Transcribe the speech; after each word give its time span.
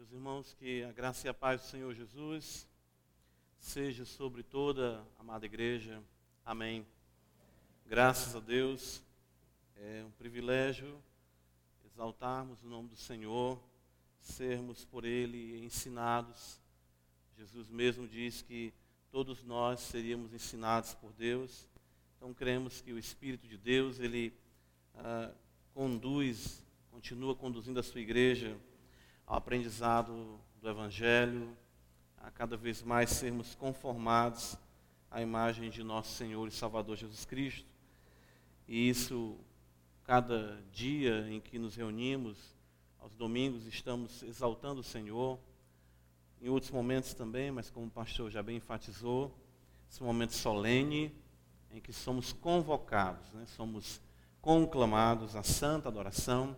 Meus 0.00 0.12
irmãos, 0.12 0.56
que 0.58 0.82
a 0.82 0.92
graça 0.92 1.26
e 1.26 1.28
a 1.28 1.34
paz 1.34 1.60
do 1.60 1.66
Senhor 1.66 1.94
Jesus 1.94 2.66
seja 3.58 4.06
sobre 4.06 4.42
toda 4.42 5.06
a 5.18 5.20
amada 5.20 5.44
igreja. 5.44 6.02
Amém. 6.42 6.86
Graças 7.84 8.34
a 8.34 8.40
Deus, 8.40 9.02
é 9.76 10.02
um 10.02 10.10
privilégio 10.12 10.98
exaltarmos 11.84 12.62
o 12.62 12.66
nome 12.66 12.88
do 12.88 12.96
Senhor, 12.96 13.62
sermos 14.22 14.86
por 14.86 15.04
Ele 15.04 15.62
ensinados. 15.62 16.58
Jesus 17.36 17.68
mesmo 17.68 18.08
diz 18.08 18.40
que 18.40 18.72
todos 19.10 19.44
nós 19.44 19.80
seríamos 19.80 20.32
ensinados 20.32 20.94
por 20.94 21.12
Deus. 21.12 21.68
Então 22.16 22.32
cremos 22.32 22.80
que 22.80 22.90
o 22.90 22.98
Espírito 22.98 23.46
de 23.46 23.58
Deus, 23.58 24.00
Ele 24.00 24.32
ah, 24.94 25.30
conduz, 25.74 26.64
continua 26.90 27.36
conduzindo 27.36 27.78
a 27.78 27.82
sua 27.82 28.00
igreja 28.00 28.56
ao 29.30 29.36
aprendizado 29.36 30.40
do 30.60 30.68
Evangelho, 30.68 31.56
a 32.18 32.32
cada 32.32 32.56
vez 32.56 32.82
mais 32.82 33.10
sermos 33.10 33.54
conformados 33.54 34.56
à 35.08 35.22
imagem 35.22 35.70
de 35.70 35.84
nosso 35.84 36.16
Senhor 36.16 36.48
e 36.48 36.50
Salvador 36.50 36.96
Jesus 36.96 37.24
Cristo. 37.24 37.64
E 38.66 38.88
isso, 38.88 39.38
cada 40.02 40.60
dia 40.72 41.28
em 41.30 41.40
que 41.40 41.60
nos 41.60 41.76
reunimos, 41.76 42.56
aos 42.98 43.14
domingos, 43.14 43.66
estamos 43.66 44.20
exaltando 44.24 44.80
o 44.80 44.84
Senhor. 44.84 45.38
Em 46.42 46.48
outros 46.48 46.72
momentos 46.72 47.14
também, 47.14 47.52
mas 47.52 47.70
como 47.70 47.86
o 47.86 47.90
pastor 47.90 48.32
já 48.32 48.42
bem 48.42 48.56
enfatizou, 48.56 49.32
esse 49.88 50.02
momento 50.02 50.34
solene 50.34 51.14
em 51.70 51.80
que 51.80 51.92
somos 51.92 52.32
convocados, 52.32 53.32
né? 53.32 53.46
somos 53.46 54.02
conclamados 54.42 55.36
à 55.36 55.44
santa 55.44 55.88
adoração 55.88 56.56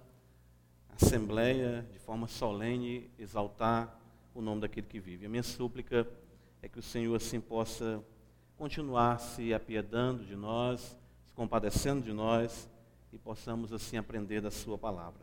assembleia, 1.00 1.86
de 1.92 1.98
forma 1.98 2.26
solene, 2.26 3.10
exaltar 3.18 3.98
o 4.34 4.40
nome 4.40 4.60
daquele 4.60 4.86
que 4.86 5.00
vive. 5.00 5.26
A 5.26 5.28
minha 5.28 5.42
súplica 5.42 6.06
é 6.60 6.68
que 6.68 6.78
o 6.78 6.82
Senhor 6.82 7.14
assim 7.14 7.40
possa 7.40 8.02
continuar 8.56 9.18
se 9.18 9.52
apiedando 9.52 10.24
de 10.24 10.36
nós, 10.36 10.96
se 11.24 11.32
compadecendo 11.34 12.02
de 12.02 12.12
nós 12.12 12.68
e 13.12 13.18
possamos 13.18 13.72
assim 13.72 13.96
aprender 13.96 14.40
da 14.40 14.50
sua 14.50 14.78
palavra. 14.78 15.22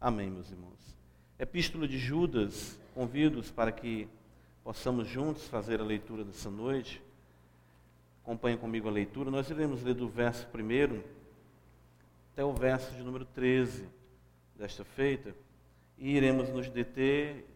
Amém, 0.00 0.30
meus 0.30 0.50
irmãos. 0.50 0.96
Epístola 1.38 1.88
de 1.88 1.98
Judas, 1.98 2.78
convido-os 2.94 3.50
para 3.50 3.72
que 3.72 4.08
possamos 4.62 5.08
juntos 5.08 5.48
fazer 5.48 5.80
a 5.80 5.84
leitura 5.84 6.24
dessa 6.24 6.50
noite. 6.50 7.02
Acompanhe 8.22 8.56
comigo 8.56 8.88
a 8.88 8.92
leitura. 8.92 9.30
Nós 9.30 9.50
iremos 9.50 9.82
ler 9.82 9.94
do 9.94 10.08
verso 10.08 10.46
primeiro 10.48 11.02
até 12.32 12.44
o 12.44 12.52
verso 12.52 12.94
de 12.94 13.02
número 13.02 13.24
13 13.24 13.99
desta 14.60 14.84
feita 14.84 15.34
e 15.96 16.10
iremos 16.16 16.50
nos 16.50 16.68
deter 16.68 17.46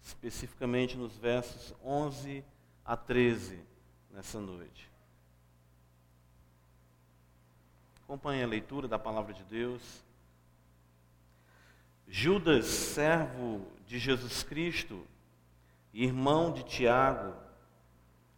especificamente 0.00 0.96
nos 0.96 1.16
versos 1.16 1.74
11 1.84 2.44
a 2.84 2.96
13 2.96 3.58
nessa 4.08 4.40
noite. 4.40 4.88
Acompanhe 8.04 8.44
a 8.44 8.46
leitura 8.46 8.86
da 8.86 8.98
palavra 8.98 9.34
de 9.34 9.42
Deus. 9.42 10.04
Judas, 12.06 12.66
servo 12.66 13.66
de 13.84 13.98
Jesus 13.98 14.44
Cristo, 14.44 15.04
irmão 15.92 16.52
de 16.52 16.62
Tiago, 16.62 17.34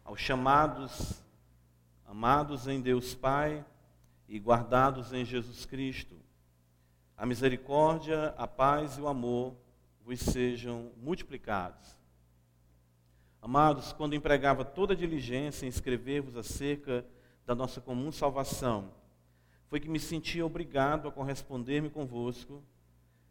aos 0.03 0.19
chamados, 0.19 1.21
amados 2.07 2.67
em 2.67 2.81
Deus 2.81 3.13
Pai 3.13 3.63
e 4.27 4.39
guardados 4.39 5.13
em 5.13 5.23
Jesus 5.23 5.65
Cristo, 5.65 6.17
a 7.17 7.25
misericórdia, 7.25 8.35
a 8.37 8.47
paz 8.47 8.97
e 8.97 9.01
o 9.01 9.07
amor 9.07 9.55
vos 10.05 10.19
sejam 10.19 10.91
multiplicados. 10.97 11.97
Amados, 13.41 13.91
quando 13.91 14.13
empregava 14.13 14.63
toda 14.63 14.93
a 14.93 14.95
diligência 14.95 15.65
em 15.65 15.69
escrever-vos 15.69 16.37
acerca 16.37 17.03
da 17.43 17.55
nossa 17.55 17.81
comum 17.81 18.11
salvação, 18.11 18.91
foi 19.67 19.79
que 19.79 19.89
me 19.89 19.99
sentia 19.99 20.45
obrigado 20.45 21.07
a 21.07 21.11
corresponder-me 21.11 21.89
convosco, 21.89 22.63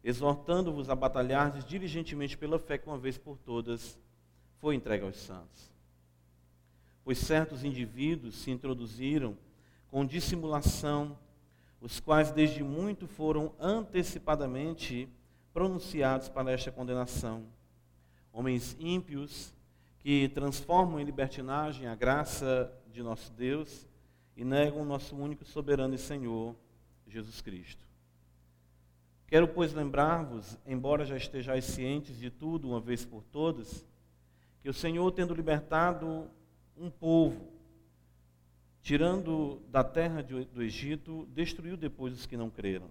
exortando-vos 0.03 0.89
a 0.89 0.95
batalhardes 0.95 1.63
diligentemente 1.63 2.37
pela 2.37 2.59
fé 2.59 2.77
que 2.77 2.87
uma 2.87 2.97
vez 2.97 3.17
por 3.17 3.37
todas 3.37 3.97
foi 4.59 4.75
entregue 4.75 5.05
aos 5.05 5.15
santos. 5.15 5.71
Pois 7.03 7.19
certos 7.19 7.63
indivíduos 7.63 8.35
se 8.35 8.51
introduziram 8.51 9.37
com 9.89 10.05
dissimulação 10.05 11.17
os 11.81 11.99
quais 11.99 12.31
desde 12.31 12.63
muito 12.63 13.07
foram 13.07 13.53
antecipadamente 13.59 15.09
pronunciados 15.53 16.29
para 16.29 16.51
esta 16.51 16.71
condenação. 16.71 17.45
Homens 18.31 18.75
ímpios 18.79 19.53
que 19.99 20.29
transformam 20.29 20.99
em 20.99 21.03
libertinagem 21.03 21.87
a 21.87 21.95
graça 21.95 22.71
de 22.91 23.01
nosso 23.01 23.31
Deus 23.33 23.87
e 24.35 24.43
negam 24.43 24.81
o 24.81 24.85
nosso 24.85 25.15
único 25.15 25.43
soberano 25.45 25.95
e 25.95 25.97
Senhor, 25.97 26.55
Jesus 27.07 27.41
Cristo. 27.41 27.85
Quero, 29.27 29.47
pois, 29.47 29.73
lembrar-vos, 29.73 30.57
embora 30.65 31.05
já 31.05 31.17
estejais 31.17 31.65
cientes 31.65 32.17
de 32.17 32.29
tudo 32.29 32.69
uma 32.69 32.79
vez 32.79 33.03
por 33.03 33.23
todas, 33.23 33.85
que 34.61 34.69
o 34.69 34.73
Senhor, 34.73 35.11
tendo 35.11 35.33
libertado 35.33 36.29
um 36.77 36.89
povo 36.89 37.56
tirando 38.87 39.61
da 39.69 39.83
terra 39.83 40.23
do 40.23 40.63
Egito, 40.63 41.27
destruiu 41.33 41.75
depois 41.75 42.13
os 42.13 42.25
que 42.25 42.37
não 42.37 42.49
creram. 42.49 42.89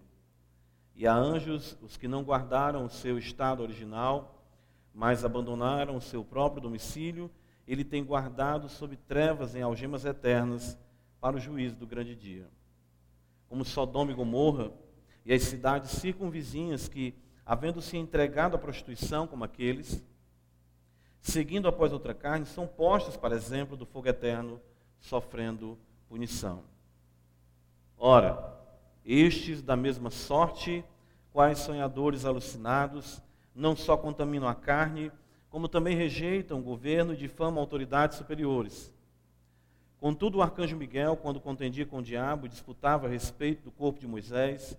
E 0.94 1.06
a 1.06 1.14
anjos, 1.14 1.74
os 1.80 1.96
que 1.96 2.06
não 2.06 2.22
guardaram 2.22 2.84
o 2.84 2.90
seu 2.90 3.16
estado 3.16 3.62
original, 3.62 4.44
mas 4.92 5.24
abandonaram 5.24 5.96
o 5.96 6.00
seu 6.02 6.22
próprio 6.22 6.60
domicílio, 6.60 7.30
ele 7.66 7.82
tem 7.82 8.04
guardado 8.04 8.68
sob 8.68 8.94
trevas 8.94 9.54
em 9.54 9.62
algemas 9.62 10.04
eternas 10.04 10.78
para 11.18 11.36
o 11.36 11.40
juízo 11.40 11.76
do 11.76 11.86
grande 11.86 12.14
dia. 12.14 12.46
Como 13.48 13.64
Sodoma 13.64 14.12
e 14.12 14.14
Gomorra 14.14 14.70
e 15.24 15.32
as 15.32 15.44
cidades 15.44 15.92
circunvizinhas 15.92 16.88
que, 16.88 17.14
havendo 17.42 17.80
se 17.80 17.96
entregado 17.96 18.54
à 18.54 18.58
prostituição 18.58 19.26
como 19.26 19.44
aqueles, 19.44 20.04
seguindo 21.22 21.66
após 21.66 21.90
outra 21.90 22.12
carne, 22.12 22.44
são 22.44 22.66
postas, 22.66 23.16
para 23.16 23.34
exemplo, 23.34 23.78
do 23.78 23.86
fogo 23.86 24.08
eterno, 24.08 24.60
sofrendo 25.00 25.78
punição. 26.08 26.62
Ora, 27.98 28.54
estes 29.04 29.62
da 29.62 29.76
mesma 29.76 30.10
sorte, 30.10 30.84
quais 31.32 31.58
sonhadores 31.58 32.24
alucinados, 32.24 33.22
não 33.54 33.74
só 33.76 33.96
contaminam 33.96 34.48
a 34.48 34.54
carne, 34.54 35.10
como 35.48 35.68
também 35.68 35.96
rejeitam 35.96 36.58
o 36.58 36.62
governo 36.62 37.14
e 37.14 37.16
difamam 37.16 37.60
autoridades 37.60 38.18
superiores. 38.18 38.92
Contudo, 39.98 40.38
o 40.38 40.42
arcanjo 40.42 40.76
Miguel, 40.76 41.16
quando 41.16 41.40
contendia 41.40 41.86
com 41.86 41.98
o 41.98 42.02
diabo 42.02 42.46
e 42.46 42.50
disputava 42.50 43.06
a 43.06 43.10
respeito 43.10 43.62
do 43.62 43.70
corpo 43.70 43.98
de 43.98 44.06
Moisés, 44.06 44.76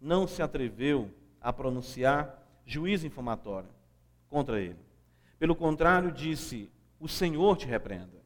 não 0.00 0.26
se 0.26 0.42
atreveu 0.42 1.10
a 1.40 1.52
pronunciar 1.52 2.46
juízo 2.66 3.06
infamatório 3.06 3.70
contra 4.28 4.60
ele. 4.60 4.78
Pelo 5.38 5.56
contrário, 5.56 6.12
disse: 6.12 6.70
O 7.00 7.08
Senhor 7.08 7.56
te 7.56 7.66
repreenda. 7.66 8.19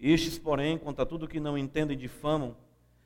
Estes, 0.00 0.38
porém, 0.38 0.78
quanto 0.78 1.02
a 1.02 1.06
tudo 1.06 1.26
que 1.26 1.40
não 1.40 1.58
entendem, 1.58 1.96
difamam, 1.96 2.56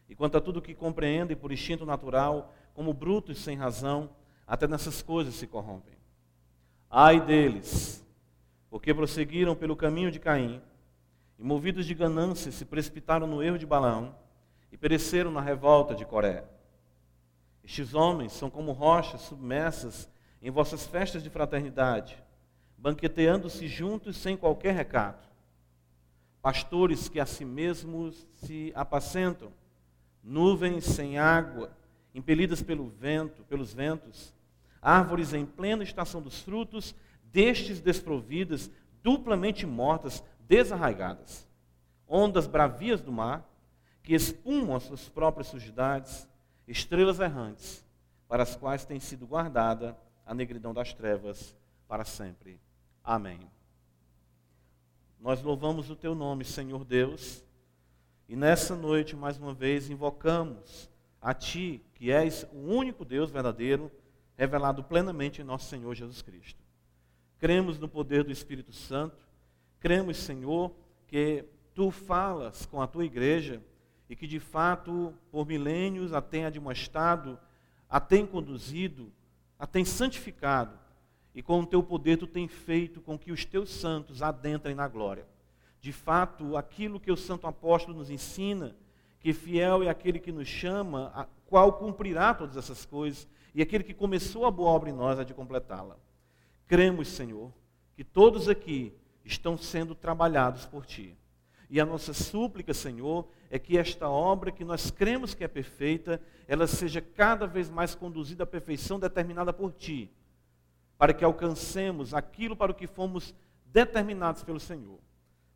e 0.08 0.14
quanto 0.14 0.36
a 0.36 0.40
tudo 0.40 0.60
que 0.60 0.74
compreendem 0.74 1.36
por 1.36 1.50
instinto 1.50 1.86
natural, 1.86 2.52
como 2.74 2.92
brutos 2.92 3.38
sem 3.38 3.56
razão, 3.56 4.10
até 4.46 4.68
nessas 4.68 5.00
coisas 5.00 5.34
se 5.34 5.46
corrompem. 5.46 5.94
Ai 6.90 7.18
deles, 7.18 8.06
porque 8.68 8.92
prosseguiram 8.92 9.56
pelo 9.56 9.74
caminho 9.74 10.10
de 10.10 10.20
Caim, 10.20 10.60
e 11.38 11.42
movidos 11.42 11.86
de 11.86 11.94
ganância 11.94 12.52
se 12.52 12.66
precipitaram 12.66 13.26
no 13.26 13.42
erro 13.42 13.58
de 13.58 13.64
Balaão, 13.64 14.14
e 14.70 14.76
pereceram 14.76 15.30
na 15.30 15.40
revolta 15.40 15.94
de 15.94 16.04
Coré. 16.04 16.44
Estes 17.64 17.94
homens 17.94 18.32
são 18.32 18.50
como 18.50 18.72
rochas 18.72 19.22
submersas 19.22 20.10
em 20.42 20.50
vossas 20.50 20.86
festas 20.86 21.22
de 21.22 21.30
fraternidade, 21.30 22.22
banqueteando-se 22.76 23.66
juntos 23.66 24.16
sem 24.18 24.36
qualquer 24.36 24.74
recato 24.74 25.31
pastores 26.42 27.08
que 27.08 27.20
a 27.20 27.24
si 27.24 27.44
mesmos 27.44 28.26
se 28.34 28.72
apacentam, 28.74 29.52
nuvens 30.22 30.84
sem 30.84 31.16
água, 31.16 31.70
impelidas 32.12 32.60
pelo 32.60 32.88
vento, 32.88 33.44
pelos 33.44 33.72
ventos, 33.72 34.34
árvores 34.80 35.32
em 35.32 35.46
plena 35.46 35.84
estação 35.84 36.20
dos 36.20 36.40
frutos, 36.40 36.94
destes 37.22 37.80
desprovidas, 37.80 38.68
duplamente 39.02 39.64
mortas, 39.64 40.22
desarraigadas, 40.40 41.48
ondas 42.06 42.48
bravias 42.48 43.00
do 43.00 43.12
mar, 43.12 43.48
que 44.02 44.14
espumam 44.14 44.74
as 44.74 44.82
suas 44.82 45.08
próprias 45.08 45.46
sujidades, 45.46 46.28
estrelas 46.66 47.20
errantes, 47.20 47.84
para 48.26 48.42
as 48.42 48.56
quais 48.56 48.84
tem 48.84 48.98
sido 48.98 49.26
guardada 49.26 49.96
a 50.26 50.34
negridão 50.34 50.74
das 50.74 50.92
trevas 50.92 51.54
para 51.86 52.04
sempre. 52.04 52.60
Amém. 53.04 53.38
Nós 55.22 55.40
louvamos 55.40 55.88
o 55.88 55.94
teu 55.94 56.16
nome, 56.16 56.44
Senhor 56.44 56.84
Deus, 56.84 57.44
e 58.28 58.34
nessa 58.34 58.74
noite, 58.74 59.14
mais 59.14 59.38
uma 59.38 59.54
vez, 59.54 59.88
invocamos 59.88 60.90
a 61.20 61.32
ti, 61.32 61.80
que 61.94 62.10
és 62.10 62.44
o 62.52 62.56
único 62.56 63.04
Deus 63.04 63.30
verdadeiro, 63.30 63.88
revelado 64.36 64.82
plenamente 64.82 65.40
em 65.40 65.44
nosso 65.44 65.68
Senhor 65.68 65.94
Jesus 65.94 66.22
Cristo. 66.22 66.60
cremos 67.38 67.78
no 67.78 67.88
poder 67.88 68.24
do 68.24 68.32
Espírito 68.32 68.72
Santo, 68.72 69.24
cremos, 69.78 70.16
Senhor, 70.16 70.74
que 71.06 71.44
tu 71.72 71.92
falas 71.92 72.66
com 72.66 72.82
a 72.82 72.88
tua 72.88 73.04
igreja 73.04 73.62
e 74.10 74.16
que 74.16 74.26
de 74.26 74.40
fato, 74.40 75.14
por 75.30 75.46
milênios, 75.46 76.12
a 76.12 76.20
tem 76.20 76.46
admoestado, 76.46 77.38
a 77.88 78.00
tem 78.00 78.26
conduzido, 78.26 79.12
a 79.56 79.68
tem 79.68 79.84
santificado, 79.84 80.76
e 81.34 81.42
com 81.42 81.60
o 81.60 81.66
teu 81.66 81.82
poder 81.82 82.16
tu 82.16 82.26
tem 82.26 82.46
feito 82.46 83.00
com 83.00 83.18
que 83.18 83.32
os 83.32 83.44
teus 83.44 83.70
santos 83.70 84.22
adentrem 84.22 84.74
na 84.74 84.86
glória. 84.86 85.26
De 85.80 85.92
fato, 85.92 86.56
aquilo 86.56 87.00
que 87.00 87.10
o 87.10 87.16
santo 87.16 87.46
apóstolo 87.46 87.96
nos 87.96 88.10
ensina, 88.10 88.76
que 89.18 89.32
fiel 89.32 89.82
é 89.82 89.88
aquele 89.88 90.18
que 90.18 90.30
nos 90.30 90.48
chama, 90.48 91.10
a 91.14 91.26
qual 91.46 91.72
cumprirá 91.74 92.34
todas 92.34 92.56
essas 92.56 92.84
coisas, 92.84 93.26
e 93.54 93.62
aquele 93.62 93.84
que 93.84 93.94
começou 93.94 94.46
a 94.46 94.50
boa 94.50 94.70
obra 94.70 94.90
em 94.90 94.92
nós, 94.92 95.18
é 95.18 95.24
de 95.24 95.34
completá-la. 95.34 95.96
Cremos, 96.66 97.08
Senhor, 97.08 97.52
que 97.96 98.04
todos 98.04 98.48
aqui 98.48 98.92
estão 99.24 99.56
sendo 99.56 99.94
trabalhados 99.94 100.66
por 100.66 100.86
Ti. 100.86 101.16
E 101.68 101.80
a 101.80 101.86
nossa 101.86 102.12
súplica, 102.12 102.74
Senhor, 102.74 103.26
é 103.50 103.58
que 103.58 103.78
esta 103.78 104.08
obra 104.08 104.52
que 104.52 104.64
nós 104.64 104.90
cremos 104.90 105.34
que 105.34 105.44
é 105.44 105.48
perfeita, 105.48 106.20
ela 106.46 106.66
seja 106.66 107.00
cada 107.00 107.46
vez 107.46 107.70
mais 107.70 107.94
conduzida 107.94 108.44
à 108.44 108.46
perfeição 108.46 108.98
determinada 108.98 109.52
por 109.52 109.72
Ti, 109.72 110.10
para 111.02 111.12
que 111.12 111.24
alcancemos 111.24 112.14
aquilo 112.14 112.54
para 112.54 112.70
o 112.70 112.74
que 112.76 112.86
fomos 112.86 113.34
determinados 113.66 114.44
pelo 114.44 114.60
Senhor. 114.60 115.00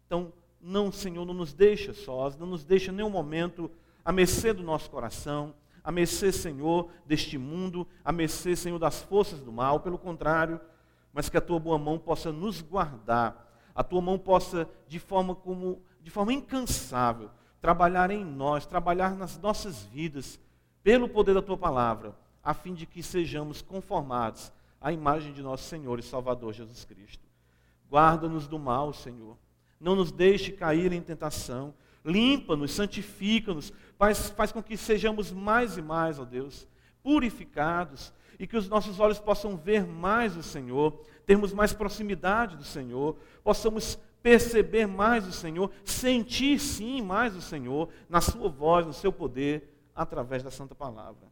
Então, 0.05 0.33
não, 0.61 0.91
Senhor, 0.91 1.25
não 1.25 1.35
nos 1.35 1.55
deixa 1.55 1.95
sós, 1.95 2.37
não 2.37 2.49
nos 2.49 2.65
deixa 2.65 2.91
nenhum 2.91 3.09
momento 3.09 3.71
a 4.05 4.11
mercê 4.11 4.53
do 4.53 4.65
nosso 4.65 4.91
coração, 4.91 5.55
a 5.85 5.93
mercê, 5.93 6.33
Senhor, 6.33 6.91
deste 7.07 7.39
mundo, 7.39 7.87
a 8.05 8.11
mercê, 8.11 8.57
Senhor, 8.57 8.77
das 8.81 9.03
forças 9.03 9.41
do 9.41 9.53
mal, 9.53 9.79
pelo 9.79 9.97
contrário, 9.97 10.61
mas 11.13 11.29
que 11.29 11.37
a 11.37 11.41
tua 11.41 11.61
boa 11.61 11.79
mão 11.79 11.97
possa 11.97 12.33
nos 12.33 12.61
guardar, 12.61 13.49
a 13.73 13.85
tua 13.85 14.03
mão 14.03 14.19
possa, 14.19 14.69
de 14.89 14.99
forma 14.99 15.33
como, 15.33 15.81
de 16.03 16.11
forma 16.11 16.33
incansável, 16.33 17.31
trabalhar 17.61 18.11
em 18.11 18.25
nós, 18.25 18.67
trabalhar 18.67 19.15
nas 19.15 19.39
nossas 19.39 19.85
vidas, 19.85 20.41
pelo 20.83 21.09
poder 21.09 21.35
da 21.35 21.43
tua 21.43 21.57
palavra, 21.57 22.17
a 22.43 22.53
fim 22.53 22.75
de 22.75 22.85
que 22.85 23.01
sejamos 23.01 23.63
conformados 23.63 24.51
à 24.87 24.93
imagem 24.93 25.33
de 25.33 25.43
nosso 25.43 25.65
Senhor 25.65 25.99
e 25.99 26.03
Salvador 26.03 26.53
Jesus 26.53 26.85
Cristo. 26.85 27.27
Guarda-nos 27.91 28.47
do 28.47 28.57
mal, 28.57 28.93
Senhor. 28.93 29.37
Não 29.81 29.97
nos 29.97 30.13
deixe 30.13 30.53
cair 30.53 30.93
em 30.93 31.03
tentação. 31.03 31.75
Limpa-nos, 32.05 32.71
santifica-nos, 32.71 33.73
faz, 33.99 34.31
faz 34.31 34.53
com 34.53 34.63
que 34.63 34.77
sejamos 34.77 35.33
mais 35.33 35.77
e 35.77 35.83
mais, 35.83 36.21
ó 36.21 36.25
Deus, 36.25 36.69
purificados 37.03 38.13
e 38.39 38.47
que 38.47 38.57
os 38.57 38.69
nossos 38.69 39.01
olhos 39.01 39.19
possam 39.19 39.57
ver 39.57 39.85
mais 39.85 40.37
o 40.37 40.43
Senhor, 40.43 40.93
termos 41.27 41.53
mais 41.53 41.73
proximidade 41.73 42.57
do 42.57 42.63
Senhor, 42.63 43.17
possamos 43.43 43.99
perceber 44.23 44.87
mais 44.87 45.27
o 45.27 45.33
Senhor, 45.33 45.69
sentir 45.85 46.61
sim 46.61 47.03
mais 47.03 47.35
o 47.35 47.43
Senhor, 47.43 47.89
na 48.09 48.21
Sua 48.21 48.49
voz, 48.49 48.87
no 48.87 48.93
Seu 48.93 49.13
poder, 49.13 49.69
através 49.97 50.45
da 50.45 50.51
Santa 50.53 50.77
Palavra. 50.77 51.27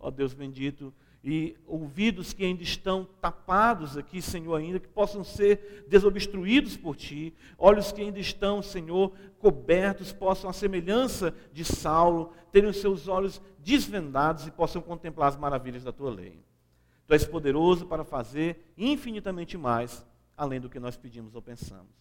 Ó 0.00 0.10
Deus 0.10 0.32
bendito, 0.32 0.90
e 1.26 1.56
ouvidos 1.66 2.34
que 2.34 2.44
ainda 2.44 2.62
estão 2.62 3.08
tapados 3.18 3.96
aqui, 3.96 4.20
Senhor, 4.20 4.56
ainda 4.56 4.78
que 4.78 4.86
possam 4.86 5.24
ser 5.24 5.86
desobstruídos 5.88 6.76
por 6.76 6.94
Ti, 6.94 7.34
olhos 7.56 7.90
que 7.90 8.02
ainda 8.02 8.18
estão, 8.18 8.60
Senhor, 8.60 9.10
cobertos, 9.38 10.12
possam, 10.12 10.50
a 10.50 10.52
semelhança 10.52 11.34
de 11.50 11.64
Saulo, 11.64 12.30
terem 12.52 12.68
os 12.68 12.76
seus 12.76 13.08
olhos 13.08 13.40
desvendados 13.58 14.46
e 14.46 14.50
possam 14.50 14.82
contemplar 14.82 15.30
as 15.30 15.36
maravilhas 15.36 15.82
da 15.82 15.92
Tua 15.92 16.10
lei. 16.10 16.38
Tu 17.06 17.14
és 17.14 17.24
poderoso 17.24 17.86
para 17.86 18.04
fazer 18.04 18.74
infinitamente 18.76 19.56
mais, 19.56 20.06
além 20.36 20.60
do 20.60 20.68
que 20.68 20.78
nós 20.78 20.94
pedimos 20.94 21.34
ou 21.34 21.40
pensamos. 21.40 21.92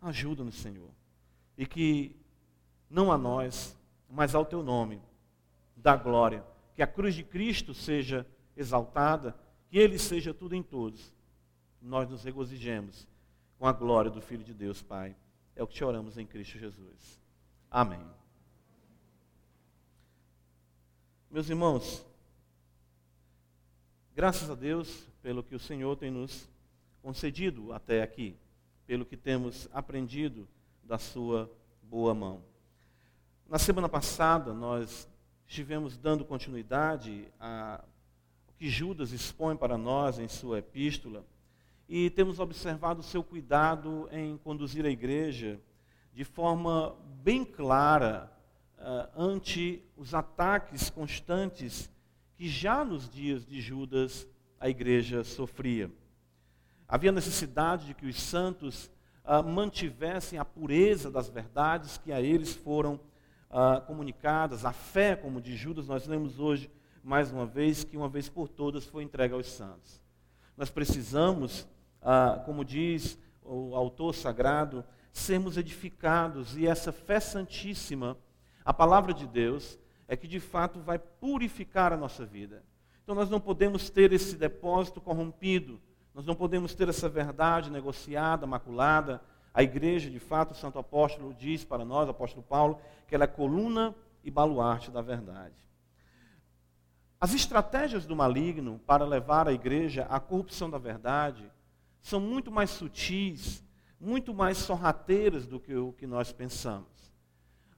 Ajuda-nos, 0.00 0.54
Senhor, 0.54 0.90
e 1.58 1.66
que 1.66 2.14
não 2.88 3.10
a 3.10 3.18
nós, 3.18 3.76
mas 4.08 4.36
ao 4.36 4.44
Teu 4.44 4.62
nome, 4.62 5.02
da 5.76 5.96
glória, 5.96 6.44
que 6.76 6.82
a 6.82 6.86
cruz 6.86 7.12
de 7.12 7.24
Cristo 7.24 7.74
seja 7.74 8.24
exaltada, 8.56 9.36
que 9.68 9.78
Ele 9.78 9.98
seja 9.98 10.32
tudo 10.34 10.54
em 10.54 10.62
todos. 10.62 11.12
Nós 11.80 12.08
nos 12.08 12.22
regozijemos 12.22 13.06
com 13.58 13.66
a 13.66 13.72
glória 13.72 14.10
do 14.10 14.20
Filho 14.20 14.44
de 14.44 14.54
Deus, 14.54 14.82
Pai. 14.82 15.16
É 15.54 15.62
o 15.62 15.66
que 15.66 15.74
te 15.74 15.84
oramos 15.84 16.18
em 16.18 16.26
Cristo 16.26 16.58
Jesus. 16.58 17.20
Amém. 17.70 18.04
Meus 21.30 21.48
irmãos, 21.48 22.04
graças 24.14 24.50
a 24.50 24.54
Deus 24.54 25.06
pelo 25.22 25.42
que 25.42 25.54
o 25.54 25.58
Senhor 25.58 25.96
tem 25.96 26.10
nos 26.10 26.48
concedido 27.02 27.72
até 27.72 28.02
aqui, 28.02 28.36
pelo 28.86 29.06
que 29.06 29.16
temos 29.16 29.68
aprendido 29.72 30.46
da 30.84 30.98
Sua 30.98 31.50
boa 31.82 32.14
mão. 32.14 32.42
Na 33.48 33.58
semana 33.58 33.88
passada, 33.88 34.52
nós 34.52 35.08
estivemos 35.46 35.96
dando 35.96 36.24
continuidade 36.24 37.28
a 37.38 37.84
que 38.62 38.70
Judas 38.70 39.10
expõe 39.10 39.56
para 39.56 39.76
nós 39.76 40.20
em 40.20 40.28
sua 40.28 40.60
epístola, 40.60 41.26
e 41.88 42.08
temos 42.10 42.38
observado 42.38 43.00
o 43.00 43.02
seu 43.02 43.20
cuidado 43.20 44.08
em 44.12 44.36
conduzir 44.36 44.86
a 44.86 44.88
igreja 44.88 45.60
de 46.14 46.22
forma 46.22 46.94
bem 47.24 47.44
clara 47.44 48.32
uh, 48.78 49.20
ante 49.20 49.82
os 49.96 50.14
ataques 50.14 50.88
constantes 50.88 51.90
que 52.36 52.48
já 52.48 52.84
nos 52.84 53.10
dias 53.10 53.44
de 53.44 53.60
Judas 53.60 54.28
a 54.60 54.68
igreja 54.68 55.24
sofria. 55.24 55.90
Havia 56.86 57.10
necessidade 57.10 57.86
de 57.86 57.94
que 57.94 58.06
os 58.06 58.22
santos 58.22 58.88
uh, 59.24 59.42
mantivessem 59.42 60.38
a 60.38 60.44
pureza 60.44 61.10
das 61.10 61.28
verdades 61.28 61.98
que 61.98 62.12
a 62.12 62.20
eles 62.20 62.54
foram 62.54 62.94
uh, 63.50 63.84
comunicadas, 63.88 64.64
a 64.64 64.72
fé, 64.72 65.16
como 65.16 65.40
de 65.40 65.56
Judas, 65.56 65.88
nós 65.88 66.06
lemos 66.06 66.38
hoje 66.38 66.70
mais 67.02 67.32
uma 67.32 67.44
vez, 67.44 67.84
que 67.84 67.96
uma 67.96 68.08
vez 68.08 68.28
por 68.28 68.48
todas 68.48 68.86
foi 68.86 69.02
entregue 69.02 69.34
aos 69.34 69.46
santos. 69.46 70.00
Nós 70.56 70.70
precisamos, 70.70 71.66
ah, 72.00 72.42
como 72.44 72.64
diz 72.64 73.18
o 73.42 73.74
autor 73.74 74.14
sagrado, 74.14 74.84
sermos 75.12 75.56
edificados 75.56 76.56
e 76.56 76.66
essa 76.66 76.92
fé 76.92 77.20
santíssima, 77.20 78.16
a 78.64 78.72
palavra 78.72 79.12
de 79.12 79.26
Deus, 79.26 79.78
é 80.06 80.16
que 80.16 80.28
de 80.28 80.40
fato 80.40 80.80
vai 80.80 80.98
purificar 80.98 81.92
a 81.92 81.96
nossa 81.96 82.24
vida. 82.24 82.62
Então 83.02 83.14
nós 83.14 83.28
não 83.28 83.40
podemos 83.40 83.90
ter 83.90 84.12
esse 84.12 84.36
depósito 84.36 85.00
corrompido, 85.00 85.80
nós 86.14 86.26
não 86.26 86.34
podemos 86.34 86.74
ter 86.74 86.88
essa 86.88 87.08
verdade 87.08 87.70
negociada, 87.70 88.46
maculada. 88.46 89.20
A 89.54 89.62
igreja, 89.62 90.10
de 90.10 90.18
fato, 90.18 90.52
o 90.52 90.54
Santo 90.54 90.78
Apóstolo 90.78 91.34
diz 91.34 91.64
para 91.64 91.84
nós, 91.84 92.06
o 92.06 92.10
apóstolo 92.10 92.42
Paulo, 92.42 92.78
que 93.06 93.14
ela 93.14 93.24
é 93.24 93.26
coluna 93.28 93.94
e 94.22 94.30
baluarte 94.30 94.90
da 94.90 95.02
verdade. 95.02 95.54
As 97.22 97.32
estratégias 97.34 98.04
do 98.04 98.16
maligno 98.16 98.80
para 98.84 99.04
levar 99.04 99.46
a 99.46 99.52
igreja 99.52 100.08
à 100.10 100.18
corrupção 100.18 100.68
da 100.68 100.76
verdade 100.76 101.48
são 102.00 102.18
muito 102.18 102.50
mais 102.50 102.70
sutis, 102.70 103.62
muito 104.00 104.34
mais 104.34 104.58
sorrateiras 104.58 105.46
do 105.46 105.60
que 105.60 105.72
o 105.72 105.92
que 105.92 106.04
nós 106.04 106.32
pensamos. 106.32 107.12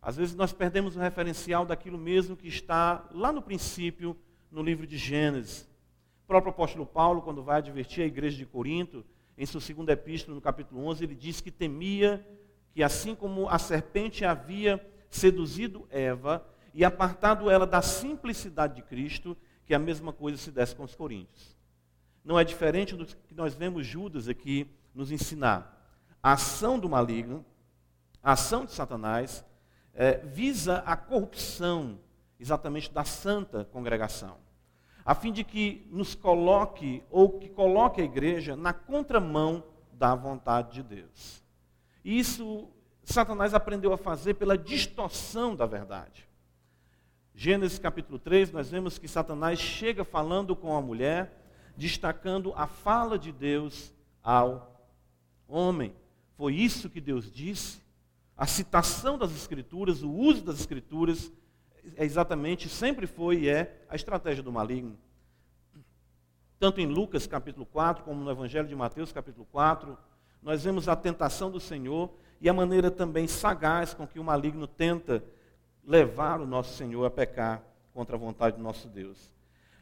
Às 0.00 0.16
vezes 0.16 0.34
nós 0.34 0.54
perdemos 0.54 0.96
o 0.96 0.98
referencial 0.98 1.66
daquilo 1.66 1.98
mesmo 1.98 2.34
que 2.34 2.48
está 2.48 3.06
lá 3.12 3.30
no 3.30 3.42
princípio, 3.42 4.16
no 4.50 4.62
livro 4.62 4.86
de 4.86 4.96
Gênesis. 4.96 5.68
O 6.24 6.26
próprio 6.26 6.50
apóstolo 6.50 6.86
Paulo, 6.86 7.20
quando 7.20 7.42
vai 7.42 7.58
advertir 7.58 8.02
a 8.02 8.06
igreja 8.06 8.38
de 8.38 8.46
Corinto, 8.46 9.04
em 9.36 9.44
sua 9.44 9.60
segunda 9.60 9.92
epístola, 9.92 10.34
no 10.34 10.40
capítulo 10.40 10.86
11, 10.86 11.04
ele 11.04 11.14
diz 11.14 11.42
que 11.42 11.50
temia 11.50 12.26
que, 12.72 12.82
assim 12.82 13.14
como 13.14 13.46
a 13.50 13.58
serpente 13.58 14.24
havia 14.24 14.82
seduzido 15.10 15.86
Eva, 15.90 16.42
e 16.74 16.84
apartado 16.84 17.48
ela 17.48 17.66
da 17.66 17.80
simplicidade 17.80 18.74
de 18.74 18.82
Cristo, 18.82 19.36
que 19.64 19.72
a 19.72 19.78
mesma 19.78 20.12
coisa 20.12 20.36
se 20.36 20.50
desse 20.50 20.74
com 20.74 20.82
os 20.82 20.94
coríntios. 20.94 21.56
Não 22.24 22.38
é 22.38 22.44
diferente 22.44 22.96
do 22.96 23.06
que 23.06 23.34
nós 23.34 23.54
vemos 23.54 23.86
Judas 23.86 24.28
aqui 24.28 24.68
nos 24.92 25.12
ensinar. 25.12 25.70
A 26.20 26.32
ação 26.32 26.78
do 26.78 26.88
maligno, 26.88 27.44
a 28.22 28.32
ação 28.32 28.64
de 28.64 28.72
Satanás, 28.72 29.44
é, 29.94 30.18
visa 30.18 30.78
a 30.78 30.96
corrupção 30.96 32.00
exatamente 32.40 32.92
da 32.92 33.04
santa 33.04 33.64
congregação, 33.66 34.36
a 35.04 35.14
fim 35.14 35.32
de 35.32 35.44
que 35.44 35.86
nos 35.90 36.14
coloque, 36.14 37.02
ou 37.08 37.38
que 37.38 37.48
coloque 37.48 38.00
a 38.00 38.04
igreja 38.04 38.56
na 38.56 38.72
contramão 38.72 39.62
da 39.92 40.14
vontade 40.14 40.72
de 40.72 40.82
Deus. 40.82 41.44
E 42.04 42.18
isso 42.18 42.68
Satanás 43.04 43.54
aprendeu 43.54 43.92
a 43.92 43.98
fazer 43.98 44.34
pela 44.34 44.58
distorção 44.58 45.54
da 45.54 45.66
verdade. 45.66 46.26
Gênesis 47.36 47.80
capítulo 47.80 48.16
3, 48.16 48.52
nós 48.52 48.70
vemos 48.70 48.96
que 48.96 49.08
Satanás 49.08 49.58
chega 49.58 50.04
falando 50.04 50.54
com 50.54 50.76
a 50.76 50.80
mulher, 50.80 51.36
destacando 51.76 52.52
a 52.54 52.68
fala 52.68 53.18
de 53.18 53.32
Deus 53.32 53.92
ao 54.22 54.88
homem. 55.48 55.92
Foi 56.36 56.54
isso 56.54 56.88
que 56.88 57.00
Deus 57.00 57.32
disse. 57.32 57.82
A 58.36 58.46
citação 58.46 59.18
das 59.18 59.32
Escrituras, 59.32 60.00
o 60.04 60.10
uso 60.12 60.44
das 60.44 60.60
Escrituras, 60.60 61.32
é 61.96 62.04
exatamente, 62.04 62.68
sempre 62.68 63.04
foi 63.04 63.40
e 63.40 63.48
é 63.48 63.84
a 63.88 63.96
estratégia 63.96 64.42
do 64.42 64.52
maligno. 64.52 64.96
tanto 66.56 66.80
em 66.80 66.86
Lucas 66.86 67.26
capítulo 67.26 67.66
4, 67.66 68.04
como 68.04 68.22
no 68.22 68.30
Evangelho 68.30 68.68
de 68.68 68.76
Mateus 68.76 69.12
capítulo 69.12 69.44
4, 69.50 69.98
nós 70.40 70.62
vemos 70.62 70.88
a 70.88 70.94
tentação 70.94 71.50
do 71.50 71.58
Senhor 71.58 72.14
e 72.40 72.48
a 72.48 72.54
maneira 72.54 72.92
também 72.92 73.26
sagaz 73.26 73.92
com 73.92 74.06
que 74.06 74.20
o 74.20 74.24
maligno 74.24 74.68
tenta 74.68 75.22
levar 75.86 76.40
o 76.40 76.46
nosso 76.46 76.76
Senhor 76.76 77.04
a 77.04 77.10
pecar 77.10 77.62
contra 77.92 78.16
a 78.16 78.18
vontade 78.18 78.56
do 78.56 78.62
nosso 78.62 78.88
Deus. 78.88 79.32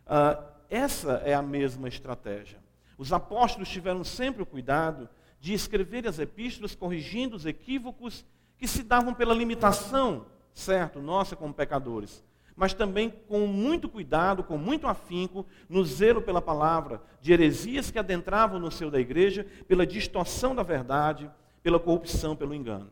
Uh, 0.07 0.43
essa 0.69 1.23
é 1.25 1.35
a 1.35 1.43
mesma 1.43 1.89
estratégia. 1.89 2.59
Os 2.99 3.13
apóstolos 3.13 3.69
tiveram 3.69 4.05
sempre 4.05 4.43
o 4.43 4.47
cuidado 4.47 5.09
de 5.41 5.53
escrever 5.53 6.07
as 6.07 6.19
epístolas 6.19 6.75
corrigindo 6.75 7.37
os 7.37 7.47
equívocos 7.47 8.25
que 8.57 8.69
se 8.69 8.83
davam 8.83 9.13
pela 9.13 9.35
limitação, 9.35 10.27
certo, 10.53 11.01
nossa 11.01 11.35
como 11.35 11.53
pecadores, 11.53 12.23
mas 12.55 12.75
também 12.75 13.11
com 13.11 13.47
muito 13.47 13.89
cuidado, 13.89 14.45
com 14.45 14.57
muito 14.57 14.87
afinco, 14.87 15.47
no 15.69 15.85
zelo 15.85 16.23
pela 16.23 16.41
palavra, 16.41 17.03
de 17.21 17.33
heresias 17.33 17.91
que 17.91 17.99
adentravam 17.99 18.61
no 18.61 18.71
seio 18.71 18.91
da 18.91 19.01
igreja, 19.01 19.47
pela 19.67 19.87
distorção 19.87 20.55
da 20.55 20.63
verdade, 20.63 21.31
pela 21.63 21.81
corrupção, 21.81 22.37
pelo 22.37 22.55
engano. 22.55 22.91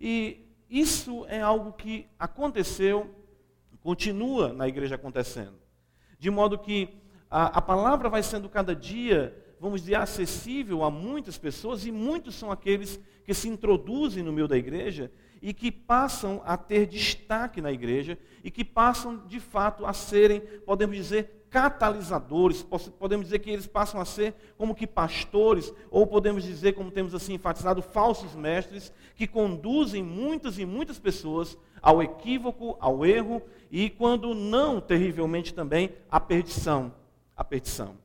E 0.00 0.45
isso 0.68 1.24
é 1.28 1.40
algo 1.40 1.72
que 1.72 2.06
aconteceu, 2.18 3.14
continua 3.80 4.52
na 4.52 4.66
igreja 4.66 4.96
acontecendo. 4.96 5.58
De 6.18 6.30
modo 6.30 6.58
que 6.58 6.88
a, 7.30 7.58
a 7.58 7.62
palavra 7.62 8.08
vai 8.08 8.22
sendo 8.22 8.48
cada 8.48 8.74
dia 8.74 9.42
vamos 9.58 9.80
dizer, 9.80 9.96
acessível 9.96 10.84
a 10.84 10.90
muitas 10.90 11.38
pessoas, 11.38 11.86
e 11.86 11.92
muitos 11.92 12.34
são 12.34 12.50
aqueles 12.50 13.00
que 13.24 13.34
se 13.34 13.48
introduzem 13.48 14.22
no 14.22 14.32
meio 14.32 14.46
da 14.46 14.56
igreja 14.56 15.10
e 15.42 15.52
que 15.52 15.70
passam 15.70 16.42
a 16.44 16.56
ter 16.56 16.86
destaque 16.86 17.60
na 17.60 17.72
igreja 17.72 18.18
e 18.42 18.50
que 18.50 18.64
passam, 18.64 19.26
de 19.26 19.40
fato, 19.40 19.84
a 19.84 19.92
serem, 19.92 20.40
podemos 20.64 20.96
dizer, 20.96 21.35
catalisadores, 21.56 22.62
podemos 22.98 23.24
dizer 23.24 23.38
que 23.38 23.48
eles 23.48 23.66
passam 23.66 23.98
a 23.98 24.04
ser 24.04 24.34
como 24.58 24.74
que 24.74 24.86
pastores, 24.86 25.72
ou 25.90 26.06
podemos 26.06 26.44
dizer, 26.44 26.74
como 26.74 26.90
temos 26.90 27.14
assim 27.14 27.32
enfatizado, 27.32 27.80
falsos 27.80 28.34
mestres, 28.34 28.92
que 29.14 29.26
conduzem 29.26 30.02
muitas 30.02 30.58
e 30.58 30.66
muitas 30.66 30.98
pessoas 30.98 31.56
ao 31.80 32.02
equívoco, 32.02 32.76
ao 32.78 33.06
erro 33.06 33.40
e, 33.70 33.88
quando 33.88 34.34
não, 34.34 34.82
terrivelmente 34.82 35.54
também, 35.54 35.94
à 36.10 36.20
perdição. 36.20 36.92
À 37.34 37.42
perdição. 37.42 37.96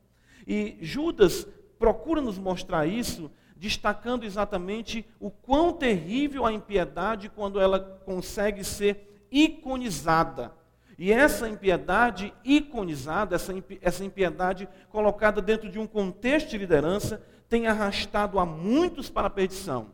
E 0.46 0.78
Judas 0.80 1.46
procura 1.78 2.22
nos 2.22 2.38
mostrar 2.38 2.86
isso, 2.86 3.30
destacando 3.54 4.24
exatamente 4.24 5.04
o 5.20 5.30
quão 5.30 5.74
terrível 5.74 6.46
a 6.46 6.52
impiedade 6.54 7.28
quando 7.28 7.60
ela 7.60 7.78
consegue 8.06 8.64
ser 8.64 9.26
iconizada. 9.30 10.54
E 11.02 11.10
essa 11.10 11.48
impiedade 11.48 12.32
iconizada, 12.44 13.34
essa, 13.34 13.52
essa 13.80 14.04
impiedade 14.04 14.68
colocada 14.88 15.42
dentro 15.42 15.68
de 15.68 15.76
um 15.76 15.84
contexto 15.84 16.50
de 16.50 16.58
liderança, 16.58 17.20
tem 17.48 17.66
arrastado 17.66 18.38
a 18.38 18.46
muitos 18.46 19.10
para 19.10 19.26
a 19.26 19.30
perdição. 19.30 19.88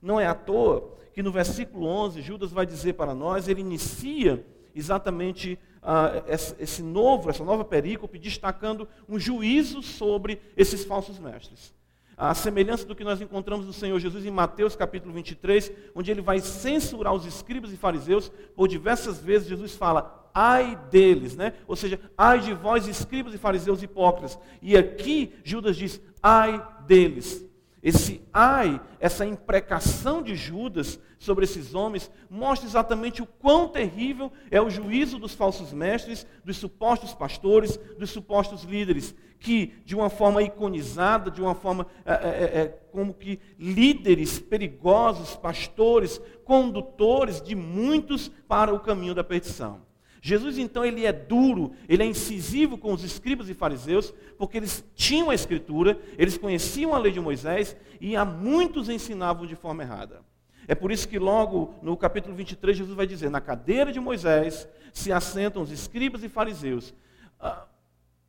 Não 0.00 0.20
é 0.20 0.26
à 0.28 0.36
toa 0.36 0.94
que 1.12 1.20
no 1.20 1.32
versículo 1.32 1.86
11, 1.86 2.22
Judas 2.22 2.52
vai 2.52 2.64
dizer 2.64 2.92
para 2.92 3.12
nós, 3.12 3.48
ele 3.48 3.60
inicia 3.60 4.46
exatamente 4.72 5.58
ah, 5.82 6.22
esse 6.28 6.80
novo, 6.80 7.28
essa 7.28 7.42
nova 7.42 7.64
perícope, 7.64 8.16
destacando 8.16 8.86
um 9.08 9.18
juízo 9.18 9.82
sobre 9.82 10.40
esses 10.56 10.84
falsos 10.84 11.18
mestres. 11.18 11.74
A 12.16 12.32
semelhança 12.34 12.86
do 12.86 12.94
que 12.94 13.02
nós 13.02 13.20
encontramos 13.20 13.66
no 13.66 13.72
Senhor 13.72 13.98
Jesus 13.98 14.24
em 14.24 14.30
Mateus 14.30 14.76
capítulo 14.76 15.12
23, 15.12 15.72
onde 15.92 16.12
ele 16.12 16.22
vai 16.22 16.38
censurar 16.38 17.12
os 17.12 17.26
escribas 17.26 17.72
e 17.72 17.76
fariseus, 17.76 18.30
por 18.54 18.68
diversas 18.68 19.20
vezes 19.20 19.48
Jesus 19.48 19.74
fala, 19.74 20.25
ai 20.38 20.78
deles, 20.90 21.34
né? 21.34 21.54
Ou 21.66 21.74
seja, 21.74 21.98
ai 22.16 22.40
de 22.40 22.52
vós, 22.52 22.86
escribas 22.86 23.32
e 23.32 23.38
fariseus 23.38 23.82
hipócritas. 23.82 24.38
E 24.60 24.76
aqui 24.76 25.32
Judas 25.42 25.76
diz, 25.76 25.98
ai 26.22 26.62
deles. 26.86 27.42
Esse 27.82 28.20
ai, 28.34 28.78
essa 29.00 29.24
imprecação 29.24 30.22
de 30.22 30.36
Judas 30.36 31.00
sobre 31.18 31.44
esses 31.44 31.74
homens, 31.74 32.10
mostra 32.28 32.68
exatamente 32.68 33.22
o 33.22 33.26
quão 33.26 33.68
terrível 33.68 34.30
é 34.50 34.60
o 34.60 34.68
juízo 34.68 35.18
dos 35.18 35.32
falsos 35.32 35.72
mestres, 35.72 36.26
dos 36.44 36.58
supostos 36.58 37.14
pastores, 37.14 37.78
dos 37.98 38.10
supostos 38.10 38.64
líderes, 38.64 39.14
que, 39.38 39.72
de 39.86 39.94
uma 39.94 40.10
forma 40.10 40.42
iconizada, 40.42 41.30
de 41.30 41.40
uma 41.40 41.54
forma 41.54 41.86
é, 42.04 42.12
é, 42.12 42.60
é, 42.60 42.68
como 42.92 43.14
que 43.14 43.40
líderes 43.58 44.38
perigosos, 44.38 45.34
pastores, 45.34 46.20
condutores 46.44 47.40
de 47.40 47.54
muitos 47.54 48.28
para 48.46 48.74
o 48.74 48.80
caminho 48.80 49.14
da 49.14 49.24
perdição. 49.24 49.85
Jesus 50.26 50.58
então 50.58 50.84
ele 50.84 51.06
é 51.06 51.12
duro, 51.12 51.72
ele 51.88 52.02
é 52.02 52.06
incisivo 52.06 52.76
com 52.76 52.92
os 52.92 53.04
escribas 53.04 53.48
e 53.48 53.54
fariseus, 53.54 54.12
porque 54.36 54.56
eles 54.56 54.84
tinham 54.96 55.30
a 55.30 55.34
escritura, 55.36 55.96
eles 56.18 56.36
conheciam 56.36 56.96
a 56.96 56.98
lei 56.98 57.12
de 57.12 57.20
Moisés 57.20 57.76
e 58.00 58.16
a 58.16 58.24
muitos 58.24 58.88
ensinavam 58.88 59.46
de 59.46 59.54
forma 59.54 59.84
errada. 59.84 60.24
É 60.66 60.74
por 60.74 60.90
isso 60.90 61.06
que 61.06 61.16
logo 61.16 61.76
no 61.80 61.96
capítulo 61.96 62.34
23 62.34 62.76
Jesus 62.76 62.96
vai 62.96 63.06
dizer: 63.06 63.30
Na 63.30 63.40
cadeira 63.40 63.92
de 63.92 64.00
Moisés 64.00 64.68
se 64.92 65.12
assentam 65.12 65.62
os 65.62 65.70
escribas 65.70 66.24
e 66.24 66.28
fariseus. 66.28 66.92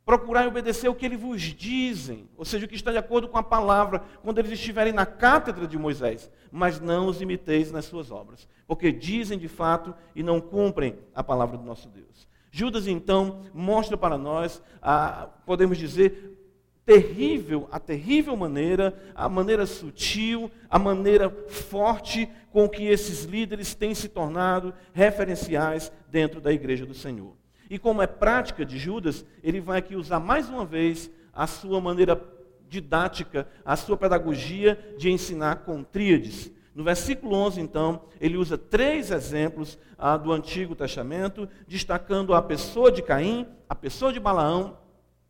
Procurai 0.08 0.46
obedecer 0.46 0.88
o 0.88 0.94
que 0.94 1.04
eles 1.04 1.20
vos 1.20 1.42
dizem, 1.42 2.30
ou 2.34 2.42
seja, 2.42 2.64
o 2.64 2.68
que 2.68 2.74
está 2.74 2.90
de 2.90 2.96
acordo 2.96 3.28
com 3.28 3.36
a 3.36 3.42
palavra, 3.42 4.02
quando 4.22 4.38
eles 4.38 4.52
estiverem 4.52 4.90
na 4.90 5.04
cátedra 5.04 5.68
de 5.68 5.76
Moisés, 5.76 6.30
mas 6.50 6.80
não 6.80 7.08
os 7.08 7.20
imiteis 7.20 7.70
nas 7.70 7.84
suas 7.84 8.10
obras, 8.10 8.48
porque 8.66 8.90
dizem 8.90 9.38
de 9.38 9.48
fato 9.48 9.94
e 10.14 10.22
não 10.22 10.40
cumprem 10.40 10.98
a 11.14 11.22
palavra 11.22 11.58
do 11.58 11.62
nosso 11.62 11.90
Deus. 11.90 12.26
Judas 12.50 12.86
então 12.86 13.42
mostra 13.52 13.98
para 13.98 14.16
nós, 14.16 14.62
a, 14.80 15.28
podemos 15.44 15.76
dizer, 15.76 16.38
terrível, 16.86 17.68
a 17.70 17.78
terrível 17.78 18.34
maneira, 18.34 18.98
a 19.14 19.28
maneira 19.28 19.66
sutil, 19.66 20.50
a 20.70 20.78
maneira 20.78 21.28
forte 21.48 22.26
com 22.50 22.66
que 22.66 22.86
esses 22.86 23.24
líderes 23.24 23.74
têm 23.74 23.94
se 23.94 24.08
tornado 24.08 24.72
referenciais 24.94 25.92
dentro 26.10 26.40
da 26.40 26.50
igreja 26.50 26.86
do 26.86 26.94
Senhor. 26.94 27.37
E 27.70 27.78
como 27.78 28.02
é 28.02 28.06
prática 28.06 28.64
de 28.64 28.78
Judas, 28.78 29.24
ele 29.42 29.60
vai 29.60 29.78
aqui 29.78 29.94
usar 29.94 30.20
mais 30.20 30.48
uma 30.48 30.64
vez 30.64 31.10
a 31.32 31.46
sua 31.46 31.80
maneira 31.80 32.20
didática, 32.68 33.48
a 33.64 33.76
sua 33.76 33.96
pedagogia 33.96 34.94
de 34.98 35.10
ensinar 35.10 35.64
com 35.64 35.82
tríades. 35.82 36.50
No 36.74 36.84
versículo 36.84 37.34
11, 37.34 37.60
então, 37.60 38.02
ele 38.20 38.36
usa 38.36 38.56
três 38.56 39.10
exemplos 39.10 39.78
ah, 39.98 40.16
do 40.16 40.32
Antigo 40.32 40.74
Testamento, 40.74 41.48
destacando 41.66 42.34
a 42.34 42.40
pessoa 42.40 42.92
de 42.92 43.02
Caim, 43.02 43.46
a 43.68 43.74
pessoa 43.74 44.12
de 44.12 44.20
Balaão 44.20 44.76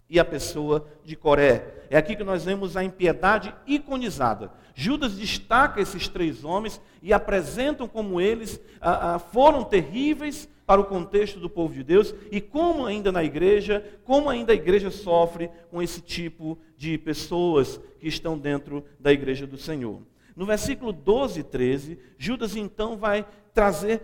e 0.08 0.18
a 0.18 0.24
pessoa 0.24 0.86
de 1.04 1.14
Coré. 1.16 1.86
É 1.90 1.96
aqui 1.96 2.16
que 2.16 2.24
nós 2.24 2.44
vemos 2.44 2.76
a 2.76 2.84
impiedade 2.84 3.54
iconizada. 3.66 4.50
Judas 4.74 5.14
destaca 5.14 5.80
esses 5.80 6.08
três 6.08 6.44
homens 6.44 6.80
e 7.02 7.12
apresentam 7.12 7.88
como 7.88 8.20
eles 8.20 8.60
ah, 8.80 9.14
ah, 9.14 9.18
foram 9.18 9.64
terríveis 9.64 10.48
para 10.64 10.80
o 10.80 10.84
contexto 10.84 11.40
do 11.40 11.48
povo 11.48 11.74
de 11.74 11.82
Deus 11.82 12.14
e 12.30 12.40
como 12.40 12.86
ainda 12.86 13.10
na 13.10 13.24
igreja, 13.24 13.84
como 14.04 14.28
ainda 14.28 14.52
a 14.52 14.56
igreja 14.56 14.90
sofre 14.90 15.50
com 15.70 15.82
esse 15.82 16.00
tipo 16.00 16.58
de 16.76 16.98
pessoas 16.98 17.80
que 17.98 18.06
estão 18.06 18.38
dentro 18.38 18.84
da 19.00 19.12
igreja 19.12 19.46
do 19.46 19.56
Senhor. 19.56 20.02
No 20.36 20.46
versículo 20.46 20.92
12 20.92 21.40
e 21.40 21.42
13, 21.42 21.98
Judas 22.16 22.54
então 22.54 22.96
vai 22.96 23.26
trazer 23.52 24.00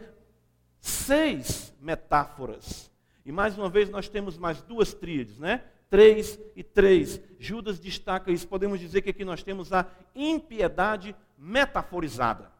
seis 0.80 1.72
metáforas. 1.80 2.90
E 3.24 3.30
mais 3.30 3.56
uma 3.56 3.68
vez 3.68 3.88
nós 3.88 4.08
temos 4.08 4.36
mais 4.36 4.60
duas 4.62 4.92
tríades, 4.92 5.38
né? 5.38 5.62
Três 5.88 6.38
e 6.56 6.62
três. 6.62 7.20
Judas 7.38 7.78
destaca 7.78 8.30
isso. 8.30 8.48
Podemos 8.48 8.80
dizer 8.80 9.02
que 9.02 9.10
aqui 9.10 9.24
nós 9.24 9.42
temos 9.42 9.72
a 9.72 9.86
impiedade 10.14 11.14
metaforizada 11.38 12.54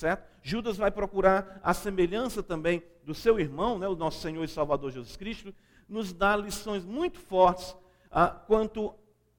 certo? 0.00 0.28
Judas 0.42 0.76
vai 0.76 0.90
procurar 0.90 1.60
a 1.62 1.74
semelhança 1.74 2.42
também 2.42 2.82
do 3.04 3.14
seu 3.14 3.38
irmão, 3.38 3.78
né, 3.78 3.86
o 3.86 3.94
nosso 3.94 4.20
Senhor 4.20 4.42
e 4.42 4.48
Salvador 4.48 4.90
Jesus 4.90 5.16
Cristo, 5.16 5.54
nos 5.88 6.12
dá 6.12 6.36
lições 6.36 6.84
muito 6.84 7.18
fortes 7.18 7.76
ah, 8.10 8.28
quanto 8.28 8.94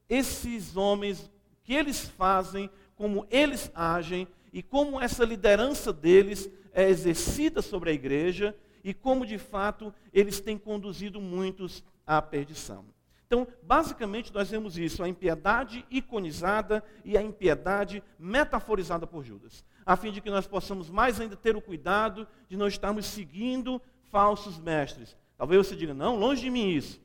esses 0.07 0.77
homens, 0.77 1.31
que 1.63 1.74
eles 1.74 2.07
fazem, 2.07 2.69
como 2.95 3.25
eles 3.31 3.71
agem 3.74 4.27
e 4.53 4.62
como 4.62 5.00
essa 5.00 5.24
liderança 5.25 5.91
deles 5.91 6.50
é 6.74 6.89
exercida 6.89 7.62
sobre 7.62 7.89
a 7.89 7.93
igreja 7.93 8.55
e 8.83 8.93
como 8.93 9.25
de 9.25 9.38
fato 9.38 9.93
eles 10.13 10.39
têm 10.39 10.57
conduzido 10.57 11.19
muitos 11.19 11.83
à 12.05 12.21
perdição. 12.21 12.86
Então, 13.31 13.47
basicamente, 13.63 14.33
nós 14.33 14.50
vemos 14.50 14.77
isso: 14.77 15.01
a 15.01 15.07
impiedade 15.07 15.85
iconizada 15.89 16.83
e 17.05 17.17
a 17.17 17.21
impiedade 17.21 18.03
metaforizada 18.19 19.07
por 19.07 19.23
Judas 19.23 19.63
a 19.85 19.95
fim 19.95 20.11
de 20.11 20.21
que 20.21 20.29
nós 20.29 20.47
possamos 20.47 20.89
mais 20.89 21.19
ainda 21.19 21.35
ter 21.35 21.55
o 21.55 21.61
cuidado 21.61 22.27
de 22.47 22.57
não 22.57 22.67
estarmos 22.67 23.05
seguindo 23.05 23.81
falsos 24.09 24.59
mestres. 24.59 25.17
Talvez 25.38 25.65
você 25.65 25.75
diga, 25.75 25.93
não, 25.93 26.15
longe 26.15 26.41
de 26.41 26.50
mim 26.50 26.69
isso. 26.69 27.01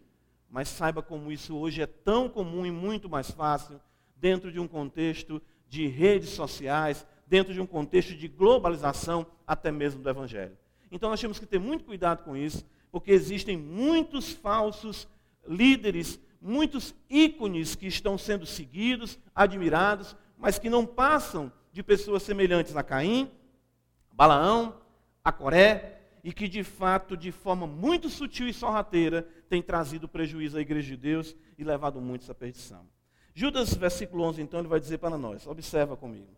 Mas 0.51 0.69
saiba 0.69 1.03
como 1.03 1.33
isso 1.33 1.57
hoje 1.57 1.83
é 1.83 1.87
tão 1.87 2.29
comum 2.29 2.65
e 2.67 2.71
muito 2.71 3.09
mais 3.09 3.31
fácil 3.31 3.81
dentro 4.17 4.53
de 4.53 4.61
um 4.61 4.69
contexto 4.69 5.43
de 5.69 5.87
redes 5.87 6.31
sociais, 6.31 7.07
dentro 7.27 7.53
de 7.53 7.61
um 7.61 7.67
contexto 7.67 8.15
de 8.15 8.29
globalização, 8.29 9.27
até 9.47 9.73
mesmo 9.73 10.03
do 10.03 10.09
Evangelho. 10.09 10.57
Então 10.91 11.11
nós 11.11 11.21
temos 11.21 11.39
que 11.39 11.47
ter 11.47 11.59
muito 11.59 11.85
cuidado 11.85 12.23
com 12.23 12.37
isso, 12.37 12.65
porque 12.93 13.11
existem 13.11 13.57
muitos 13.57 14.33
falsos 14.33 15.09
líderes, 15.49 16.21
muitos 16.41 16.95
ícones 17.09 17.75
que 17.75 17.87
estão 17.87 18.17
sendo 18.17 18.47
seguidos, 18.47 19.19
admirados, 19.35 20.17
mas 20.39 20.59
que 20.59 20.71
não 20.71 20.87
passam 20.87 21.53
de 21.73 21.83
pessoas 21.83 22.23
semelhantes 22.23 22.77
a 22.77 22.83
Caim, 22.83 23.31
Balaão, 24.13 24.81
a 25.23 25.33
Coré, 25.33 26.01
e 26.23 26.33
que 26.33 26.49
de 26.49 26.65
fato, 26.65 27.17
de 27.17 27.31
forma 27.31 27.67
muito 27.67 28.09
sutil 28.09 28.49
e 28.49 28.53
sorrateira, 28.53 29.23
tem 29.49 29.63
trazido 29.63 30.09
prejuízo 30.09 30.59
à 30.59 30.61
igreja 30.61 30.89
de 30.89 30.97
Deus 30.97 31.37
e 31.57 31.63
levado 31.63 32.01
muitos 32.01 32.29
à 32.29 32.35
perdição. 32.35 32.85
Judas, 33.33 33.75
versículo 33.75 34.25
11, 34.25 34.43
então, 34.43 34.59
ele 34.59 34.69
vai 34.69 34.81
dizer 34.81 34.99
para 34.99 35.17
nós: 35.17 35.47
observa 35.47 35.97
comigo. 35.97 36.37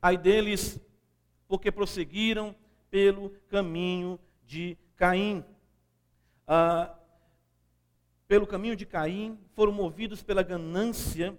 Ai 0.00 0.16
deles, 0.16 0.80
porque 1.46 1.70
prosseguiram 1.70 2.56
pelo 2.94 3.30
caminho 3.48 4.20
de 4.46 4.78
Caim. 4.94 5.44
Ah, 6.46 6.94
pelo 8.28 8.46
caminho 8.46 8.76
de 8.76 8.86
Caim, 8.86 9.36
foram 9.52 9.72
movidos 9.72 10.22
pela 10.22 10.44
ganância, 10.44 11.36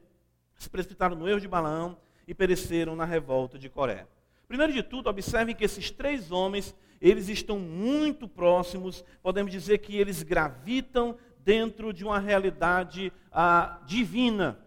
se 0.58 0.70
precipitaram 0.70 1.16
no 1.16 1.30
erro 1.30 1.40
de 1.40 1.48
Balaão 1.48 1.98
e 2.28 2.34
pereceram 2.34 2.94
na 2.94 3.06
revolta 3.06 3.58
de 3.58 3.70
Coré. 3.70 4.06
Primeiro 4.50 4.74
de 4.74 4.84
tudo, 4.84 5.10
observem 5.10 5.56
que 5.56 5.64
esses 5.64 5.90
três 5.90 6.30
homens, 6.30 6.76
eles 7.00 7.30
estão 7.30 7.58
muito 7.58 8.28
próximos, 8.28 9.06
podemos 9.24 9.50
dizer 9.50 9.78
que 9.78 9.96
eles 9.96 10.24
gravitam 10.24 11.18
dentro 11.40 11.94
de 11.94 12.04
uma 12.04 12.20
realidade 12.20 13.14
ah, 13.32 13.80
divina. 13.86 14.60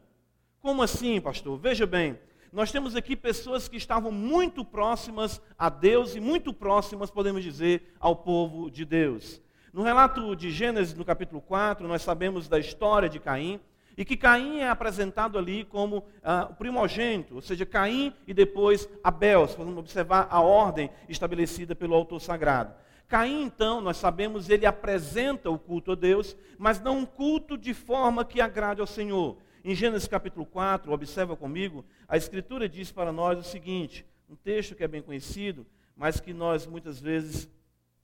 Como 0.59 0.83
assim, 0.83 1.21
pastor? 1.21 1.59
Veja 1.59 1.87
bem, 1.87 2.19
nós 2.53 2.73
temos 2.73 2.97
aqui 2.97 3.15
pessoas 3.15 3.69
que 3.69 3.77
estavam 3.77 4.11
muito 4.11 4.65
próximas 4.65 5.41
a 5.59 5.69
Deus 5.69 6.15
e 6.15 6.21
muito 6.21 6.53
próximas, 6.53 7.11
podemos 7.11 7.43
dizer, 7.43 7.95
ao 8.01 8.17
povo 8.17 8.71
de 8.71 8.85
Deus. 8.85 9.41
No 9.73 9.83
relato 9.83 10.35
de 10.35 10.51
Gênesis, 10.51 10.95
no 10.95 11.05
capítulo 11.05 11.41
4, 11.41 11.87
nós 11.87 12.03
sabemos 12.03 12.49
da 12.49 12.59
história 12.59 13.09
de 13.09 13.21
Caim, 13.21 13.61
e 13.97 14.05
que 14.05 14.17
Caim 14.17 14.61
é 14.61 14.69
apresentado 14.69 15.37
ali 15.37 15.65
como 15.65 16.05
ah, 16.23 16.47
o 16.51 16.55
primogênito, 16.55 17.35
ou 17.35 17.43
seja, 17.43 17.67
Caim 17.67 18.15
e 18.27 18.33
depois 18.33 18.89
Abel, 19.03 19.47
se 19.47 19.57
formos 19.57 19.77
observar 19.77 20.29
a 20.31 20.41
ordem 20.41 20.89
estabelecida 21.09 21.75
pelo 21.75 21.95
autor 21.95 22.21
sagrado. 22.21 22.73
Caim, 23.09 23.43
então, 23.43 23.81
nós 23.81 23.97
sabemos, 23.97 24.49
ele 24.49 24.67
apresenta 24.67 25.51
o 25.51 25.59
culto 25.59 25.93
a 25.93 25.95
Deus, 25.95 26.37
mas 26.59 26.81
não 26.81 26.99
um 26.99 27.07
culto 27.07 27.59
de 27.59 27.75
forma 27.75 28.25
que 28.25 28.41
agrade 28.41 28.81
ao 28.81 28.87
Senhor. 28.87 29.37
Em 29.69 29.75
Gênesis 29.75 30.09
capítulo 30.09 30.47
4, 30.47 30.91
observa 30.91 31.37
comigo, 31.37 31.85
a 32.09 32.17
Escritura 32.17 32.67
diz 32.67 32.91
para 32.91 33.13
nós 33.13 33.39
o 33.39 33.43
seguinte: 33.43 34.03
um 34.27 34.35
texto 34.35 34.75
que 34.75 34.83
é 34.83 34.89
bem 34.89 35.03
conhecido, 35.03 35.67
mas 35.95 36.19
que 36.19 36.33
nós 36.33 36.67
muitas 36.67 36.99
vezes 36.99 37.47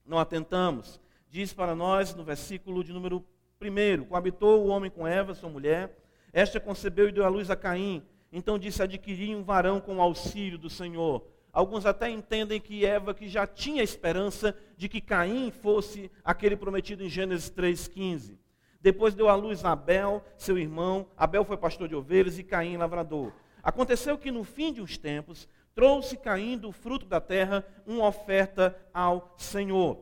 não 0.04 0.18
atentamos. 0.18 1.00
Diz 1.30 1.54
para 1.54 1.74
nós 1.74 2.14
no 2.14 2.22
versículo 2.22 2.84
de 2.84 2.92
número 2.92 3.24
Primeiro, 3.58 4.04
coabitou 4.04 4.62
o 4.62 4.68
homem 4.68 4.90
com 4.90 5.06
Eva, 5.06 5.32
sua 5.32 5.48
mulher. 5.48 5.96
Esta 6.34 6.60
concebeu 6.60 7.08
e 7.08 7.12
deu 7.12 7.24
à 7.24 7.28
luz 7.28 7.50
a 7.50 7.56
Caim. 7.56 8.02
Então 8.30 8.58
disse: 8.58 8.82
Adquiri 8.82 9.34
um 9.34 9.42
varão 9.42 9.80
com 9.80 9.96
o 9.96 10.02
auxílio 10.02 10.58
do 10.58 10.68
Senhor. 10.68 11.26
Alguns 11.50 11.86
até 11.86 12.10
entendem 12.10 12.60
que 12.60 12.84
Eva 12.84 13.14
que 13.14 13.26
já 13.26 13.46
tinha 13.46 13.82
esperança 13.82 14.54
de 14.76 14.86
que 14.86 15.00
Caim 15.00 15.50
fosse 15.50 16.10
aquele 16.22 16.56
prometido 16.56 17.02
em 17.02 17.08
Gênesis 17.08 17.50
3,15. 17.50 18.43
Depois 18.84 19.14
deu 19.14 19.30
à 19.30 19.34
luz 19.34 19.64
Abel, 19.64 20.22
seu 20.36 20.58
irmão. 20.58 21.06
Abel 21.16 21.42
foi 21.42 21.56
pastor 21.56 21.88
de 21.88 21.94
ovelhas 21.94 22.38
e 22.38 22.44
Caim 22.44 22.76
lavrador. 22.76 23.32
Aconteceu 23.62 24.18
que 24.18 24.30
no 24.30 24.44
fim 24.44 24.74
de 24.74 24.82
uns 24.82 24.98
tempos, 24.98 25.48
trouxe 25.74 26.18
Caim 26.18 26.58
do 26.58 26.70
fruto 26.70 27.06
da 27.06 27.18
terra 27.18 27.64
uma 27.86 28.06
oferta 28.06 28.76
ao 28.92 29.34
Senhor. 29.38 30.00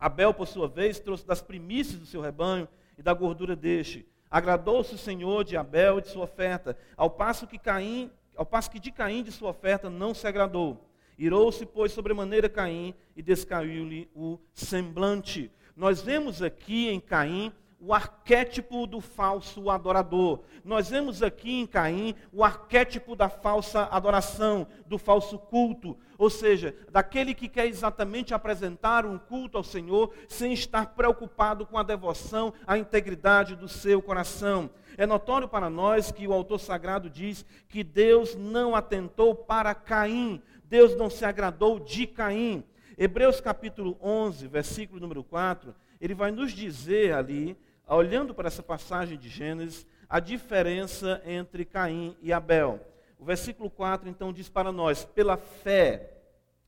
Abel, 0.00 0.32
por 0.32 0.46
sua 0.46 0.66
vez, 0.66 0.98
trouxe 0.98 1.26
das 1.26 1.42
primícias 1.42 2.00
do 2.00 2.06
seu 2.06 2.22
rebanho 2.22 2.66
e 2.96 3.02
da 3.02 3.12
gordura 3.12 3.54
deste. 3.54 4.08
Agradou-se 4.30 4.94
o 4.94 4.98
Senhor 4.98 5.44
de 5.44 5.54
Abel 5.54 5.98
e 5.98 6.00
de 6.00 6.08
sua 6.08 6.24
oferta, 6.24 6.74
ao 6.96 7.10
passo 7.10 7.46
que 7.46 7.58
Caim, 7.58 8.10
ao 8.34 8.46
passo 8.46 8.70
que 8.70 8.80
de 8.80 8.90
Caim 8.90 9.22
de 9.22 9.30
sua 9.30 9.50
oferta 9.50 9.90
não 9.90 10.14
se 10.14 10.26
agradou. 10.26 10.88
Irou-se, 11.18 11.66
pois, 11.66 11.92
sobremaneira 11.92 12.48
Caim 12.48 12.94
e 13.14 13.20
descaiu-lhe 13.20 14.08
o 14.14 14.38
semblante. 14.54 15.52
Nós 15.76 16.00
vemos 16.00 16.40
aqui 16.40 16.88
em 16.88 16.98
Caim 16.98 17.52
o 17.86 17.94
arquétipo 17.94 18.84
do 18.84 19.00
falso 19.00 19.70
adorador. 19.70 20.40
Nós 20.64 20.90
vemos 20.90 21.22
aqui 21.22 21.60
em 21.60 21.66
Caim 21.68 22.16
o 22.32 22.42
arquétipo 22.42 23.14
da 23.14 23.28
falsa 23.28 23.84
adoração, 23.92 24.66
do 24.86 24.98
falso 24.98 25.38
culto, 25.38 25.96
ou 26.18 26.28
seja, 26.28 26.74
daquele 26.90 27.32
que 27.32 27.46
quer 27.46 27.66
exatamente 27.68 28.34
apresentar 28.34 29.06
um 29.06 29.16
culto 29.16 29.56
ao 29.56 29.62
Senhor 29.62 30.12
sem 30.28 30.52
estar 30.52 30.96
preocupado 30.96 31.64
com 31.64 31.78
a 31.78 31.84
devoção, 31.84 32.52
a 32.66 32.76
integridade 32.76 33.54
do 33.54 33.68
seu 33.68 34.02
coração. 34.02 34.68
É 34.98 35.06
notório 35.06 35.46
para 35.46 35.70
nós 35.70 36.10
que 36.10 36.26
o 36.26 36.32
autor 36.32 36.58
sagrado 36.58 37.08
diz 37.08 37.46
que 37.68 37.84
Deus 37.84 38.34
não 38.34 38.74
atentou 38.74 39.32
para 39.32 39.72
Caim, 39.76 40.42
Deus 40.64 40.96
não 40.96 41.08
se 41.08 41.24
agradou 41.24 41.78
de 41.78 42.04
Caim. 42.04 42.64
Hebreus 42.98 43.40
capítulo 43.40 43.96
11, 44.02 44.48
versículo 44.48 44.98
número 44.98 45.22
4, 45.22 45.72
ele 46.00 46.14
vai 46.14 46.32
nos 46.32 46.50
dizer 46.50 47.14
ali 47.14 47.56
olhando 47.94 48.34
para 48.34 48.48
essa 48.48 48.62
passagem 48.62 49.18
de 49.18 49.28
Gênesis, 49.28 49.86
a 50.08 50.18
diferença 50.18 51.22
entre 51.24 51.64
Caim 51.64 52.16
e 52.20 52.32
Abel. 52.32 52.80
O 53.18 53.24
versículo 53.24 53.70
4 53.70 54.08
então 54.08 54.32
diz 54.32 54.48
para 54.48 54.72
nós: 54.72 55.04
pela 55.04 55.36
fé, 55.36 56.14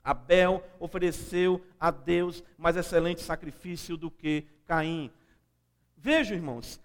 Abel 0.03 0.63
ofereceu 0.79 1.63
a 1.79 1.91
Deus 1.91 2.43
mais 2.57 2.77
excelente 2.77 3.21
sacrifício 3.21 3.97
do 3.97 4.11
que 4.11 4.47
Caim. 4.67 5.11
Vejam, 5.97 6.37
irmãos, 6.37 6.81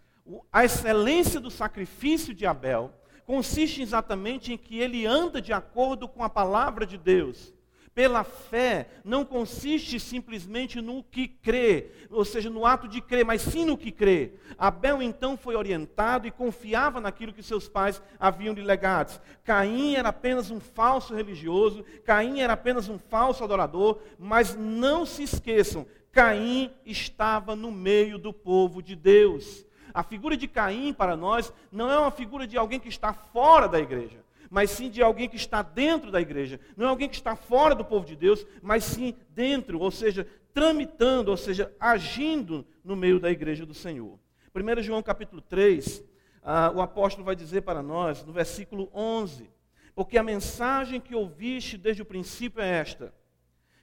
a 0.52 0.65
excelência 0.65 1.39
do 1.39 1.52
sacrifício 1.52 2.34
de 2.34 2.46
Abel 2.46 2.91
consiste 3.26 3.82
exatamente 3.82 4.52
em 4.52 4.58
que 4.58 4.80
ele 4.80 5.06
anda 5.06 5.41
de 5.41 5.54
acordo 5.54 6.08
com 6.08 6.24
a 6.24 6.30
palavra 6.30 6.86
de 6.86 6.98
Deus. 6.98 7.54
Pela 7.96 8.24
fé 8.24 8.88
não 9.06 9.24
consiste 9.24 10.00
simplesmente 10.00 10.82
no 10.82 11.04
que 11.04 11.28
crê, 11.28 11.92
ou 12.10 12.26
seja, 12.26 12.50
no 12.50 12.66
ato 12.66 12.88
de 12.88 13.00
crer, 13.00 13.24
mas 13.24 13.44
sim 13.44 13.66
no 13.66 13.78
que 13.78 13.92
crê. 13.92 14.32
Abel 14.58 15.00
então 15.00 15.38
foi 15.38 15.56
orientado 15.56 16.26
e 16.26 16.32
confiava 16.32 17.00
naquilo 17.00 17.32
que 17.32 17.44
seus 17.44 17.70
pais 17.70 18.02
haviam 18.20 18.56
lhe 18.56 18.64
legado. 18.64 19.22
Caim 19.44 19.94
era 19.94 20.10
apenas 20.10 20.50
um 20.50 20.60
falso 20.60 21.14
religioso, 21.14 21.86
Caim 22.04 22.40
era 22.40 22.54
apenas 22.54 22.90
um 22.90 22.98
falso 22.98 23.44
adorador, 23.44 24.00
mas 24.18 24.56
não 24.56 25.06
se 25.06 25.22
esqueçam, 25.22 25.86
Caim 26.12 26.72
estava 26.84 27.56
no 27.56 27.72
meio 27.72 28.18
do 28.18 28.34
povo 28.34 28.82
de 28.82 28.96
Deus. 28.96 29.68
A 29.94 30.02
figura 30.02 30.36
de 30.36 30.48
Caim 30.48 30.94
para 30.94 31.16
nós 31.16 31.54
não 31.72 31.92
é 31.92 32.00
uma 32.00 32.10
figura 32.10 32.48
de 32.48 32.58
alguém 32.58 32.80
que 32.80 32.90
está 32.90 33.14
fora 33.14 33.68
da 33.68 33.80
igreja 33.80 34.24
mas 34.54 34.70
sim 34.70 34.88
de 34.88 35.02
alguém 35.02 35.28
que 35.28 35.36
está 35.36 35.63
dentro 35.63 36.12
da 36.12 36.22
igreja. 36.22 36.60
Não 36.78 36.86
é 36.86 36.89
alguém 36.89 37.10
que 37.10 37.16
está 37.16 37.36
fora 37.36 37.74
do 37.74 37.84
povo 37.84 38.06
de 38.06 38.16
Deus, 38.16 38.46
mas 38.62 38.84
sim 38.84 39.16
dentro, 39.32 39.80
ou 39.80 39.89
seja, 39.89 40.28
tramitando, 40.54 41.32
ou 41.32 41.38
seja, 41.38 41.74
agindo 41.80 42.63
no 42.84 42.96
meio 42.96 43.20
da 43.20 43.32
igreja 43.32 43.66
do 43.66 43.74
Senhor. 43.74 44.20
1 44.54 44.84
João 44.84 45.02
capítulo 45.02 45.42
3, 45.42 46.04
ah, 46.44 46.72
o 46.76 46.82
apóstolo 46.82 47.26
vai 47.26 47.36
dizer 47.36 47.62
para 47.62 47.82
nós, 47.82 48.24
no 48.24 48.32
versículo 48.32 48.92
11: 48.94 49.50
Porque 49.96 50.20
a 50.20 50.24
mensagem 50.24 51.02
que 51.02 51.16
ouviste 51.16 51.76
desde 51.76 52.04
o 52.04 52.06
princípio 52.06 52.62
é 52.62 52.78
esta, 52.78 53.12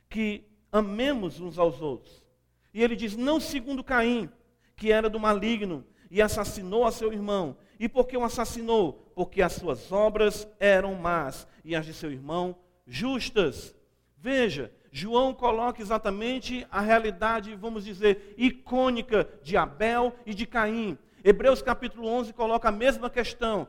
que 0.08 0.44
amemos 0.70 1.40
uns 1.40 1.58
aos 1.58 1.82
outros. 1.82 2.24
E 2.72 2.80
ele 2.80 2.94
diz: 2.94 3.16
Não 3.16 3.40
segundo 3.40 3.82
Caim, 3.82 4.30
que 4.76 4.92
era 4.92 5.10
do 5.10 5.18
maligno 5.18 5.84
e 6.08 6.22
assassinou 6.22 6.84
a 6.84 6.92
seu 6.92 7.12
irmão. 7.12 7.56
E 7.80 7.88
por 7.88 8.06
que 8.06 8.14
o 8.14 8.22
assassinou? 8.22 9.10
Porque 9.14 9.40
as 9.40 9.54
suas 9.54 9.90
obras 9.90 10.46
eram 10.60 10.94
más 10.94 11.48
e 11.64 11.74
as 11.74 11.86
de 11.86 11.94
seu 11.94 12.12
irmão 12.12 12.54
justas. 12.86 13.74
Veja, 14.18 14.70
João 14.92 15.32
coloca 15.32 15.80
exatamente 15.80 16.66
a 16.70 16.82
realidade, 16.82 17.56
vamos 17.56 17.86
dizer, 17.86 18.34
icônica 18.36 19.26
de 19.42 19.56
Abel 19.56 20.14
e 20.26 20.34
de 20.34 20.44
Caim. 20.44 20.98
Hebreus 21.24 21.62
capítulo 21.62 22.06
11 22.06 22.34
coloca 22.34 22.68
a 22.68 22.72
mesma 22.72 23.08
questão. 23.08 23.66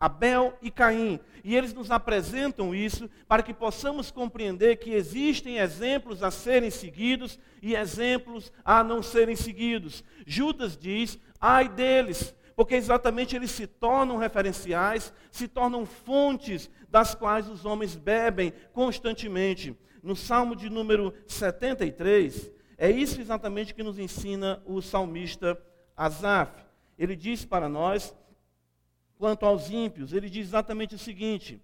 Abel 0.00 0.56
e 0.62 0.70
Caim. 0.70 1.18
E 1.42 1.56
eles 1.56 1.72
nos 1.72 1.90
apresentam 1.90 2.74
isso 2.74 3.08
para 3.26 3.42
que 3.42 3.54
possamos 3.54 4.10
compreender 4.10 4.76
que 4.76 4.90
existem 4.90 5.58
exemplos 5.58 6.22
a 6.22 6.30
serem 6.30 6.70
seguidos 6.70 7.38
e 7.62 7.74
exemplos 7.74 8.52
a 8.64 8.84
não 8.84 9.02
serem 9.02 9.34
seguidos. 9.34 10.04
Judas 10.26 10.76
diz: 10.76 11.18
ai 11.40 11.68
deles, 11.68 12.34
porque 12.58 12.74
exatamente 12.74 13.36
eles 13.36 13.52
se 13.52 13.68
tornam 13.68 14.16
referenciais, 14.16 15.12
se 15.30 15.46
tornam 15.46 15.86
fontes 15.86 16.68
das 16.88 17.14
quais 17.14 17.48
os 17.48 17.64
homens 17.64 17.94
bebem 17.94 18.52
constantemente. 18.72 19.78
No 20.02 20.16
Salmo 20.16 20.56
de 20.56 20.68
número 20.68 21.14
73, 21.28 22.50
é 22.76 22.90
isso 22.90 23.20
exatamente 23.20 23.72
que 23.72 23.84
nos 23.84 23.96
ensina 23.96 24.60
o 24.66 24.82
salmista 24.82 25.56
Asaf. 25.96 26.50
Ele 26.98 27.14
diz 27.14 27.44
para 27.44 27.68
nós, 27.68 28.12
quanto 29.16 29.46
aos 29.46 29.70
ímpios, 29.70 30.12
ele 30.12 30.28
diz 30.28 30.48
exatamente 30.48 30.96
o 30.96 30.98
seguinte, 30.98 31.62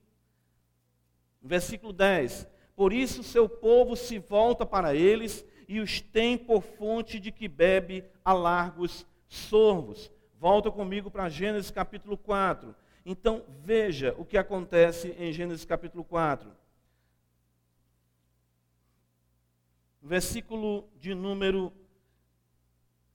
versículo 1.42 1.92
10: 1.92 2.46
Por 2.76 2.92
isso 2.92 3.24
seu 3.24 3.48
povo 3.48 3.96
se 3.96 4.20
volta 4.20 4.64
para 4.64 4.94
eles 4.94 5.44
e 5.66 5.80
os 5.80 6.00
tem 6.00 6.38
por 6.38 6.62
fonte 6.62 7.18
de 7.18 7.33
que 7.33 7.48
bebe 7.48 8.04
a 8.24 8.33
largos 8.33 9.04
sorvos. 9.26 10.13
Volta 10.44 10.70
comigo 10.70 11.11
para 11.11 11.30
Gênesis 11.30 11.70
capítulo 11.70 12.18
4. 12.18 12.74
Então, 13.07 13.46
veja 13.62 14.14
o 14.18 14.26
que 14.26 14.37
acontece 14.37 15.16
em 15.18 15.33
Gênesis 15.33 15.64
capítulo 15.64 16.04
4. 16.04 16.50
Versículo 20.02 20.87
de 21.00 21.14
número 21.14 21.72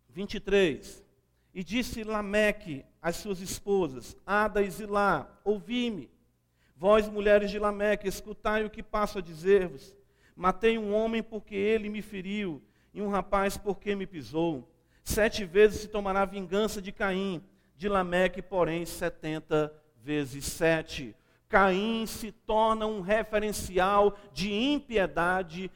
23. 0.09 1.05
E 1.53 1.63
disse 1.63 2.03
Lameque 2.03 2.83
às 2.99 3.17
suas 3.17 3.41
esposas, 3.41 4.17
Ada 4.25 4.63
e 4.63 4.71
Zilá, 4.71 5.29
ouvi-me. 5.43 6.09
Vós, 6.75 7.07
mulheres 7.07 7.51
de 7.51 7.59
Lameque, 7.59 8.07
escutai 8.07 8.65
o 8.65 8.71
que 8.71 8.81
passo 8.81 9.19
a 9.19 9.21
dizer-vos. 9.21 9.95
Matei 10.35 10.79
um 10.79 10.95
homem 10.95 11.21
porque 11.21 11.53
ele 11.53 11.89
me 11.89 12.01
feriu, 12.01 12.59
e 12.91 13.03
um 13.03 13.07
rapaz 13.07 13.55
porque 13.55 13.93
me 13.95 14.07
pisou. 14.07 14.67
Sete 15.03 15.45
vezes 15.45 15.81
se 15.81 15.87
tomará 15.87 16.25
vingança 16.25 16.81
de 16.81 16.91
Caim, 16.91 17.43
de 17.75 17.87
Lameque, 17.87 18.41
porém, 18.41 18.85
setenta 18.85 19.73
vezes 20.03 20.45
sete. 20.45 21.15
Caim 21.47 22.05
se 22.05 22.31
torna 22.31 22.85
um 22.85 23.01
referencial 23.01 24.17
de 24.31 24.53
impiedade, 24.53 25.71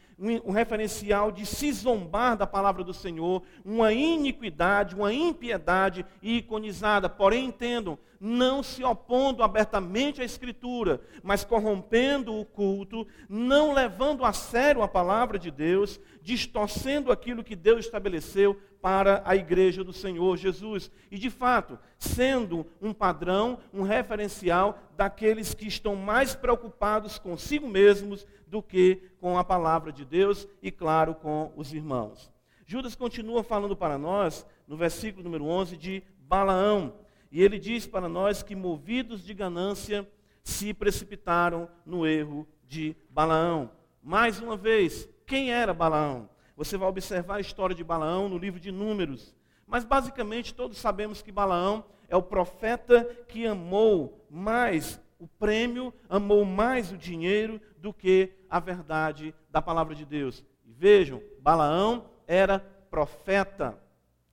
um 0.45 0.51
referencial 0.51 1.31
de 1.31 1.45
se 1.45 1.71
zombar 1.71 2.37
da 2.37 2.47
palavra 2.47 2.83
do 2.83 2.93
Senhor, 2.93 3.43
uma 3.65 3.91
iniquidade, 3.91 4.95
uma 4.95 5.13
impiedade 5.13 6.05
iconizada. 6.21 7.09
Porém, 7.09 7.45
entendam, 7.45 7.97
não 8.19 8.63
se 8.63 8.83
opondo 8.83 9.43
abertamente 9.43 10.21
à 10.21 10.23
Escritura, 10.23 11.01
mas 11.21 11.43
corrompendo 11.43 12.33
o 12.33 12.45
culto, 12.45 13.05
não 13.27 13.73
levando 13.73 14.23
a 14.23 14.31
sério 14.31 14.81
a 14.81 14.87
palavra 14.87 15.37
de 15.37 15.51
Deus, 15.51 15.99
distorcendo 16.21 17.11
aquilo 17.11 17.43
que 17.43 17.55
Deus 17.55 17.85
estabeleceu 17.85 18.57
para 18.81 19.21
a 19.25 19.35
igreja 19.35 19.83
do 19.83 19.91
Senhor 19.91 20.37
Jesus. 20.37 20.89
E 21.11 21.17
de 21.17 21.29
fato, 21.29 21.77
sendo 21.97 22.65
um 22.81 22.93
padrão, 22.93 23.59
um 23.73 23.81
referencial 23.81 24.77
daqueles 24.95 25.53
que 25.53 25.67
estão 25.67 25.95
mais 25.95 26.35
preocupados 26.35 27.19
consigo 27.19 27.67
mesmos 27.67 28.25
do 28.53 28.61
que 28.61 29.01
com 29.19 29.35
a 29.35 29.43
palavra 29.43 29.91
de 29.91 30.05
Deus 30.05 30.47
e, 30.61 30.69
claro, 30.69 31.15
com 31.15 31.51
os 31.55 31.73
irmãos. 31.73 32.31
Judas 32.67 32.93
continua 32.93 33.43
falando 33.43 33.75
para 33.75 33.97
nós, 33.97 34.45
no 34.67 34.77
versículo 34.77 35.23
número 35.23 35.45
11, 35.45 35.75
de 35.75 36.03
Balaão. 36.19 36.93
E 37.31 37.41
ele 37.41 37.57
diz 37.57 37.87
para 37.87 38.07
nós 38.07 38.43
que, 38.43 38.55
movidos 38.55 39.25
de 39.25 39.33
ganância, 39.33 40.07
se 40.43 40.71
precipitaram 40.71 41.67
no 41.83 42.05
erro 42.05 42.47
de 42.67 42.95
Balaão. 43.09 43.71
Mais 44.03 44.39
uma 44.39 44.55
vez, 44.55 45.09
quem 45.25 45.51
era 45.51 45.73
Balaão? 45.73 46.29
Você 46.55 46.77
vai 46.77 46.87
observar 46.87 47.37
a 47.37 47.41
história 47.41 47.75
de 47.75 47.83
Balaão 47.83 48.29
no 48.29 48.37
livro 48.37 48.59
de 48.59 48.71
Números. 48.71 49.35
Mas 49.65 49.83
basicamente 49.83 50.53
todos 50.53 50.77
sabemos 50.77 51.23
que 51.23 51.31
Balaão 51.31 51.83
é 52.07 52.15
o 52.15 52.21
profeta 52.21 53.03
que 53.27 53.47
amou 53.47 54.23
mais 54.29 55.01
o 55.23 55.27
prêmio, 55.39 55.93
amou 56.09 56.43
mais 56.43 56.91
o 56.91 56.97
dinheiro 56.97 57.61
do 57.83 57.93
que 57.93 58.31
a 58.49 58.61
verdade 58.61 59.35
da 59.51 59.61
palavra 59.61 59.93
de 59.93 60.05
Deus. 60.05 60.41
E 60.65 60.71
vejam, 60.71 61.21
Balaão 61.41 62.09
era 62.25 62.59
profeta. 62.89 63.77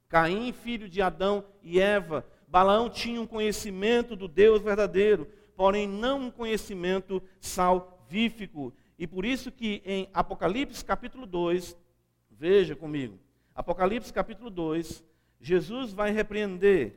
Caim, 0.08 0.52
filho 0.52 0.88
de 0.88 1.02
Adão 1.02 1.44
e 1.60 1.80
Eva. 1.80 2.24
Balaão 2.46 2.88
tinha 2.88 3.20
um 3.20 3.26
conhecimento 3.26 4.14
do 4.14 4.28
Deus 4.28 4.62
verdadeiro, 4.62 5.26
porém 5.56 5.88
não 5.88 6.20
um 6.20 6.30
conhecimento 6.30 7.20
salvífico. 7.40 8.72
E 8.96 9.04
por 9.04 9.24
isso 9.24 9.50
que 9.50 9.82
em 9.84 10.08
Apocalipse 10.14 10.84
capítulo 10.84 11.26
2, 11.26 11.76
Veja 12.30 12.76
comigo. 12.76 13.18
Apocalipse 13.52 14.12
capítulo 14.12 14.48
2, 14.48 15.04
Jesus 15.40 15.92
vai 15.92 16.12
repreender 16.12 16.94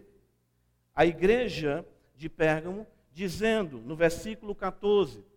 a 0.95 1.03
igreja 1.03 1.85
de 2.15 2.29
Pérgamo, 2.29 2.85
dizendo 3.11 3.79
no 3.79 3.95
versículo 3.95 4.53
14: 4.53 5.32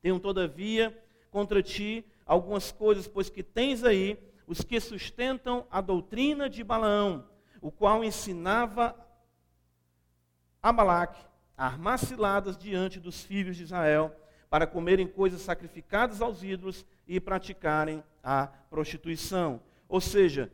Tenho 0.00 0.20
todavia 0.20 0.96
contra 1.30 1.62
ti 1.62 2.04
algumas 2.24 2.70
coisas, 2.70 3.08
pois 3.08 3.28
que 3.30 3.42
tens 3.42 3.84
aí 3.84 4.18
os 4.46 4.62
que 4.62 4.80
sustentam 4.80 5.66
a 5.70 5.80
doutrina 5.80 6.48
de 6.48 6.64
Balaão, 6.64 7.26
o 7.60 7.70
qual 7.70 8.02
ensinava 8.02 8.94
a 10.62 10.72
Balaque 10.72 11.20
a 11.56 11.66
armar 11.66 11.98
ciladas 11.98 12.56
diante 12.56 13.00
dos 13.00 13.22
filhos 13.22 13.56
de 13.56 13.64
Israel, 13.64 14.14
para 14.48 14.66
comerem 14.66 15.06
coisas 15.06 15.42
sacrificadas 15.42 16.22
aos 16.22 16.42
ídolos 16.42 16.86
e 17.06 17.20
praticarem 17.20 18.02
a 18.22 18.46
prostituição. 18.46 19.60
Ou 19.88 20.00
seja, 20.00 20.50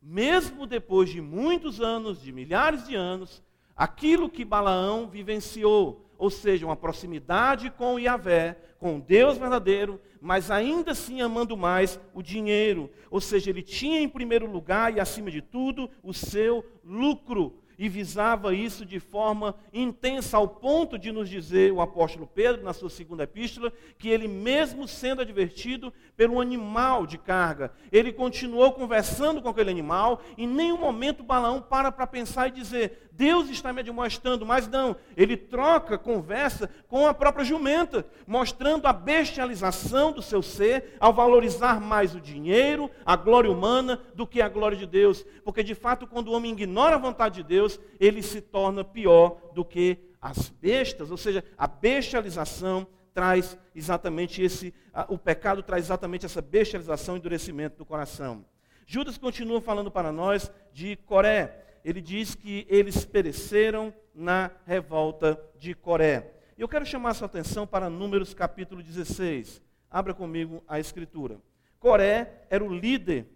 mesmo 0.00 0.66
depois 0.66 1.10
de 1.10 1.20
muitos 1.20 1.80
anos, 1.80 2.22
de 2.22 2.32
milhares 2.32 2.86
de 2.86 2.94
anos, 2.94 3.42
aquilo 3.76 4.30
que 4.30 4.44
Balaão 4.44 5.08
vivenciou, 5.08 6.07
ou 6.18 6.28
seja, 6.28 6.66
uma 6.66 6.76
proximidade 6.76 7.70
com 7.70 7.98
Yahvé, 7.98 8.58
com 8.78 8.98
Deus 8.98 9.38
verdadeiro, 9.38 10.00
mas 10.20 10.50
ainda 10.50 10.90
assim 10.90 11.20
amando 11.20 11.56
mais 11.56 11.98
o 12.12 12.22
dinheiro. 12.22 12.90
Ou 13.10 13.20
seja, 13.20 13.50
ele 13.50 13.62
tinha 13.62 14.00
em 14.00 14.08
primeiro 14.08 14.50
lugar 14.50 14.94
e 14.94 15.00
acima 15.00 15.30
de 15.30 15.40
tudo 15.40 15.88
o 16.02 16.12
seu 16.12 16.64
lucro 16.84 17.54
e 17.78 17.88
visava 17.88 18.52
isso 18.52 18.84
de 18.84 18.98
forma 18.98 19.54
intensa, 19.72 20.36
ao 20.36 20.48
ponto 20.48 20.98
de 20.98 21.12
nos 21.12 21.28
dizer 21.28 21.72
o 21.72 21.80
apóstolo 21.80 22.26
Pedro, 22.26 22.64
na 22.64 22.72
sua 22.72 22.90
segunda 22.90 23.22
epístola, 23.22 23.72
que 23.96 24.08
ele, 24.08 24.26
mesmo 24.26 24.88
sendo 24.88 25.22
advertido 25.22 25.92
pelo 26.16 26.40
animal 26.40 27.06
de 27.06 27.16
carga, 27.16 27.72
ele 27.92 28.12
continuou 28.12 28.72
conversando 28.72 29.40
com 29.40 29.48
aquele 29.48 29.70
animal, 29.70 30.20
e 30.36 30.42
em 30.42 30.48
nenhum 30.48 30.78
momento 30.78 31.22
Balaão 31.22 31.62
para 31.62 31.92
para 31.92 32.06
pensar 32.06 32.48
e 32.48 32.52
dizer: 32.52 33.07
Deus 33.18 33.50
está 33.50 33.72
me 33.72 33.80
admoestando, 33.80 34.46
mas 34.46 34.68
não, 34.68 34.94
ele 35.16 35.36
troca 35.36 35.98
conversa 35.98 36.70
com 36.86 37.04
a 37.04 37.12
própria 37.12 37.44
jumenta, 37.44 38.06
mostrando 38.24 38.86
a 38.86 38.92
bestialização 38.92 40.12
do 40.12 40.22
seu 40.22 40.40
ser 40.40 40.96
ao 41.00 41.12
valorizar 41.12 41.80
mais 41.80 42.14
o 42.14 42.20
dinheiro, 42.20 42.88
a 43.04 43.16
glória 43.16 43.50
humana, 43.50 44.00
do 44.14 44.24
que 44.24 44.40
a 44.40 44.48
glória 44.48 44.78
de 44.78 44.86
Deus. 44.86 45.26
Porque 45.44 45.64
de 45.64 45.74
fato, 45.74 46.06
quando 46.06 46.28
o 46.28 46.32
homem 46.32 46.52
ignora 46.52 46.94
a 46.94 46.98
vontade 46.98 47.42
de 47.42 47.42
Deus, 47.42 47.80
ele 47.98 48.22
se 48.22 48.40
torna 48.40 48.84
pior 48.84 49.50
do 49.52 49.64
que 49.64 49.98
as 50.22 50.48
bestas, 50.48 51.10
ou 51.10 51.16
seja, 51.16 51.42
a 51.58 51.66
bestialização 51.66 52.86
traz 53.12 53.58
exatamente 53.74 54.40
esse, 54.40 54.72
o 55.08 55.18
pecado 55.18 55.60
traz 55.60 55.86
exatamente 55.86 56.24
essa 56.24 56.40
bestialização 56.40 57.16
e 57.16 57.18
endurecimento 57.18 57.78
do 57.78 57.84
coração. 57.84 58.44
Judas 58.86 59.18
continua 59.18 59.60
falando 59.60 59.90
para 59.90 60.12
nós 60.12 60.52
de 60.72 60.94
Coré 61.04 61.64
ele 61.84 62.00
diz 62.00 62.34
que 62.34 62.66
eles 62.68 63.04
pereceram 63.04 63.92
na 64.14 64.50
revolta 64.66 65.40
de 65.58 65.74
Coré. 65.74 66.34
Eu 66.56 66.68
quero 66.68 66.84
chamar 66.84 67.14
sua 67.14 67.26
atenção 67.26 67.66
para 67.66 67.88
Números 67.88 68.34
capítulo 68.34 68.82
16. 68.82 69.62
Abra 69.90 70.12
comigo 70.12 70.62
a 70.66 70.80
escritura. 70.80 71.40
Coré 71.78 72.46
era 72.50 72.64
o 72.64 72.72
líder 72.72 73.26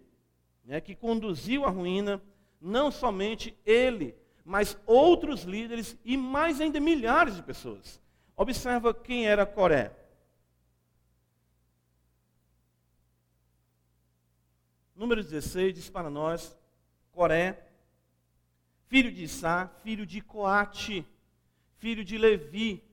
né, 0.63 0.81
que 0.81 0.95
conduziu 0.95 1.65
a 1.65 1.69
ruína, 1.69 2.21
não 2.59 2.91
somente 2.91 3.57
ele, 3.65 4.15
mas 4.43 4.77
outros 4.85 5.43
líderes 5.43 5.97
e 6.03 6.17
mais 6.17 6.59
ainda 6.59 6.79
milhares 6.79 7.35
de 7.35 7.43
pessoas. 7.43 8.01
Observa 8.35 8.93
quem 8.93 9.27
era 9.27 9.45
Coré. 9.45 9.95
Número 14.95 15.23
16 15.23 15.73
diz 15.73 15.89
para 15.89 16.09
nós: 16.09 16.57
Coré 17.11 17.72
filho 18.93 19.11
de 19.11 19.27
Sá, 19.27 19.71
filho 19.81 20.05
de 20.05 20.21
Coate, 20.21 21.03
filho 21.79 22.05
de 22.05 22.15
Levi. 22.15 22.83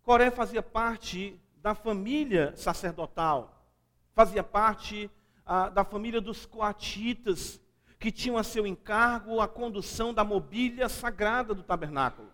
Coré 0.00 0.30
fazia 0.30 0.62
parte 0.62 1.36
da 1.56 1.74
família 1.74 2.54
sacerdotal, 2.54 3.68
fazia 4.12 4.44
parte 4.44 5.10
ah, 5.44 5.68
da 5.68 5.82
família 5.82 6.20
dos 6.20 6.46
coatitas, 6.46 7.60
que 7.98 8.12
tinham 8.12 8.38
a 8.38 8.44
seu 8.44 8.64
encargo 8.64 9.40
a 9.40 9.48
condução 9.48 10.14
da 10.14 10.22
mobília 10.22 10.88
sagrada 10.88 11.52
do 11.52 11.64
tabernáculo. 11.64 12.30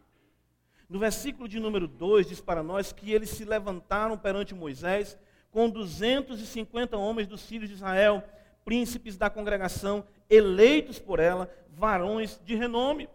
No 0.91 0.99
versículo 0.99 1.49
de 1.49 1.59
número 1.59 1.89
2 1.89 2.29
diz 2.29 2.41
para 2.43 2.63
nós 2.63 2.93
que 2.93 3.11
eles 3.13 3.31
se 3.31 3.47
levantaram 3.47 4.19
perante 4.19 4.55
Moisés 4.55 5.17
com 5.51 5.71
250 5.71 6.99
homens 6.99 7.27
dos 7.27 7.47
filhos 7.47 7.71
de 7.71 7.77
Israel, 7.77 8.23
príncipes 8.65 9.17
da 9.17 9.31
congregação, 9.31 10.05
eleitos 10.29 10.99
por 10.99 11.19
ela, 11.19 11.51
varões 11.71 12.41
de 12.45 12.55
renome. 12.55 13.09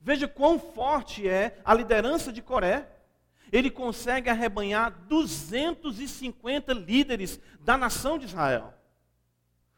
Veja 0.00 0.28
quão 0.28 0.58
forte 0.58 1.28
é 1.28 1.58
a 1.64 1.74
liderança 1.74 2.32
de 2.32 2.42
Coré. 2.42 2.88
Ele 3.50 3.70
consegue 3.70 4.28
arrebanhar 4.28 4.90
250 5.08 6.72
líderes 6.72 7.40
da 7.60 7.76
nação 7.76 8.18
de 8.18 8.26
Israel. 8.26 8.74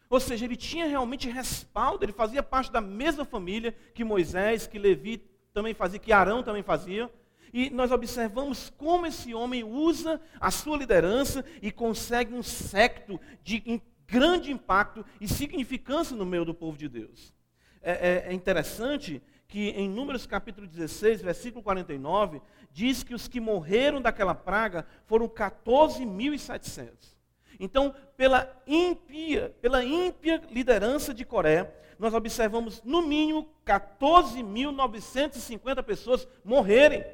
Ou 0.09 0.19
seja, 0.19 0.45
ele 0.45 0.57
tinha 0.57 0.87
realmente 0.87 1.31
respaldo, 1.31 2.05
ele 2.05 2.13
fazia 2.13 2.43
parte 2.43 2.73
da 2.73 2.81
mesma 2.81 3.25
família 3.25 3.73
que 3.95 4.03
Moisés, 4.03 4.67
que 4.67 4.77
Levi 4.77 5.23
também 5.53 5.73
fazia, 5.73 6.01
que 6.01 6.13
Arão 6.13 6.43
também 6.43 6.65
fazia. 6.65 7.09
E 7.53 7.71
nós 7.71 7.93
observamos 7.93 8.71
como 8.77 9.07
esse 9.07 9.35
homem 9.35 9.63
usa 9.63 10.21
a 10.41 10.51
sua 10.51 10.77
liderança 10.77 11.45
e 11.63 11.71
consegue 11.71 12.35
um 12.35 12.43
secto 12.43 13.21
de 13.43 13.63
grande 14.11 14.51
impacto 14.51 15.07
e 15.21 15.29
significância 15.29 16.17
no 16.17 16.27
meio 16.27 16.45
do 16.45 16.53
povo 16.53 16.77
de 16.77 16.89
Deus. 16.89 17.33
É, 17.81 18.25
é, 18.27 18.31
é 18.31 18.33
interessante 18.33 19.23
que 19.47 19.69
em 19.71 19.89
Números 19.89 20.27
capítulo 20.27 20.67
16, 20.67 21.23
versículo 21.23 21.63
49, 21.63 22.43
diz 22.73 23.03
que 23.03 23.15
os 23.15 23.27
que 23.29 23.41
morreram 23.41 24.03
daquela 24.03 24.35
praga 24.35 24.87
foram 25.07 25.29
14.700. 25.29 26.91
Então, 27.59 27.95
pela 28.17 28.49
ímpia, 28.67 29.55
pela 29.61 29.85
ímpia 29.85 30.41
liderança 30.51 31.13
de 31.13 31.25
Coré, 31.25 31.75
nós 31.99 32.15
observamos 32.15 32.81
no 32.83 33.03
mínimo 33.03 33.53
14.950 33.67 35.83
pessoas 35.83 36.27
morrerem. 36.43 37.05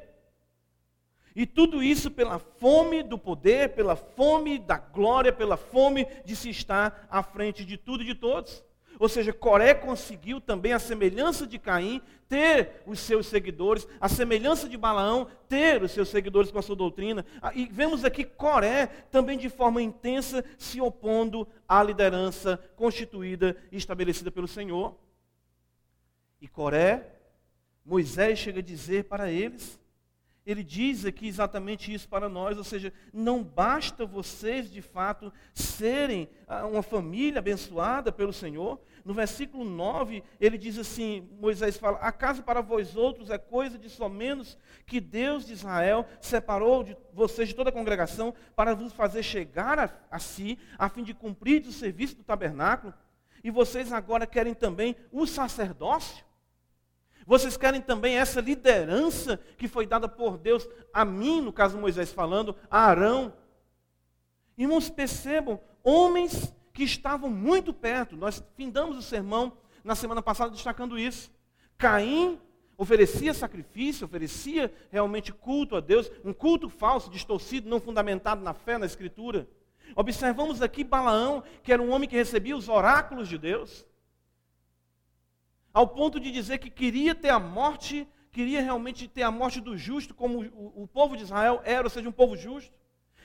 E 1.37 1.45
tudo 1.45 1.83
isso 1.83 2.09
pela 2.09 2.39
fome 2.39 3.03
do 3.03 3.15
poder, 3.15 3.75
pela 3.75 3.95
fome 3.95 4.57
da 4.57 4.79
glória, 4.79 5.31
pela 5.31 5.55
fome 5.55 6.07
de 6.25 6.35
se 6.35 6.49
estar 6.49 7.07
à 7.11 7.21
frente 7.21 7.63
de 7.63 7.77
tudo 7.77 8.01
e 8.01 8.07
de 8.07 8.15
todos. 8.15 8.65
Ou 8.97 9.07
seja, 9.07 9.31
Coré 9.31 9.75
conseguiu 9.75 10.41
também, 10.41 10.73
a 10.73 10.79
semelhança 10.79 11.45
de 11.45 11.59
Caim, 11.59 12.01
ter 12.27 12.81
os 12.87 12.99
seus 12.99 13.27
seguidores, 13.27 13.87
a 14.01 14.09
semelhança 14.09 14.67
de 14.67 14.75
Balaão, 14.75 15.27
ter 15.47 15.83
os 15.83 15.91
seus 15.91 16.09
seguidores 16.09 16.49
com 16.49 16.57
a 16.57 16.63
sua 16.63 16.75
doutrina. 16.75 17.23
Ah, 17.39 17.51
e 17.53 17.67
vemos 17.67 18.03
aqui 18.03 18.23
Coré 18.23 18.87
também 19.11 19.37
de 19.37 19.47
forma 19.47 19.79
intensa 19.79 20.43
se 20.57 20.81
opondo 20.81 21.47
à 21.69 21.83
liderança 21.83 22.57
constituída 22.75 23.55
e 23.71 23.77
estabelecida 23.77 24.31
pelo 24.31 24.47
Senhor. 24.47 24.95
E 26.41 26.47
Coré, 26.47 27.11
Moisés 27.85 28.39
chega 28.39 28.57
a 28.57 28.63
dizer 28.63 29.03
para 29.03 29.29
eles: 29.29 29.79
ele 30.47 30.63
diz 30.63 31.05
aqui 31.05 31.27
exatamente 31.27 31.93
isso 31.93 32.07
para 32.07 32.29
nós, 32.29 32.57
ou 32.57 32.63
seja, 32.63 32.93
não 33.11 33.43
basta 33.43 34.05
vocês 34.05 34.71
de 34.71 34.81
fato 34.81 35.31
serem 35.53 36.29
ah, 36.47 36.65
uma 36.65 36.81
família 36.81 37.39
abençoada 37.39 38.13
pelo 38.13 38.31
Senhor. 38.31 38.79
No 39.03 39.13
versículo 39.13 39.65
9, 39.65 40.23
ele 40.39 40.57
diz 40.57 40.77
assim: 40.77 41.27
Moisés 41.37 41.75
fala: 41.75 41.97
Acaso 41.97 42.43
para 42.43 42.61
vós 42.61 42.95
outros 42.95 43.29
é 43.29 43.37
coisa 43.37 43.77
de 43.77 43.89
somenos 43.89 44.57
que 44.85 45.01
Deus 45.01 45.45
de 45.45 45.51
Israel 45.51 46.07
separou 46.21 46.81
de 46.81 46.95
vocês 47.11 47.49
de 47.49 47.55
toda 47.55 47.69
a 47.69 47.73
congregação 47.73 48.33
para 48.55 48.73
vos 48.73 48.93
fazer 48.93 49.23
chegar 49.23 49.77
a, 49.77 49.89
a 50.09 50.17
si, 50.17 50.57
a 50.79 50.87
fim 50.87 51.03
de 51.03 51.13
cumprir 51.13 51.61
o 51.63 51.73
serviço 51.73 52.15
do 52.15 52.23
tabernáculo? 52.23 52.93
E 53.43 53.51
vocês 53.51 53.91
agora 53.91 54.25
querem 54.25 54.53
também 54.53 54.95
o 55.11 55.27
sacerdócio? 55.27 56.26
Vocês 57.27 57.57
querem 57.57 57.81
também 57.81 58.17
essa 58.17 58.39
liderança 58.39 59.37
que 59.57 59.67
foi 59.67 59.85
dada 59.85 60.07
por 60.07 60.37
Deus 60.37 60.65
a 60.93 61.03
mim, 61.03 61.41
no 61.41 61.51
caso 61.51 61.77
Moisés 61.77 62.13
falando, 62.13 62.55
a 62.71 62.79
Arão. 62.79 63.33
Irmãos, 64.57 64.89
percebam, 64.89 65.59
homens 65.83 66.55
que 66.73 66.85
estavam 66.85 67.29
muito 67.29 67.73
perto. 67.73 68.15
Nós 68.15 68.41
findamos 68.55 68.97
o 68.97 69.01
sermão 69.01 69.57
na 69.83 69.93
semana 69.93 70.21
passada 70.21 70.51
destacando 70.51 70.97
isso. 70.97 71.29
Caim 71.77 72.39
oferecia 72.77 73.33
sacrifício, 73.33 74.05
oferecia 74.05 74.73
realmente 74.89 75.33
culto 75.33 75.75
a 75.75 75.81
Deus, 75.81 76.09
um 76.23 76.31
culto 76.31 76.69
falso, 76.69 77.09
distorcido, 77.09 77.67
não 77.67 77.81
fundamentado 77.81 78.41
na 78.41 78.53
fé, 78.53 78.77
na 78.77 78.85
Escritura. 78.85 79.49
Observamos 79.97 80.61
aqui 80.61 80.81
Balaão, 80.81 81.43
que 81.61 81.73
era 81.73 81.81
um 81.81 81.91
homem 81.91 82.07
que 82.07 82.15
recebia 82.15 82.55
os 82.55 82.69
oráculos 82.69 83.27
de 83.27 83.37
Deus 83.37 83.85
ao 85.77 85.87
ponto 85.87 86.19
de 86.19 86.31
dizer 86.31 86.57
que 86.57 86.71
queria 86.71 87.13
ter 87.13 87.29
a 87.29 87.37
morte, 87.37 88.07
queria 88.31 88.63
realmente 88.63 89.07
ter 89.07 89.21
a 89.21 89.29
morte 89.29 89.61
do 89.61 89.77
justo, 89.77 90.11
como 90.11 90.41
o, 90.41 90.85
o 90.85 90.87
povo 90.87 91.15
de 91.15 91.21
Israel 91.21 91.61
era, 91.63 91.83
ou 91.83 91.89
seja, 91.91 92.09
um 92.09 92.11
povo 92.11 92.35
justo. 92.35 92.73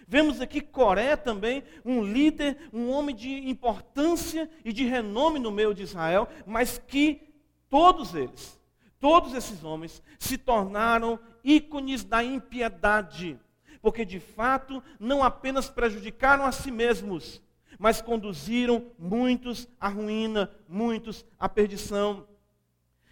Vemos 0.06 0.38
aqui 0.38 0.60
Coré 0.60 1.16
também, 1.16 1.64
um 1.82 2.04
líder, 2.04 2.68
um 2.70 2.90
homem 2.90 3.16
de 3.16 3.48
importância 3.48 4.50
e 4.62 4.70
de 4.70 4.84
renome 4.84 5.38
no 5.38 5.50
meio 5.50 5.72
de 5.72 5.82
Israel, 5.82 6.28
mas 6.44 6.76
que 6.76 7.22
todos 7.70 8.14
eles, 8.14 8.60
todos 9.00 9.32
esses 9.32 9.64
homens, 9.64 10.02
se 10.18 10.36
tornaram 10.36 11.18
ícones 11.42 12.04
da 12.04 12.22
impiedade, 12.22 13.40
porque 13.80 14.04
de 14.04 14.20
fato 14.20 14.82
não 15.00 15.24
apenas 15.24 15.70
prejudicaram 15.70 16.44
a 16.44 16.52
si 16.52 16.70
mesmos, 16.70 17.42
mas 17.78 18.02
conduziram 18.02 18.92
muitos 18.98 19.66
à 19.80 19.88
ruína, 19.88 20.50
muitos 20.68 21.24
à 21.38 21.48
perdição. 21.48 22.30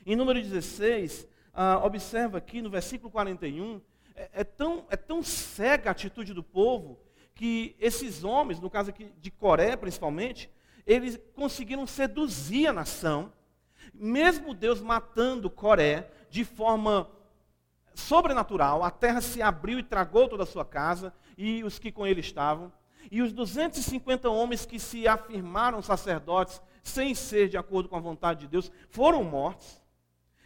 Em 0.07 0.17
número 0.17 0.41
16, 0.41 1.29
ah, 1.53 1.81
observa 1.85 2.39
aqui 2.39 2.63
no 2.63 2.71
versículo 2.71 3.11
41, 3.11 3.81
é, 4.15 4.31
é, 4.33 4.45
tão, 4.45 4.87
é 4.89 4.97
tão 4.97 5.23
cega 5.23 5.91
a 5.91 5.93
atitude 5.93 6.33
do 6.33 6.43
povo 6.43 6.99
que 7.35 7.77
esses 7.79 8.25
homens, 8.25 8.61
no 8.61 8.71
caso 8.71 8.91
aqui 8.91 9.13
de 9.21 9.31
Coré 9.31 9.77
principalmente, 9.77 10.51
eles 10.87 11.19
conseguiram 11.35 11.87
seduzir 11.87 12.67
a 12.67 12.73
nação, 12.73 13.33
mesmo 13.93 14.55
Deus 14.55 14.81
matando 14.81 15.51
Coré 15.51 16.11
de 16.31 16.45
forma 16.45 17.09
sobrenatural, 17.95 18.83
a 18.83 18.91
terra 18.91 19.21
se 19.21 19.43
abriu 19.43 19.79
e 19.79 19.83
tragou 19.83 20.29
toda 20.29 20.45
a 20.45 20.47
sua 20.47 20.65
casa 20.65 21.13
e 21.37 21.63
os 21.65 21.79
que 21.79 21.93
com 21.93 22.07
ele 22.07 22.21
estavam. 22.21 22.73
E 23.11 23.23
os 23.23 23.33
250 23.33 24.29
homens 24.29 24.65
que 24.65 24.79
se 24.79 25.09
afirmaram 25.09 25.83
sacerdotes 25.83 26.61
sem 26.83 27.15
ser 27.15 27.49
de 27.49 27.57
acordo 27.57 27.89
com 27.89 27.97
a 27.97 28.01
vontade 28.01 28.41
de 28.41 28.49
Deus 28.49 28.71
foram 28.91 29.25
mortos. 29.25 29.80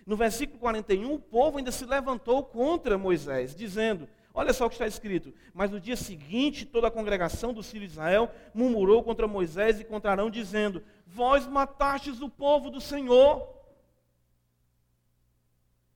No 0.07 0.17
versículo 0.17 0.59
41, 0.59 1.14
o 1.14 1.19
povo 1.19 1.59
ainda 1.59 1.73
se 1.73 1.85
levantou 1.85 2.43
contra 2.45 2.99
Moisés, 2.99 3.55
dizendo: 3.55 4.09
Olha 4.35 4.53
só 4.53 4.67
o 4.67 4.69
que 4.69 4.75
está 4.75 4.87
escrito. 4.87 5.33
Mas 5.55 5.71
no 5.71 5.81
dia 5.81 5.97
seguinte, 5.97 6.67
toda 6.67 6.88
a 6.88 6.90
congregação 6.90 7.55
dos 7.55 7.71
filhos 7.71 7.88
de 7.88 7.95
Israel 7.95 8.31
murmurou 8.53 9.03
contra 9.03 9.29
Moisés 9.29 9.81
e 9.81 9.85
contra 9.85 10.11
Arão, 10.11 10.29
dizendo: 10.29 10.83
Vós 11.07 11.47
matastes 11.47 12.21
o 12.21 12.29
povo 12.29 12.69
do 12.69 12.81
Senhor. 12.81 13.49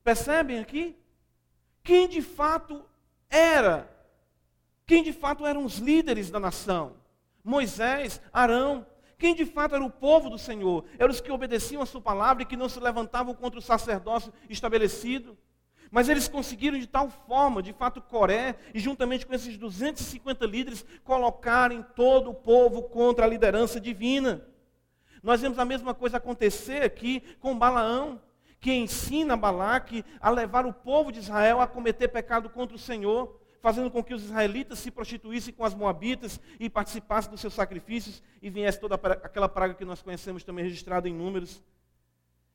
Percebem 0.05 0.61
aqui? 0.61 0.97
Quem 1.83 2.09
de 2.09 2.23
fato 2.23 2.83
era? 3.29 3.91
Quem 4.87 5.03
de 5.03 5.13
fato 5.13 5.45
eram 5.45 5.65
os 5.65 5.79
líderes 5.79 6.31
da 6.31 6.41
nação? 6.41 6.97
Moisés, 7.45 8.21
Arão, 8.33 8.87
quem 9.19 9.35
de 9.35 9.45
fato 9.45 9.75
era 9.75 9.85
o 9.85 9.91
povo 9.91 10.31
do 10.31 10.39
Senhor? 10.39 10.85
Eram 10.97 11.11
os 11.11 11.21
que 11.21 11.33
obedeciam 11.33 11.83
a 11.83 11.87
sua 11.87 12.01
palavra 12.01 12.45
e 12.45 12.47
que 12.47 12.57
não 12.57 12.69
se 12.69 12.79
levantavam 12.79 13.35
contra 13.35 13.59
o 13.59 13.63
sacerdócio 13.63 14.33
estabelecido. 14.49 15.37
Mas 15.91 16.09
eles 16.09 16.29
conseguiram 16.29 16.79
de 16.79 16.87
tal 16.87 17.11
forma, 17.11 17.63
de 17.63 17.73
fato, 17.73 18.01
Coré, 18.01 18.57
e 18.73 18.79
juntamente 18.79 19.27
com 19.27 19.35
esses 19.35 19.57
250 19.57 20.47
líderes, 20.47 20.85
colocarem 21.03 21.85
todo 21.97 22.31
o 22.31 22.35
povo 22.35 22.83
contra 22.85 23.25
a 23.25 23.29
liderança 23.29 23.81
divina. 23.81 24.47
Nós 25.21 25.41
vemos 25.41 25.59
a 25.59 25.65
mesma 25.65 25.95
coisa 25.95 26.19
acontecer 26.19 26.83
aqui 26.83 27.21
com 27.41 27.59
Balaão, 27.59 28.21
que 28.61 28.73
ensina 28.73 29.37
Balaque 29.37 30.05
a 30.21 30.31
levar 30.31 30.65
o 30.65 30.73
povo 30.73 31.11
de 31.11 31.19
Israel 31.19 31.61
a 31.61 31.67
cometer 31.67 32.09
pecado 32.09 32.49
contra 32.51 32.77
o 32.77 32.79
Senhor 32.79 33.38
fazendo 33.61 33.91
com 33.91 34.03
que 34.03 34.15
os 34.15 34.25
israelitas 34.25 34.79
se 34.79 34.91
prostituíssem 34.91 35.53
com 35.53 35.65
as 35.65 35.75
moabitas 35.75 36.41
e 36.59 36.71
participassem 36.71 37.31
dos 37.31 37.41
seus 37.41 37.55
sacrifícios 37.55 38.23
e 38.41 38.49
viesse 38.51 38.81
toda 38.81 38.95
aquela 38.95 39.49
praga 39.49 39.75
que 39.75 39.85
nós 39.85 40.03
conhecemos 40.03 40.45
também 40.45 40.65
registrada 40.65 41.09
em 41.09 41.15
números. 41.15 41.63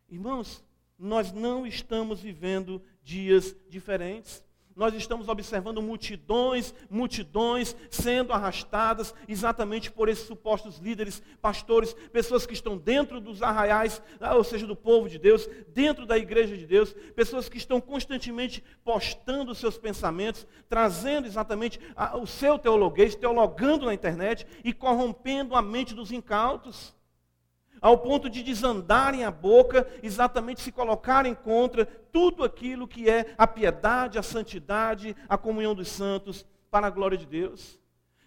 Irmãos, 0.10 0.64
nós 0.98 1.32
não 1.32 1.66
estamos 1.66 2.22
vivendo 2.22 2.82
dias 3.04 3.56
diferentes 3.68 4.44
nós 4.76 4.94
estamos 4.94 5.28
observando 5.30 5.82
multidões, 5.82 6.74
multidões 6.90 7.76
sendo 7.90 8.34
arrastadas 8.34 9.14
exatamente 9.28 9.92
por 9.92 10.10
esses 10.10 10.26
supostos 10.26 10.78
líderes, 10.80 11.22
pastores, 11.42 11.94
pessoas 12.12 12.46
que 12.46 12.54
estão 12.54 12.78
dentro 12.78 13.20
dos 13.20 13.42
arraiais, 13.42 14.02
ah, 14.20 14.36
ou 14.36 14.44
seja, 14.44 14.66
do 14.66 14.76
povo 14.76 15.08
de 15.08 15.20
Deus, 15.20 15.48
dentro 15.70 16.06
da 16.06 16.18
igreja 16.18 16.58
de 16.58 16.66
Deus, 16.66 16.94
pessoas 17.16 17.48
que 17.48 17.58
estão 17.58 17.80
constantemente 17.80 18.64
postando 18.84 19.52
os 19.52 19.58
seus 19.58 19.78
pensamentos, 19.78 20.48
trazendo 20.68 21.28
exatamente 21.28 21.80
o 22.20 22.26
seu 22.26 22.58
teologuês, 22.58 23.16
teologando 23.16 23.86
na 23.86 23.94
internet 23.94 24.46
e 24.64 24.74
corrompendo 24.74 25.56
a 25.56 25.62
mente 25.62 25.94
dos 25.94 26.12
incautos 26.12 26.94
ao 27.84 27.98
ponto 27.98 28.30
de 28.30 28.42
desandarem 28.42 29.26
a 29.26 29.30
boca, 29.30 29.86
exatamente 30.02 30.62
se 30.62 30.72
colocarem 30.72 31.36
contra 31.36 31.86
tudo 31.86 32.46
aquilo 32.46 32.88
que 32.88 33.10
é 33.10 33.36
a 33.38 33.46
piedade, 33.46 34.18
a 34.18 34.24
santidade, 34.24 35.14
a 35.28 35.38
comunhão 35.38 35.76
dos 35.76 35.90
santos, 35.90 36.46
para 36.72 36.88
a 36.88 36.90
glória 36.90 37.18
de 37.18 37.26
Deus. 37.26 37.78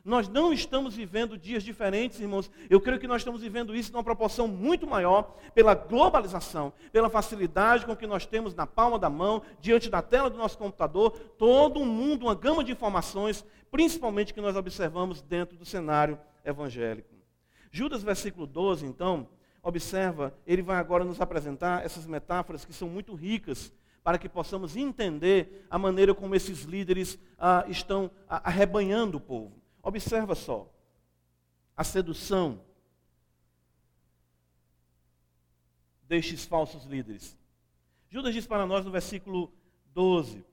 Nós 0.05 0.29
não 0.29 0.53
estamos 0.53 0.95
vivendo 0.95 1.38
dias 1.38 1.62
diferentes, 1.62 2.21
irmãos. 2.21 2.51
Eu 2.69 2.83
creio 2.83 3.01
que 3.01 3.09
nós 3.09 3.23
estamos 3.23 3.40
vivendo 3.40 3.75
isso 3.75 3.90
numa 3.92 4.05
proporção 4.05 4.47
muito 4.47 4.87
maior 4.87 5.35
pela 5.55 5.75
globalização, 5.75 6.71
pela 6.92 7.09
facilidade 7.09 7.87
com 7.87 7.97
que 7.97 8.07
nós 8.07 8.27
temos 8.27 8.55
na 8.55 8.66
palma 8.66 8.99
da 8.99 9.09
mão, 9.09 9.42
diante 9.59 9.88
da 9.88 10.03
tela 10.03 10.29
do 10.29 10.37
nosso 10.37 10.59
computador, 10.59 11.12
todo 11.38 11.81
um 11.81 11.87
mundo, 11.87 12.27
uma 12.27 12.35
gama 12.35 12.62
de 12.62 12.73
informações, 12.73 13.42
principalmente 13.71 14.35
que 14.35 14.40
nós 14.40 14.55
observamos 14.55 15.23
dentro 15.23 15.57
do 15.57 15.64
cenário 15.64 16.21
evangélico. 16.45 17.16
Judas, 17.73 18.03
versículo 18.03 18.47
12, 18.47 18.87
então, 18.87 19.27
observa, 19.66 20.33
ele 20.46 20.62
vai 20.62 20.76
agora 20.76 21.05
nos 21.05 21.20
apresentar 21.20 21.85
essas 21.85 22.07
metáforas 22.07 22.64
que 22.64 22.72
são 22.72 22.88
muito 22.88 23.14
ricas 23.14 23.72
para 24.02 24.16
que 24.16 24.29
possamos 24.29 24.76
entender 24.76 25.66
a 25.68 25.76
maneira 25.76 26.14
como 26.14 26.37
esses 26.37 26.62
líderes 26.62 27.18
ah, 27.37 27.64
estão 27.66 28.09
ah, 28.29 28.42
arrebanhando 28.44 29.16
o 29.16 29.20
povo. 29.20 29.61
Observa 29.83 30.37
só, 30.37 30.72
a 31.76 31.83
sedução 31.83 32.61
destes 36.05 36.44
falsos 36.44 36.85
líderes. 36.85 37.37
Judas 38.09 38.33
diz 38.33 38.46
para 38.46 38.66
nós 38.66 38.85
no 38.85 38.92
versículo 38.92 39.52
12: 39.87 40.46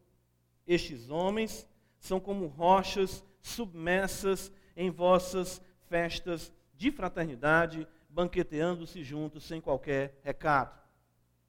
Estes 0.65 1.11
homens 1.11 1.67
são 1.99 2.19
como 2.19 2.47
rochas 2.47 3.23
submersas 3.43 4.51
em 4.75 4.89
vossas 4.89 5.61
festas 5.87 6.51
de 6.73 6.89
fraternidade, 6.91 7.87
banqueteando-se 8.13 9.03
juntos 9.03 9.43
sem 9.43 9.59
qualquer 9.59 10.19
recado. 10.23 10.79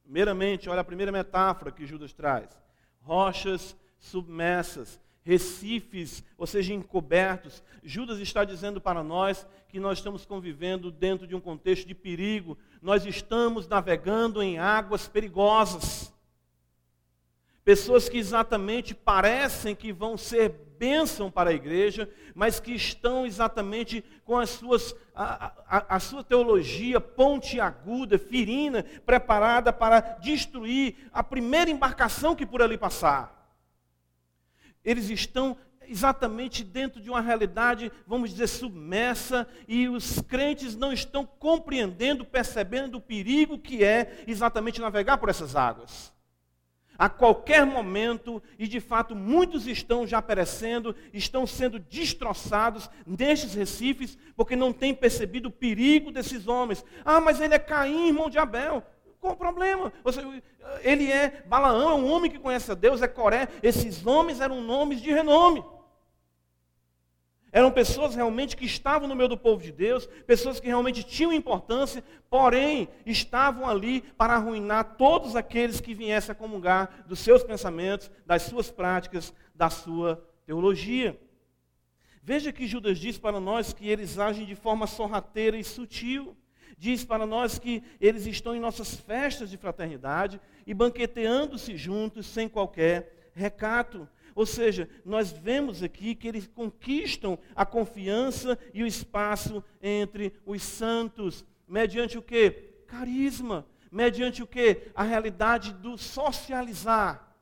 Primeiramente, 0.02 0.68
olha 0.68 0.80
a 0.80 0.84
primeira 0.84 1.12
metáfora 1.12 1.70
que 1.70 1.86
Judas 1.86 2.12
traz: 2.12 2.58
rochas 3.00 3.76
submersas, 3.98 5.00
recifes, 5.22 6.22
ou 6.36 6.46
seja, 6.46 6.74
encobertos. 6.74 7.62
Judas 7.82 8.18
está 8.18 8.44
dizendo 8.44 8.80
para 8.80 9.02
nós 9.02 9.46
que 9.68 9.80
nós 9.80 9.98
estamos 9.98 10.24
convivendo 10.24 10.90
dentro 10.90 11.26
de 11.26 11.34
um 11.34 11.40
contexto 11.40 11.86
de 11.86 11.94
perigo, 11.94 12.56
nós 12.80 13.04
estamos 13.06 13.66
navegando 13.66 14.42
em 14.42 14.58
águas 14.58 15.08
perigosas. 15.08 16.12
Pessoas 17.64 18.08
que 18.10 18.18
exatamente 18.18 18.94
parecem 18.94 19.74
que 19.74 19.90
vão 19.90 20.18
ser 20.18 20.50
bênção 20.78 21.30
para 21.30 21.50
a 21.50 21.54
igreja, 21.54 22.08
mas 22.34 22.60
que 22.60 22.72
estão 22.72 23.26
exatamente 23.26 24.04
com 24.24 24.38
as 24.38 24.50
suas, 24.50 24.94
a, 25.14 25.52
a, 25.66 25.96
a 25.96 26.00
sua 26.00 26.22
teologia 26.22 27.00
pontiaguda, 27.00 28.18
firina, 28.18 28.84
preparada 29.04 29.72
para 29.72 30.00
destruir 30.00 30.96
a 31.12 31.22
primeira 31.22 31.70
embarcação 31.70 32.34
que 32.34 32.46
por 32.46 32.62
ali 32.62 32.78
passar. 32.78 33.32
Eles 34.84 35.08
estão 35.08 35.56
exatamente 35.88 36.64
dentro 36.64 37.00
de 37.00 37.10
uma 37.10 37.20
realidade, 37.20 37.90
vamos 38.06 38.30
dizer, 38.30 38.46
submersa, 38.46 39.46
e 39.68 39.88
os 39.88 40.20
crentes 40.20 40.76
não 40.76 40.92
estão 40.92 41.26
compreendendo, 41.26 42.24
percebendo 42.24 42.98
o 42.98 43.00
perigo 43.00 43.58
que 43.58 43.84
é 43.84 44.24
exatamente 44.26 44.80
navegar 44.80 45.18
por 45.18 45.28
essas 45.28 45.56
águas. 45.56 46.13
A 46.96 47.08
qualquer 47.08 47.66
momento, 47.66 48.42
e 48.58 48.68
de 48.68 48.80
fato 48.80 49.16
muitos 49.16 49.66
estão 49.66 50.06
já 50.06 50.22
perecendo, 50.22 50.94
estão 51.12 51.46
sendo 51.46 51.78
destroçados 51.78 52.88
nestes 53.06 53.54
recifes, 53.54 54.16
porque 54.36 54.54
não 54.54 54.72
têm 54.72 54.94
percebido 54.94 55.48
o 55.48 55.52
perigo 55.52 56.12
desses 56.12 56.46
homens. 56.46 56.84
Ah, 57.04 57.20
mas 57.20 57.40
ele 57.40 57.54
é 57.54 57.58
Caim, 57.58 58.08
irmão 58.08 58.30
de 58.30 58.38
Abel. 58.38 58.82
Qual 59.20 59.32
o 59.32 59.36
problema? 59.36 59.92
Ele 60.82 61.10
é 61.10 61.42
Balaão, 61.46 61.90
é 61.90 61.94
um 61.94 62.10
homem 62.10 62.30
que 62.30 62.38
conhece 62.38 62.70
a 62.70 62.74
Deus, 62.74 63.02
é 63.02 63.08
Coré. 63.08 63.48
Esses 63.62 64.06
homens 64.06 64.40
eram 64.40 64.60
nomes 64.60 65.00
de 65.00 65.10
renome. 65.10 65.64
Eram 67.54 67.70
pessoas 67.70 68.16
realmente 68.16 68.56
que 68.56 68.66
estavam 68.66 69.06
no 69.06 69.14
meio 69.14 69.28
do 69.28 69.38
povo 69.38 69.62
de 69.62 69.70
Deus, 69.70 70.06
pessoas 70.26 70.58
que 70.58 70.66
realmente 70.66 71.04
tinham 71.04 71.32
importância, 71.32 72.02
porém 72.28 72.88
estavam 73.06 73.68
ali 73.68 74.00
para 74.18 74.34
arruinar 74.34 74.96
todos 74.96 75.36
aqueles 75.36 75.80
que 75.80 75.94
viessem 75.94 76.32
a 76.32 76.34
comungar 76.34 77.04
dos 77.06 77.20
seus 77.20 77.44
pensamentos, 77.44 78.10
das 78.26 78.42
suas 78.42 78.72
práticas, 78.72 79.32
da 79.54 79.70
sua 79.70 80.28
teologia. 80.44 81.16
Veja 82.24 82.52
que 82.52 82.66
Judas 82.66 82.98
diz 82.98 83.18
para 83.18 83.38
nós 83.38 83.72
que 83.72 83.88
eles 83.88 84.18
agem 84.18 84.44
de 84.44 84.56
forma 84.56 84.88
sorrateira 84.88 85.56
e 85.56 85.62
sutil 85.62 86.36
diz 86.76 87.04
para 87.04 87.24
nós 87.24 87.56
que 87.56 87.84
eles 88.00 88.26
estão 88.26 88.52
em 88.54 88.58
nossas 88.58 88.96
festas 88.96 89.48
de 89.48 89.56
fraternidade 89.56 90.40
e 90.66 90.74
banqueteando-se 90.74 91.76
juntos 91.76 92.26
sem 92.26 92.48
qualquer 92.48 93.30
recato. 93.32 94.08
Ou 94.34 94.44
seja, 94.44 94.88
nós 95.04 95.30
vemos 95.30 95.82
aqui 95.82 96.14
que 96.14 96.26
eles 96.26 96.46
conquistam 96.46 97.38
a 97.54 97.64
confiança 97.64 98.58
e 98.72 98.82
o 98.82 98.86
espaço 98.86 99.62
entre 99.80 100.32
os 100.44 100.62
santos, 100.62 101.44
mediante 101.68 102.18
o 102.18 102.22
que? 102.22 102.50
Carisma, 102.86 103.66
mediante 103.90 104.42
o 104.42 104.46
que? 104.46 104.88
A 104.94 105.04
realidade 105.04 105.72
do 105.72 105.96
socializar. 105.96 107.32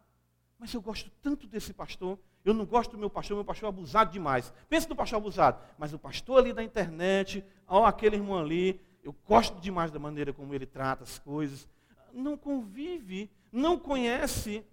Mas 0.59 0.72
eu 0.74 0.83
gosto 0.83 1.11
tanto 1.22 1.46
desse 1.46 1.72
pastor, 1.72 2.18
eu 2.44 2.52
não 2.52 2.66
gosto 2.66 2.92
do 2.92 2.98
meu 2.98 3.09
pastor, 3.09 3.37
meu 3.37 3.44
pastor 3.44 3.66
é 3.66 3.70
abusado 3.70 4.12
demais. 4.12 4.52
Pensa 4.68 4.88
no 4.88 4.96
pastor 4.96 5.16
abusado, 5.16 5.59
mas 5.78 5.92
o 5.92 5.98
pastor 5.98 6.40
ali 6.40 6.52
da 6.52 6.62
internet, 6.62 7.44
ó, 7.66 7.87
aquele 7.87 8.16
irmão 8.16 8.38
ali, 8.38 8.81
eu 9.02 9.14
gosto 9.26 9.61
demais 9.61 9.90
da 9.90 9.98
maneira 9.98 10.33
como 10.33 10.55
ele 10.55 10.66
trata 10.66 11.05
as 11.05 11.18
coisas. 11.18 11.68
Não 12.12 12.37
convive, 12.37 13.31
não 13.50 13.78
conhece. 13.78 14.64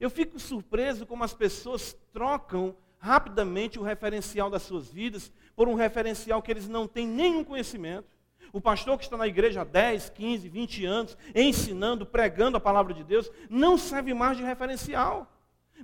Eu 0.00 0.08
fico 0.08 0.40
surpreso 0.40 1.04
como 1.04 1.22
as 1.22 1.34
pessoas 1.34 1.94
trocam 2.12 2.74
rapidamente 2.98 3.78
o 3.78 3.82
referencial 3.82 4.48
das 4.48 4.62
suas 4.62 4.88
vidas 4.88 5.30
por 5.54 5.68
um 5.68 5.74
referencial 5.74 6.40
que 6.40 6.50
eles 6.50 6.66
não 6.66 6.88
têm 6.88 7.06
nenhum 7.06 7.44
conhecimento. 7.44 8.08
O 8.52 8.60
pastor 8.60 8.98
que 8.98 9.04
está 9.04 9.16
na 9.16 9.28
igreja 9.28 9.60
há 9.60 9.64
10, 9.64 10.10
15, 10.10 10.48
20 10.48 10.84
anos, 10.84 11.18
ensinando, 11.34 12.04
pregando 12.06 12.56
a 12.56 12.60
palavra 12.60 12.92
de 12.92 13.04
Deus, 13.04 13.30
não 13.48 13.78
serve 13.78 14.12
mais 14.14 14.36
de 14.36 14.42
referencial. 14.42 15.30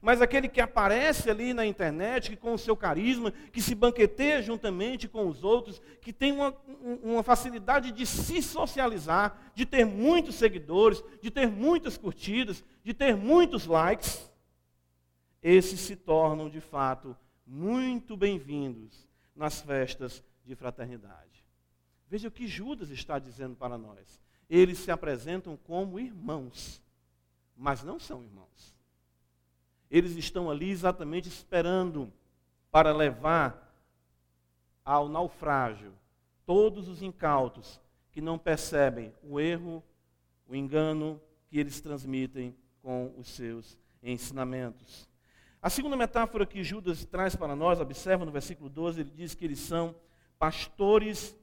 Mas 0.02 0.20
aquele 0.20 0.48
que 0.48 0.60
aparece 0.60 1.30
ali 1.30 1.54
na 1.54 1.66
internet, 1.66 2.30
que 2.30 2.36
com 2.36 2.54
o 2.54 2.58
seu 2.58 2.76
carisma, 2.76 3.30
que 3.30 3.62
se 3.62 3.74
banqueteia 3.74 4.42
juntamente 4.42 5.08
com 5.08 5.26
os 5.26 5.42
outros, 5.42 5.80
que 6.00 6.12
tem 6.12 6.32
uma, 6.32 6.54
uma 7.02 7.22
facilidade 7.22 7.92
de 7.92 8.06
se 8.06 8.42
socializar, 8.42 9.52
de 9.54 9.64
ter 9.64 9.84
muitos 9.84 10.34
seguidores, 10.34 11.02
de 11.22 11.30
ter 11.30 11.48
muitas 11.48 11.96
curtidas, 11.96 12.64
de 12.84 12.92
ter 12.92 13.16
muitos 13.16 13.66
likes, 13.66 14.30
esses 15.42 15.80
se 15.80 15.96
tornam 15.96 16.50
de 16.50 16.60
fato 16.60 17.16
muito 17.46 18.16
bem-vindos 18.16 19.06
nas 19.34 19.60
festas 19.60 20.22
de 20.44 20.54
fraternidade. 20.54 21.44
Veja 22.08 22.28
o 22.28 22.32
que 22.32 22.46
Judas 22.46 22.90
está 22.90 23.18
dizendo 23.18 23.56
para 23.56 23.78
nós. 23.78 24.20
Eles 24.48 24.78
se 24.78 24.90
apresentam 24.90 25.56
como 25.56 25.98
irmãos, 25.98 26.82
mas 27.56 27.82
não 27.82 27.98
são 27.98 28.22
irmãos. 28.22 28.75
Eles 29.90 30.16
estão 30.16 30.50
ali 30.50 30.70
exatamente 30.70 31.28
esperando 31.28 32.12
para 32.70 32.92
levar 32.92 33.74
ao 34.84 35.08
naufrágio 35.08 35.92
todos 36.44 36.88
os 36.88 37.02
incautos 37.02 37.80
que 38.12 38.20
não 38.20 38.38
percebem 38.38 39.12
o 39.22 39.38
erro, 39.38 39.82
o 40.48 40.54
engano 40.54 41.20
que 41.48 41.58
eles 41.58 41.80
transmitem 41.80 42.54
com 42.82 43.12
os 43.18 43.28
seus 43.28 43.76
ensinamentos. 44.02 45.08
A 45.60 45.68
segunda 45.68 45.96
metáfora 45.96 46.46
que 46.46 46.62
Judas 46.62 47.04
traz 47.04 47.34
para 47.34 47.56
nós, 47.56 47.80
observa 47.80 48.24
no 48.24 48.30
versículo 48.30 48.70
12, 48.70 49.00
ele 49.00 49.10
diz 49.14 49.34
que 49.34 49.44
eles 49.44 49.58
são 49.58 49.94
pastores 50.38 51.36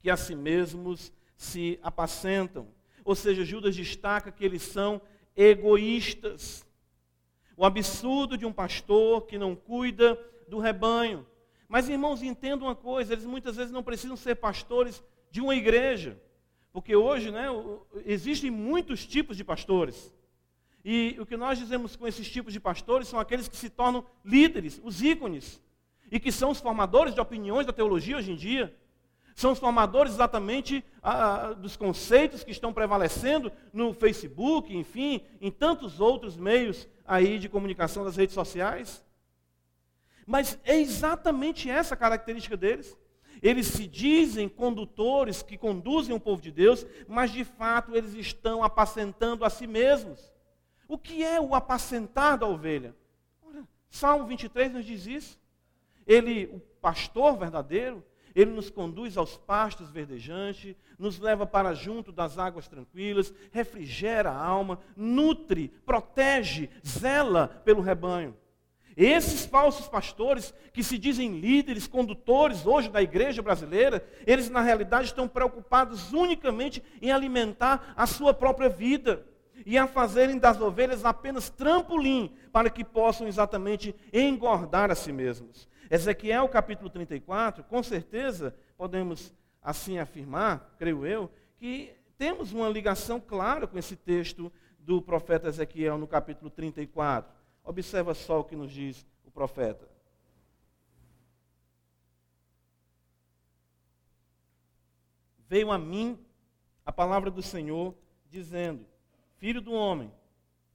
que 0.00 0.10
a 0.10 0.16
si 0.16 0.34
mesmos 0.34 1.12
se 1.36 1.78
apacentam. 1.82 2.66
Ou 3.04 3.14
seja, 3.14 3.44
Judas 3.44 3.74
destaca 3.74 4.30
que 4.30 4.44
eles 4.44 4.62
são 4.62 5.00
egoístas. 5.34 6.66
O 7.56 7.64
absurdo 7.64 8.36
de 8.36 8.44
um 8.44 8.52
pastor 8.52 9.26
que 9.26 9.38
não 9.38 9.54
cuida 9.54 10.18
do 10.48 10.58
rebanho. 10.58 11.26
Mas, 11.68 11.88
irmãos, 11.88 12.22
entendam 12.22 12.68
uma 12.68 12.74
coisa: 12.74 13.12
eles 13.12 13.24
muitas 13.24 13.56
vezes 13.56 13.72
não 13.72 13.82
precisam 13.82 14.16
ser 14.16 14.36
pastores 14.36 15.02
de 15.30 15.40
uma 15.40 15.54
igreja. 15.54 16.20
Porque 16.72 16.96
hoje 16.96 17.30
né, 17.30 17.46
existem 18.04 18.50
muitos 18.50 19.06
tipos 19.06 19.36
de 19.36 19.44
pastores. 19.44 20.12
E 20.84 21.16
o 21.18 21.24
que 21.24 21.36
nós 21.36 21.58
dizemos 21.58 21.96
com 21.96 22.06
esses 22.06 22.28
tipos 22.28 22.52
de 22.52 22.60
pastores 22.60 23.08
são 23.08 23.18
aqueles 23.18 23.48
que 23.48 23.56
se 23.56 23.70
tornam 23.70 24.04
líderes, 24.24 24.80
os 24.84 25.00
ícones, 25.00 25.62
e 26.10 26.20
que 26.20 26.30
são 26.30 26.50
os 26.50 26.60
formadores 26.60 27.14
de 27.14 27.20
opiniões 27.20 27.66
da 27.66 27.72
teologia 27.72 28.16
hoje 28.16 28.32
em 28.32 28.36
dia. 28.36 28.74
São 29.34 29.52
os 29.52 29.58
formadores 29.58 30.12
exatamente 30.12 30.84
dos 31.58 31.76
conceitos 31.76 32.44
que 32.44 32.52
estão 32.52 32.72
prevalecendo 32.72 33.50
no 33.72 33.92
Facebook, 33.92 34.76
enfim, 34.76 35.22
em 35.40 35.50
tantos 35.50 36.00
outros 36.00 36.36
meios 36.36 36.88
aí 37.04 37.38
de 37.38 37.48
comunicação 37.48 38.04
das 38.04 38.16
redes 38.16 38.34
sociais. 38.34 39.04
Mas 40.26 40.58
é 40.64 40.78
exatamente 40.78 41.68
essa 41.70 41.96
característica 41.96 42.56
deles. 42.56 42.96
Eles 43.42 43.66
se 43.66 43.86
dizem 43.86 44.48
condutores 44.48 45.42
que 45.42 45.58
conduzem 45.58 46.14
o 46.14 46.20
povo 46.20 46.40
de 46.40 46.50
Deus, 46.50 46.86
mas 47.06 47.30
de 47.30 47.44
fato 47.44 47.94
eles 47.94 48.14
estão 48.14 48.62
apacentando 48.62 49.44
a 49.44 49.50
si 49.50 49.66
mesmos. 49.66 50.32
O 50.88 50.96
que 50.96 51.22
é 51.22 51.40
o 51.40 51.54
apacentar 51.54 52.38
da 52.38 52.46
ovelha? 52.46 52.94
Salmo 53.90 54.26
23 54.26 54.72
nos 54.72 54.84
diz 54.84 55.06
isso. 55.06 55.40
Ele, 56.06 56.46
o 56.46 56.60
pastor 56.80 57.36
verdadeiro, 57.36 58.04
ele 58.34 58.50
nos 58.50 58.68
conduz 58.68 59.16
aos 59.16 59.36
pastos 59.36 59.90
verdejantes, 59.90 60.74
nos 60.98 61.18
leva 61.18 61.46
para 61.46 61.74
junto 61.74 62.10
das 62.10 62.38
águas 62.38 62.66
tranquilas, 62.66 63.32
refrigera 63.52 64.30
a 64.30 64.44
alma, 64.44 64.80
nutre, 64.96 65.68
protege, 65.86 66.68
zela 66.84 67.48
pelo 67.64 67.80
rebanho. 67.80 68.36
Esses 68.96 69.44
falsos 69.44 69.88
pastores, 69.88 70.54
que 70.72 70.82
se 70.82 70.96
dizem 70.98 71.40
líderes, 71.40 71.86
condutores 71.86 72.64
hoje 72.64 72.88
da 72.88 73.02
igreja 73.02 73.42
brasileira, 73.42 74.06
eles 74.26 74.48
na 74.48 74.60
realidade 74.60 75.06
estão 75.06 75.26
preocupados 75.26 76.12
unicamente 76.12 76.82
em 77.02 77.10
alimentar 77.10 77.92
a 77.96 78.06
sua 78.06 78.32
própria 78.32 78.68
vida 78.68 79.26
e 79.66 79.76
a 79.78 79.86
fazerem 79.86 80.38
das 80.38 80.60
ovelhas 80.60 81.04
apenas 81.04 81.50
trampolim 81.50 82.32
para 82.52 82.70
que 82.70 82.84
possam 82.84 83.26
exatamente 83.26 83.94
engordar 84.12 84.90
a 84.90 84.94
si 84.94 85.12
mesmos. 85.12 85.68
Ezequiel 85.90 86.48
capítulo 86.48 86.88
34, 86.90 87.64
com 87.64 87.82
certeza 87.82 88.54
podemos 88.76 89.32
assim 89.62 89.98
afirmar, 89.98 90.74
creio 90.78 91.06
eu, 91.06 91.30
que 91.56 91.94
temos 92.18 92.52
uma 92.52 92.68
ligação 92.68 93.20
clara 93.20 93.66
com 93.66 93.78
esse 93.78 93.96
texto 93.96 94.52
do 94.78 95.00
profeta 95.00 95.48
Ezequiel 95.48 95.98
no 95.98 96.06
capítulo 96.06 96.50
34. 96.50 97.32
Observa 97.64 98.14
só 98.14 98.40
o 98.40 98.44
que 98.44 98.54
nos 98.54 98.70
diz 98.70 99.06
o 99.24 99.30
profeta. 99.30 99.88
Veio 105.48 105.70
a 105.70 105.78
mim 105.78 106.18
a 106.84 106.92
palavra 106.92 107.30
do 107.30 107.42
Senhor, 107.42 107.94
dizendo: 108.28 108.86
Filho 109.38 109.60
do 109.60 109.72
homem, 109.72 110.12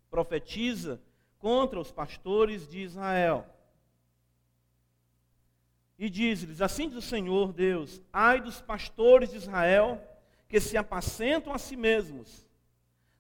profetiza 0.10 1.02
contra 1.38 1.80
os 1.80 1.92
pastores 1.92 2.68
de 2.68 2.80
Israel. 2.80 3.46
E 6.00 6.10
diz-lhes: 6.10 6.62
Assim 6.62 6.88
diz 6.88 6.98
o 6.98 7.02
Senhor 7.02 7.52
Deus: 7.52 8.02
Ai 8.12 8.40
dos 8.40 8.62
pastores 8.62 9.32
de 9.32 9.36
Israel 9.36 10.02
que 10.48 10.62
se 10.62 10.78
apacentam 10.78 11.54
a 11.54 11.58
si 11.58 11.76
mesmos. 11.76 12.48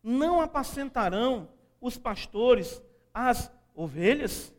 Não 0.01 0.39
apacentarão 0.39 1.49
os 1.81 1.97
pastores 1.97 2.81
as 3.13 3.51
ovelhas? 3.75 4.53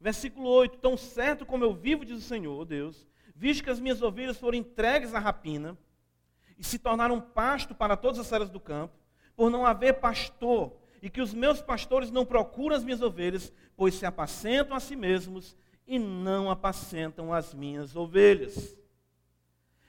Versículo 0.00 0.48
8: 0.48 0.78
Tão 0.78 0.96
certo 0.96 1.46
como 1.46 1.62
eu 1.62 1.72
vivo, 1.72 2.04
diz 2.04 2.18
o 2.18 2.28
Senhor 2.28 2.64
Deus, 2.64 3.06
visto 3.32 3.62
que 3.62 3.70
as 3.70 3.78
minhas 3.78 4.02
ovelhas 4.02 4.36
foram 4.36 4.58
entregues 4.58 5.14
à 5.14 5.20
rapina 5.20 5.78
e 6.58 6.64
se 6.64 6.80
tornaram 6.80 7.20
pasto 7.20 7.76
para 7.76 7.96
todas 7.96 8.18
as 8.18 8.32
áreas 8.32 8.50
do 8.50 8.58
campo, 8.58 8.94
por 9.36 9.50
não 9.50 9.64
haver 9.64 10.00
pastor, 10.00 10.72
e 11.00 11.08
que 11.08 11.20
os 11.20 11.32
meus 11.32 11.62
pastores 11.62 12.10
não 12.10 12.26
procuram 12.26 12.74
as 12.74 12.82
minhas 12.82 13.02
ovelhas, 13.02 13.52
pois 13.76 13.94
se 13.94 14.04
apacentam 14.04 14.76
a 14.76 14.80
si 14.80 14.96
mesmos 14.96 15.56
e 15.86 15.98
não 15.98 16.50
apacentam 16.50 17.32
as 17.32 17.54
minhas 17.54 17.94
ovelhas. 17.94 18.76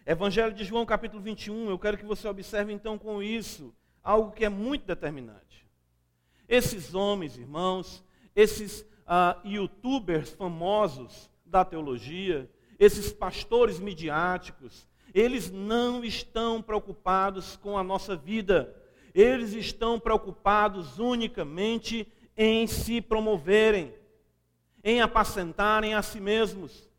Evangelho 0.05 0.53
de 0.53 0.63
João, 0.63 0.85
capítulo 0.85 1.21
21, 1.21 1.69
eu 1.69 1.79
quero 1.79 1.97
que 1.97 2.05
você 2.05 2.27
observe 2.27 2.71
então 2.71 2.97
com 2.97 3.21
isso 3.21 3.73
algo 4.03 4.31
que 4.31 4.45
é 4.45 4.49
muito 4.49 4.85
determinante. 4.85 5.67
Esses 6.47 6.95
homens, 6.95 7.37
irmãos, 7.37 8.01
esses 8.33 8.81
uh, 8.81 9.45
youtubers 9.45 10.29
famosos 10.29 11.29
da 11.45 11.65
teologia, 11.65 12.49
esses 12.79 13.11
pastores 13.11 13.79
midiáticos, 13.79 14.87
eles 15.13 15.51
não 15.51 16.05
estão 16.05 16.61
preocupados 16.61 17.57
com 17.57 17.77
a 17.77 17.83
nossa 17.83 18.15
vida, 18.15 18.73
eles 19.13 19.53
estão 19.53 19.99
preocupados 19.99 20.99
unicamente 20.99 22.07
em 22.37 22.67
se 22.67 23.01
promoverem, 23.01 23.93
em 24.87 25.01
apacentarem 25.01 25.95
a 25.95 26.01
si 26.01 26.17
mesmos. 26.17 26.89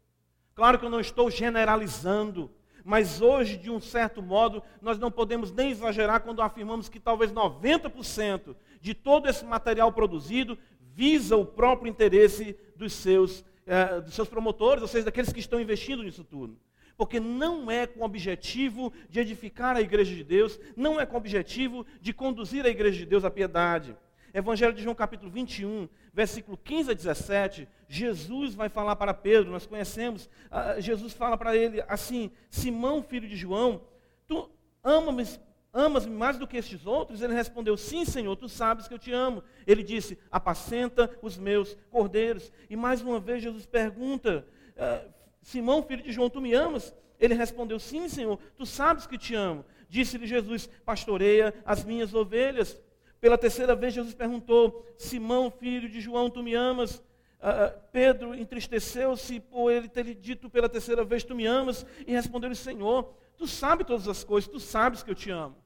Claro 0.55 0.79
que 0.79 0.85
eu 0.85 0.91
não 0.91 1.01
estou 1.01 1.31
generalizando, 1.31 2.51
mas 2.85 3.23
hoje, 3.23 3.57
de 3.57 3.71
um 3.71 3.81
certo 3.81 4.21
modo, 4.21 4.63
nós 4.83 4.99
não 4.99 5.11
podemos 5.11 5.51
nem 5.51 5.71
exagerar 5.71 6.21
quando 6.21 6.43
afirmamos 6.43 6.91
que 6.91 7.01
talvez 7.01 7.33
90% 7.33 8.55
de 8.79 8.93
todo 8.93 9.27
esse 9.27 9.43
material 9.43 9.91
produzido 9.91 10.59
visa 10.95 11.35
o 11.35 11.47
próprio 11.47 11.89
interesse 11.89 12.55
dos 12.77 12.93
seus, 12.93 13.43
eh, 13.67 14.03
dos 14.03 14.13
seus 14.13 14.29
promotores, 14.29 14.83
ou 14.83 14.89
seja, 14.89 15.07
daqueles 15.07 15.33
que 15.33 15.41
estão 15.41 15.59
investindo 15.59 16.03
nisso 16.03 16.23
tudo 16.23 16.59
porque 16.95 17.21
não 17.21 17.71
é 17.71 17.87
com 17.87 18.01
o 18.01 18.05
objetivo 18.05 18.93
de 19.09 19.21
edificar 19.21 19.77
a 19.77 19.81
igreja 19.81 20.13
de 20.13 20.25
Deus, 20.25 20.59
não 20.77 21.01
é 21.01 21.07
com 21.07 21.15
o 21.15 21.19
objetivo 21.19 21.87
de 22.01 22.13
conduzir 22.13 22.67
a 22.67 22.69
igreja 22.69 22.99
de 22.99 23.07
Deus 23.07 23.25
à 23.25 23.31
piedade. 23.31 23.97
Evangelho 24.39 24.73
de 24.73 24.83
João 24.83 24.95
capítulo 24.95 25.31
21, 25.31 25.89
versículo 26.15 26.57
15 26.57 26.91
a 26.91 26.95
17, 26.95 27.69
Jesus 27.89 28.55
vai 28.55 28.69
falar 28.69 28.97
para 28.97 29.13
Pedro, 29.13 29.51
nós 29.51 29.67
conhecemos, 29.67 30.27
uh, 30.47 30.81
Jesus 30.81 31.13
fala 31.13 31.37
para 31.37 31.57
ele 31.57 31.83
assim: 31.89 32.31
Simão, 32.49 33.03
filho 33.03 33.29
de 33.29 33.37
João, 33.37 33.83
tu 34.27 34.49
amas-me 34.83 35.25
amas 35.73 36.07
mais 36.07 36.39
do 36.39 36.47
que 36.47 36.57
estes 36.57 36.87
outros? 36.87 37.23
Ele 37.23 37.35
respondeu: 37.35 37.77
Sim, 37.77 38.05
Senhor, 38.05 38.35
tu 38.37 38.49
sabes 38.49 38.89
que 38.89 38.95
eu 38.95 38.99
te 38.99 39.13
amo. 39.13 39.43
Ele 39.67 39.83
disse: 39.83 40.19
Apacenta 40.31 41.11
os 41.23 41.37
meus 41.37 41.77
cordeiros. 41.91 42.53
E 42.69 42.77
mais 42.77 43.03
uma 43.03 43.21
vez 43.21 43.43
Jesus 43.43 43.67
pergunta: 43.67 44.47
uh, 44.77 45.09
Simão, 45.43 45.83
filho 45.83 46.03
de 46.03 46.13
João, 46.13 46.31
tu 46.31 46.41
me 46.41 46.55
amas? 46.55 46.95
Ele 47.19 47.35
respondeu: 47.35 47.79
Sim, 47.79 48.09
Senhor, 48.09 48.39
tu 48.57 48.65
sabes 48.65 49.07
que 49.07 49.19
te 49.19 49.35
amo. 49.35 49.65
Disse-lhe 49.89 50.27
Jesus: 50.27 50.69
Pastoreia 50.85 51.55
as 51.65 51.85
minhas 51.85 52.15
ovelhas. 52.15 52.81
Pela 53.21 53.37
terceira 53.37 53.75
vez, 53.75 53.95
Jesus 53.95 54.15
perguntou: 54.15 54.87
Simão, 54.97 55.51
filho 55.51 55.89
de 55.89 56.01
João, 56.01 56.31
tu 56.31 56.43
me 56.43 56.55
amas? 56.55 56.97
Uh, 57.39 57.79
Pedro 57.93 58.35
entristeceu-se 58.35 59.39
por 59.39 59.71
ele 59.71 59.89
ter 59.89 60.05
lhe 60.05 60.15
dito 60.15 60.51
pela 60.51 60.69
terceira 60.69 61.05
vez: 61.05 61.25
Tu 61.25 61.35
me 61.35 61.47
amas? 61.47 61.85
E 62.07 62.13
respondeu-lhe: 62.13 62.57
Senhor, 62.57 63.15
tu 63.37 63.47
sabes 63.47 63.87
todas 63.87 64.09
as 64.09 64.25
coisas, 64.25 64.51
tu 64.51 64.61
sabes 64.61 65.03
que 65.03 65.11
eu 65.11 65.15
te 65.15 65.31
amo. 65.31 65.57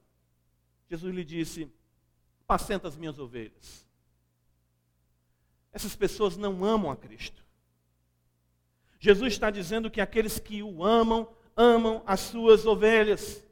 Jesus 0.89 1.15
lhe 1.15 1.25
disse: 1.25 1.71
Apacenta 2.43 2.89
as 2.89 2.97
minhas 2.97 3.19
ovelhas. 3.19 3.87
Essas 5.73 5.97
pessoas 5.97 6.37
não 6.37 6.65
amam 6.65 6.91
a 6.91 6.97
Cristo. 6.97 7.43
Jesus 8.99 9.33
está 9.33 9.51
dizendo 9.51 9.91
que 9.91 10.01
aqueles 10.01 10.39
que 10.39 10.63
o 10.63 10.85
amam, 10.85 11.29
amam 11.57 12.03
as 12.07 12.21
suas 12.21 12.67
ovelhas. 12.67 13.43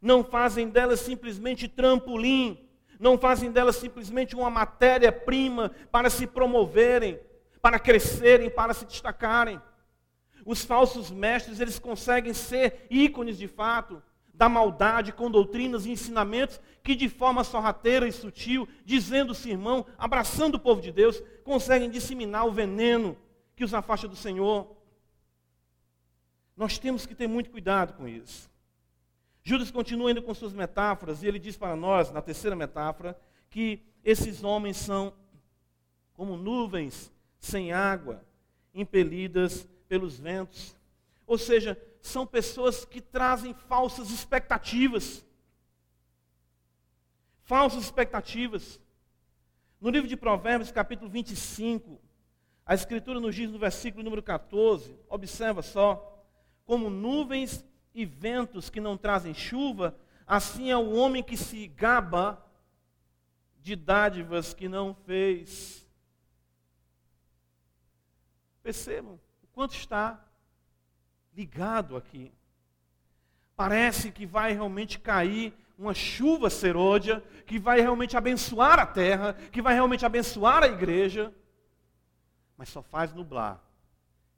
Não 0.00 0.22
fazem 0.22 0.68
delas 0.68 1.00
simplesmente 1.00 1.66
trampolim, 1.66 2.68
não 3.02 3.18
fazem 3.18 3.50
delas 3.50 3.74
simplesmente 3.74 4.36
uma 4.36 4.48
matéria-prima 4.48 5.72
para 5.90 6.08
se 6.08 6.24
promoverem, 6.24 7.18
para 7.60 7.76
crescerem, 7.76 8.48
para 8.48 8.72
se 8.72 8.84
destacarem. 8.84 9.60
Os 10.46 10.64
falsos 10.64 11.10
mestres, 11.10 11.58
eles 11.58 11.80
conseguem 11.80 12.32
ser 12.32 12.86
ícones 12.88 13.36
de 13.36 13.48
fato 13.48 14.00
da 14.32 14.48
maldade 14.48 15.12
com 15.12 15.28
doutrinas 15.28 15.84
e 15.84 15.90
ensinamentos 15.90 16.60
que 16.80 16.94
de 16.94 17.08
forma 17.08 17.42
sorrateira 17.42 18.06
e 18.06 18.12
sutil, 18.12 18.68
dizendo-se 18.84 19.50
irmão, 19.50 19.84
abraçando 19.98 20.54
o 20.54 20.60
povo 20.60 20.80
de 20.80 20.92
Deus, 20.92 21.20
conseguem 21.42 21.90
disseminar 21.90 22.46
o 22.46 22.52
veneno 22.52 23.18
que 23.56 23.64
os 23.64 23.74
afasta 23.74 24.06
do 24.06 24.14
Senhor. 24.14 24.76
Nós 26.56 26.78
temos 26.78 27.04
que 27.04 27.16
ter 27.16 27.26
muito 27.26 27.50
cuidado 27.50 27.94
com 27.94 28.06
isso. 28.06 28.48
Judas 29.44 29.70
continua 29.70 30.08
ainda 30.08 30.22
com 30.22 30.32
suas 30.34 30.52
metáforas, 30.52 31.22
e 31.22 31.26
ele 31.26 31.38
diz 31.38 31.56
para 31.56 31.74
nós, 31.74 32.12
na 32.12 32.22
terceira 32.22 32.54
metáfora, 32.54 33.18
que 33.50 33.82
esses 34.04 34.44
homens 34.44 34.76
são 34.76 35.12
como 36.14 36.36
nuvens 36.36 37.12
sem 37.38 37.72
água, 37.72 38.24
impelidas 38.72 39.68
pelos 39.88 40.18
ventos. 40.18 40.76
Ou 41.26 41.36
seja, 41.36 41.80
são 42.00 42.26
pessoas 42.26 42.84
que 42.84 43.00
trazem 43.00 43.52
falsas 43.54 44.10
expectativas. 44.10 45.24
Falsas 47.42 47.82
expectativas. 47.82 48.80
No 49.80 49.90
livro 49.90 50.08
de 50.08 50.16
Provérbios, 50.16 50.70
capítulo 50.70 51.10
25, 51.10 52.00
a 52.64 52.74
Escritura 52.74 53.18
nos 53.18 53.34
diz 53.34 53.50
no 53.50 53.58
versículo 53.58 54.04
número 54.04 54.22
14, 54.22 54.96
observa 55.08 55.62
só, 55.62 56.24
como 56.64 56.88
nuvens 56.88 57.64
e 57.94 58.04
ventos 58.04 58.70
que 58.70 58.80
não 58.80 58.96
trazem 58.96 59.34
chuva, 59.34 59.96
assim 60.26 60.70
é 60.70 60.76
o 60.76 60.92
homem 60.92 61.22
que 61.22 61.36
se 61.36 61.66
gaba 61.68 62.44
de 63.60 63.76
dádivas 63.76 64.54
que 64.54 64.68
não 64.68 64.94
fez. 64.94 65.86
Percebam 68.62 69.20
o 69.42 69.46
quanto 69.48 69.74
está 69.74 70.24
ligado 71.36 71.96
aqui. 71.96 72.32
Parece 73.56 74.10
que 74.10 74.24
vai 74.26 74.52
realmente 74.52 74.98
cair 74.98 75.52
uma 75.78 75.94
chuva 75.94 76.48
serôdia, 76.48 77.22
que 77.46 77.58
vai 77.58 77.80
realmente 77.80 78.16
abençoar 78.16 78.78
a 78.78 78.86
terra, 78.86 79.34
que 79.50 79.60
vai 79.60 79.74
realmente 79.74 80.06
abençoar 80.06 80.62
a 80.62 80.68
igreja 80.68 81.32
mas 82.62 82.68
só 82.68 82.80
faz 82.80 83.12
nublar. 83.12 83.60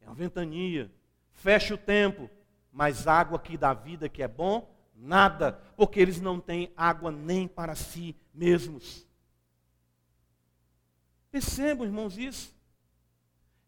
É 0.01 0.07
uma 0.07 0.15
ventania. 0.15 0.91
Fecha 1.35 1.75
o 1.75 1.77
tempo, 1.77 2.31
mas 2.75 3.07
água 3.07 3.39
que 3.39 3.57
dá 3.57 3.73
vida, 3.73 4.09
que 4.09 4.23
é 4.23 4.29
bom, 4.29 4.69
nada, 4.95 5.53
porque 5.77 6.01
eles 6.01 6.21
não 6.21 6.41
têm 6.41 6.73
água 6.77 7.13
nem 7.13 7.47
para 7.47 7.77
si 7.77 8.17
mesmos. 8.35 9.07
Percebam, 11.31 11.87
irmãos, 11.87 12.19
isso. 12.19 12.53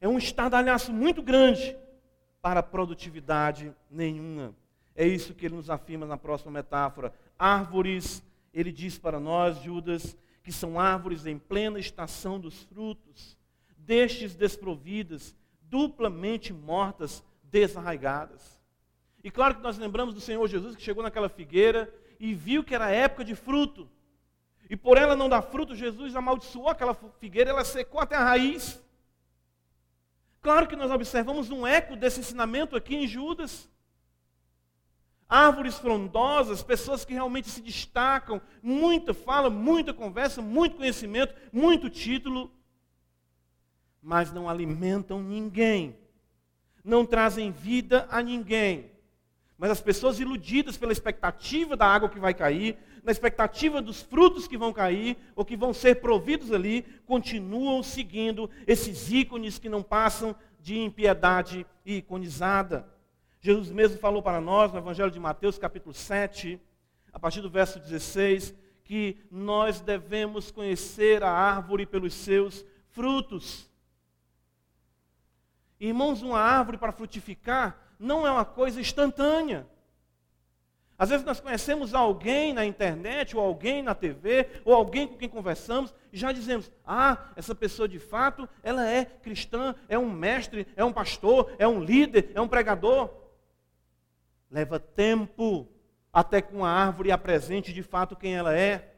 É 0.01 0.09
um 0.09 0.19
estardalhaço 0.19 0.93
muito 0.93 1.23
grande 1.23 1.77
para 2.43 2.63
produtividade 2.63 3.73
nenhuma. 3.91 4.55
É 4.95 5.07
isso 5.07 5.35
que 5.35 5.47
ele 5.47 5.55
nos 5.55 5.71
afirma 5.71 6.05
na 6.05 6.17
próxima 6.19 6.51
metáfora. 6.51 7.15
Árvores, 7.39 8.23
ele 8.53 8.73
diz 8.73 8.99
para 8.99 9.21
nós, 9.21 9.63
Judas, 9.63 10.17
que 10.43 10.53
são 10.53 10.79
árvores 10.79 11.27
em 11.27 11.39
plena 11.39 11.79
estação 11.79 12.39
dos 12.41 12.65
frutos 12.65 13.37
destes 13.87 14.35
desprovidas, 14.35 15.35
duplamente 15.63 16.53
mortas, 16.53 17.23
desarraigadas. 17.45 18.56
E 19.27 19.31
claro 19.33 19.57
que 19.57 19.61
nós 19.61 19.77
lembramos 19.77 20.15
do 20.15 20.21
Senhor 20.21 20.47
Jesus 20.47 20.77
que 20.77 20.83
chegou 20.85 21.03
naquela 21.03 21.29
figueira 21.29 21.93
e 22.21 22.33
viu 22.33 22.63
que 22.63 22.73
era 22.73 22.93
época 22.93 23.25
de 23.25 23.35
fruto. 23.35 23.91
E 24.71 24.77
por 24.77 24.97
ela 24.97 25.17
não 25.17 25.29
dar 25.29 25.43
fruto, 25.43 25.75
Jesus 25.75 26.15
amaldiçoou 26.15 26.69
aquela 26.69 26.95
figueira, 26.95 27.51
ela 27.51 27.65
secou 27.65 28.01
até 28.01 28.15
a 28.15 28.23
raiz. 28.23 28.81
Claro 30.41 30.69
que 30.69 30.77
nós 30.77 30.93
observamos 30.93 31.51
um 31.51 31.67
eco 31.67 31.97
desse 31.97 32.21
ensinamento 32.21 32.77
aqui 32.77 32.95
em 32.95 33.09
Judas. 33.09 33.69
árvores 35.29 35.77
frondosas, 35.77 36.63
pessoas 36.63 37.05
que 37.05 37.13
realmente 37.13 37.51
se 37.51 37.61
destacam, 37.61 38.41
muita 38.63 39.13
fala, 39.13 39.51
muita 39.51 39.93
conversa, 39.93 40.41
muito 40.41 40.77
conhecimento, 40.77 41.35
muito 41.53 41.91
título, 41.91 42.49
mas 44.01 44.33
não 44.33 44.49
alimentam 44.49 45.21
ninguém, 45.21 45.99
não 46.85 47.05
trazem 47.05 47.51
vida 47.51 48.07
a 48.09 48.23
ninguém. 48.23 48.95
Mas 49.59 49.71
as 49.71 49.81
pessoas 49.81 50.21
iludidas 50.21 50.77
pela 50.77 50.93
expectativa 50.93 51.77
da 51.77 51.87
água 51.87 52.09
que 52.09 52.19
vai 52.19 52.35
cair, 52.35 52.77
na 53.03 53.11
expectativa 53.11 53.81
dos 53.81 54.03
frutos 54.03 54.47
que 54.47 54.59
vão 54.59 54.73
cair 54.73 55.17
ou 55.35 55.45
que 55.45 55.57
vão 55.57 55.73
ser 55.73 55.97
providos 55.97 56.53
ali, 56.53 56.83
continuam 57.07 57.83
seguindo 57.83 58.51
esses 58.67 59.11
ícones 59.11 59.59
que 59.59 59.69
não 59.69 59.83
passam 59.83 60.37
de 60.61 60.79
impiedade 60.79 61.65
iconizada. 61.87 62.87
Jesus 63.41 63.71
mesmo 63.71 63.99
falou 63.99 64.23
para 64.23 64.41
nós 64.41 64.73
no 64.73 64.79
Evangelho 64.79 65.11
de 65.11 65.21
Mateus, 65.21 65.57
capítulo 65.57 65.95
7, 65.95 66.61
a 67.13 67.19
partir 67.19 67.41
do 67.41 67.49
verso 67.49 67.79
16, 67.79 68.55
que 68.85 69.17
nós 69.31 69.81
devemos 69.81 70.51
conhecer 70.51 71.23
a 71.23 71.31
árvore 71.31 71.87
pelos 71.87 72.13
seus 72.13 72.65
frutos. 72.91 73.71
Irmãos, 75.79 76.23
uma 76.23 76.41
árvore 76.41 76.77
para 76.77 76.93
frutificar 76.93 77.86
não 77.99 78.27
é 78.27 78.31
uma 78.31 78.45
coisa 78.45 78.81
instantânea. 78.81 79.67
Às 80.99 81.11
vezes 81.11 81.27
nós 81.27 81.41
conhecemos 81.41 81.93
alguém 81.93 82.55
na 82.55 82.65
internet, 82.65 83.37
ou 83.37 83.43
alguém 83.43 83.83
na 83.83 83.95
TV, 83.95 84.49
ou 84.65 84.73
alguém 84.73 85.07
com 85.07 85.17
quem 85.17 85.29
conversamos, 85.29 85.95
e 86.11 86.17
já 86.17 86.33
dizemos: 86.33 86.73
ah, 86.87 87.33
essa 87.37 87.55
pessoa 87.55 87.87
de 87.87 87.99
fato, 87.99 88.49
ela 88.63 88.89
é 88.89 89.05
cristã, 89.05 89.75
é 89.89 89.99
um 89.99 90.11
mestre, 90.11 90.67
é 90.75 90.85
um 90.85 90.93
pastor, 90.93 91.55
é 91.59 91.69
um 91.69 91.83
líder, 91.83 92.31
é 92.35 92.41
um 92.41 92.49
pregador. 92.49 93.11
Leva 94.51 94.81
tempo 94.81 95.69
até 96.11 96.41
que 96.41 96.55
uma 96.55 96.71
árvore 96.71 97.13
apresente 97.13 97.75
de 97.75 97.83
fato 97.83 98.17
quem 98.17 98.35
ela 98.35 98.57
é. 98.57 98.95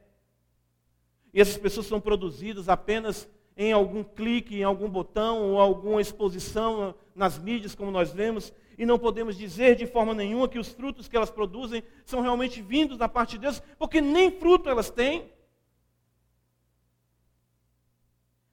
E 1.35 1.41
essas 1.41 1.57
pessoas 1.57 1.87
são 1.87 2.01
produzidas 2.01 2.69
apenas 2.69 3.29
em 3.57 3.73
algum 3.73 4.05
clique, 4.05 4.61
em 4.61 4.63
algum 4.63 4.89
botão, 4.89 5.51
ou 5.51 5.61
alguma 5.61 6.01
exposição 6.01 6.95
nas 7.13 7.37
mídias, 7.37 7.75
como 7.75 7.91
nós 7.91 8.13
vemos, 8.13 8.53
e 8.79 8.87
não 8.87 8.97
podemos 8.97 9.37
dizer 9.37 9.75
de 9.75 9.87
forma 9.87 10.15
nenhuma 10.15 10.49
que 10.49 10.59
os 10.59 10.73
frutos 10.73 11.09
que 11.09 11.17
elas 11.17 11.33
produzem 11.33 11.83
são 12.05 12.21
realmente 12.21 12.63
vindos 12.63 12.97
da 12.97 13.09
parte 13.09 13.33
de 13.33 13.41
Deus, 13.41 13.61
porque 13.77 14.01
nem 14.01 14.31
fruto 14.31 14.69
elas 14.69 14.89
têm. 14.89 15.33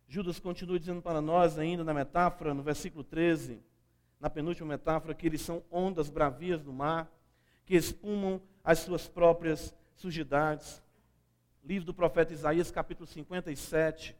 Judas 0.07 0.39
continua 0.39 0.79
dizendo 0.79 1.01
para 1.01 1.21
nós, 1.21 1.59
ainda 1.59 1.83
na 1.83 1.93
metáfora, 1.93 2.55
no 2.55 2.63
versículo 2.63 3.03
13, 3.03 3.61
na 4.19 4.27
penúltima 4.27 4.69
metáfora, 4.69 5.13
que 5.13 5.27
eles 5.27 5.41
são 5.41 5.63
ondas 5.69 6.09
bravias 6.09 6.63
do 6.63 6.73
mar, 6.73 7.07
que 7.63 7.75
espumam 7.75 8.41
as 8.63 8.79
suas 8.79 9.07
próprias 9.07 9.75
sujidades. 9.93 10.81
Livro 11.63 11.85
do 11.85 11.93
profeta 11.93 12.33
Isaías, 12.33 12.71
capítulo 12.71 13.05
57. 13.05 14.15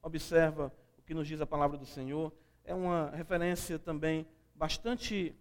Observa 0.00 0.72
o 0.96 1.02
que 1.02 1.14
nos 1.14 1.26
diz 1.26 1.40
a 1.40 1.46
palavra 1.46 1.76
do 1.76 1.86
Senhor. 1.86 2.32
É 2.64 2.74
uma 2.74 3.10
referência 3.10 3.78
também 3.78 4.26
bastante 4.54 5.34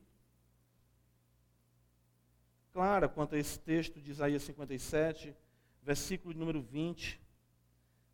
clara 2.80 3.10
quanto 3.10 3.36
a 3.36 3.38
esse 3.38 3.60
texto 3.60 4.00
de 4.00 4.10
Isaías 4.10 4.42
57, 4.44 5.36
versículo 5.84 6.34
número 6.34 6.62
20. 6.62 7.20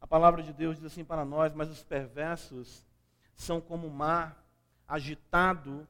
A 0.01 0.07
palavra 0.07 0.41
de 0.41 0.51
Deus 0.51 0.77
diz 0.77 0.85
assim 0.85 1.05
para 1.05 1.23
nós: 1.23 1.53
Mas 1.53 1.69
os 1.69 1.83
perversos 1.83 2.83
são 3.35 3.61
como 3.61 3.85
o 3.85 3.91
mar 3.91 4.43
agitado, 4.87 5.87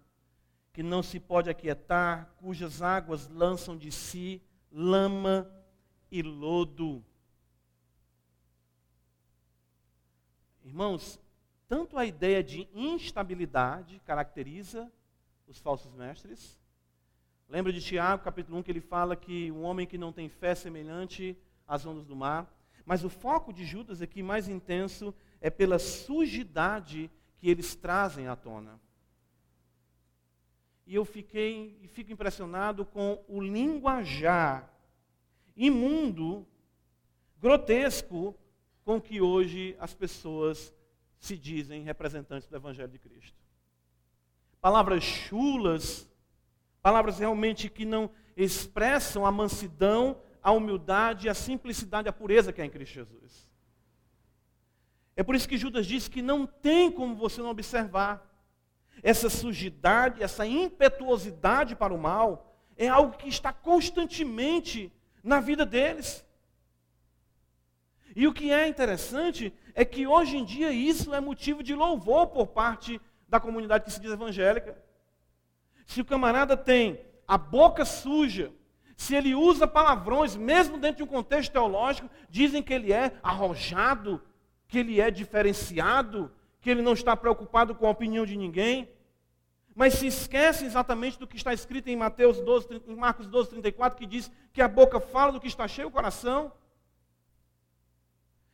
que 0.73 0.83
não 0.83 1.01
se 1.01 1.21
pode 1.21 1.49
aquietar, 1.49 2.35
cujas 2.35 2.81
águas 2.81 3.29
lançam 3.29 3.77
de 3.77 3.93
si 3.93 4.41
lama 4.69 5.49
e 6.11 6.21
lodo. 6.21 7.01
Irmãos, 10.65 11.17
tanto 11.65 11.97
a 11.97 12.05
ideia 12.05 12.43
de 12.43 12.67
instabilidade 12.73 14.01
caracteriza 14.01 14.91
os 15.47 15.59
falsos 15.59 15.93
mestres. 15.93 16.59
Lembra 17.47 17.71
de 17.71 17.81
Tiago, 17.81 18.23
capítulo 18.23 18.57
1, 18.57 18.63
que 18.63 18.71
ele 18.71 18.81
fala 18.81 19.15
que 19.15 19.51
um 19.51 19.63
homem 19.63 19.85
que 19.85 19.97
não 19.97 20.11
tem 20.11 20.27
fé 20.27 20.49
é 20.49 20.55
semelhante 20.55 21.37
às 21.67 21.85
ondas 21.85 22.05
do 22.05 22.15
mar. 22.15 22.51
Mas 22.85 23.03
o 23.03 23.09
foco 23.09 23.53
de 23.53 23.65
Judas 23.65 24.01
aqui 24.01 24.21
mais 24.21 24.47
intenso 24.47 25.13
é 25.39 25.49
pela 25.49 25.79
sujidade 25.79 27.09
que 27.37 27.49
eles 27.49 27.75
trazem 27.75 28.27
à 28.27 28.35
tona. 28.35 28.79
E 30.85 30.95
eu 30.95 31.05
fiquei 31.05 31.79
e 31.81 31.87
fico 31.87 32.11
impressionado 32.11 32.85
com 32.85 33.23
o 33.27 33.41
linguajar 33.41 34.71
imundo, 35.55 36.45
grotesco, 37.39 38.35
com 38.83 39.01
que 39.01 39.21
hoje 39.21 39.75
as 39.79 39.93
pessoas 39.93 40.73
se 41.17 41.37
dizem 41.37 41.83
representantes 41.83 42.47
do 42.47 42.55
Evangelho 42.55 42.91
de 42.91 42.99
Cristo 42.99 43.45
palavras 44.65 45.03
chulas, 45.03 46.09
palavras 46.85 47.17
realmente 47.17 47.67
que 47.67 47.83
não 47.83 48.11
expressam 48.37 49.25
a 49.25 49.31
mansidão, 49.31 50.21
a 50.39 50.51
humildade, 50.51 51.27
a 51.27 51.33
simplicidade, 51.33 52.07
a 52.07 52.13
pureza 52.13 52.53
que 52.53 52.61
é 52.61 52.65
em 52.65 52.69
Cristo 52.69 52.93
Jesus. 52.93 53.49
É 55.15 55.23
por 55.23 55.33
isso 55.33 55.49
que 55.49 55.57
Judas 55.57 55.87
diz 55.87 56.07
que 56.07 56.21
não 56.21 56.45
tem 56.45 56.91
como 56.91 57.15
você 57.15 57.41
não 57.41 57.49
observar 57.49 58.23
essa 59.01 59.31
sujidade, 59.31 60.21
essa 60.21 60.45
impetuosidade 60.45 61.75
para 61.75 61.91
o 61.91 61.97
mal, 61.97 62.55
é 62.77 62.87
algo 62.87 63.17
que 63.17 63.29
está 63.29 63.51
constantemente 63.51 64.93
na 65.23 65.39
vida 65.39 65.65
deles. 65.65 66.23
E 68.15 68.27
o 68.27 68.33
que 68.33 68.51
é 68.51 68.67
interessante 68.67 69.51
é 69.73 69.83
que 69.83 70.05
hoje 70.05 70.37
em 70.37 70.45
dia 70.45 70.71
isso 70.71 71.15
é 71.15 71.19
motivo 71.19 71.63
de 71.63 71.73
louvor 71.73 72.27
por 72.27 72.45
parte 72.45 73.01
da 73.27 73.39
comunidade 73.39 73.85
que 73.85 73.91
se 73.91 73.99
diz 73.99 74.11
evangélica. 74.11 74.84
Se 75.85 76.01
o 76.01 76.05
camarada 76.05 76.57
tem 76.57 76.99
a 77.27 77.37
boca 77.37 77.85
suja, 77.85 78.51
se 78.97 79.15
ele 79.15 79.35
usa 79.35 79.67
palavrões, 79.67 80.35
mesmo 80.35 80.77
dentro 80.77 80.97
de 80.97 81.03
um 81.03 81.07
contexto 81.07 81.51
teológico, 81.51 82.09
dizem 82.29 82.63
que 82.63 82.73
ele 82.73 82.93
é 82.93 83.17
arrojado, 83.21 84.21
que 84.67 84.79
ele 84.79 85.01
é 85.01 85.11
diferenciado, 85.11 86.31
que 86.61 86.69
ele 86.69 86.81
não 86.81 86.93
está 86.93 87.15
preocupado 87.15 87.75
com 87.75 87.85
a 87.85 87.91
opinião 87.91 88.25
de 88.25 88.37
ninguém. 88.37 88.89
Mas 89.75 89.95
se 89.95 90.07
esquecem 90.07 90.65
exatamente 90.65 91.19
do 91.19 91.27
que 91.27 91.35
está 91.35 91.53
escrito 91.53 91.89
em 91.89 91.97
Mateus 91.97 92.39
12, 92.39 92.81
em 92.87 92.95
Marcos 92.95 93.27
12, 93.27 93.49
34, 93.49 93.97
que 93.97 94.05
diz 94.05 94.31
que 94.53 94.61
a 94.61 94.67
boca 94.67 94.99
fala 94.99 95.33
do 95.33 95.39
que 95.39 95.47
está 95.47 95.67
cheio 95.67 95.89
o 95.89 95.91
coração. 95.91 96.51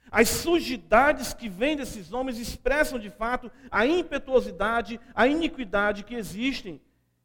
As 0.09 0.27
sujidades 0.27 1.33
que 1.33 1.47
vêm 1.47 1.77
desses 1.77 2.11
homens 2.11 2.39
expressam 2.39 2.99
de 2.99 3.09
fato 3.09 3.51
a 3.69 3.85
impetuosidade, 3.85 4.99
a 5.13 5.27
iniquidade 5.27 6.03
que 6.03 6.15
existem 6.15 6.81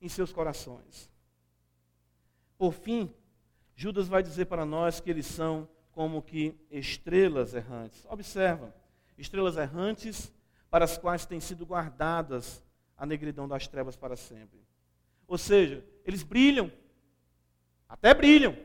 em 0.07 0.09
seus 0.09 0.32
corações. 0.32 1.12
Por 2.57 2.72
fim, 2.72 3.12
Judas 3.74 4.09
vai 4.09 4.22
dizer 4.22 4.46
para 4.46 4.64
nós 4.64 5.00
que 5.00 5.11
eles 5.11 5.26
são 5.26 5.68
como 5.92 6.22
que 6.22 6.59
estrelas 6.70 7.54
errantes. 7.54 8.07
Observa, 8.09 8.74
estrelas 9.18 9.57
errantes 9.57 10.32
para 10.70 10.84
as 10.84 10.96
quais 10.96 11.26
têm 11.26 11.40
sido 11.40 11.66
guardadas 11.66 12.64
a 12.96 13.04
negridão 13.04 13.46
das 13.46 13.68
trevas 13.68 13.96
para 13.96 14.16
sempre. 14.16 14.59
Ou 15.26 15.36
seja, 15.36 15.84
eles 16.04 16.22
brilham, 16.22 16.70
até 17.88 18.14
brilham. 18.14 18.57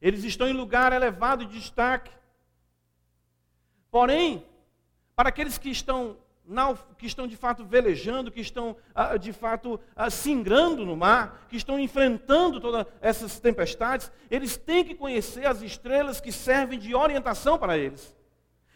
Eles 0.00 0.24
estão 0.24 0.48
em 0.48 0.52
lugar 0.52 0.92
elevado 0.92 1.44
de 1.44 1.58
destaque. 1.58 2.10
Porém, 3.90 4.46
para 5.14 5.28
aqueles 5.28 5.58
que 5.58 5.68
estão, 5.68 6.16
que 6.96 7.06
estão 7.06 7.26
de 7.26 7.36
fato 7.36 7.64
velejando, 7.64 8.30
que 8.30 8.40
estão 8.40 8.76
ah, 8.94 9.16
de 9.16 9.32
fato 9.32 9.78
ah, 9.94 10.08
singrando 10.08 10.86
no 10.86 10.96
mar, 10.96 11.46
que 11.48 11.56
estão 11.56 11.78
enfrentando 11.78 12.60
todas 12.60 12.86
essas 13.00 13.38
tempestades, 13.38 14.10
eles 14.30 14.56
têm 14.56 14.84
que 14.84 14.94
conhecer 14.94 15.46
as 15.46 15.60
estrelas 15.60 16.20
que 16.20 16.32
servem 16.32 16.78
de 16.78 16.94
orientação 16.94 17.58
para 17.58 17.76
eles. 17.76 18.16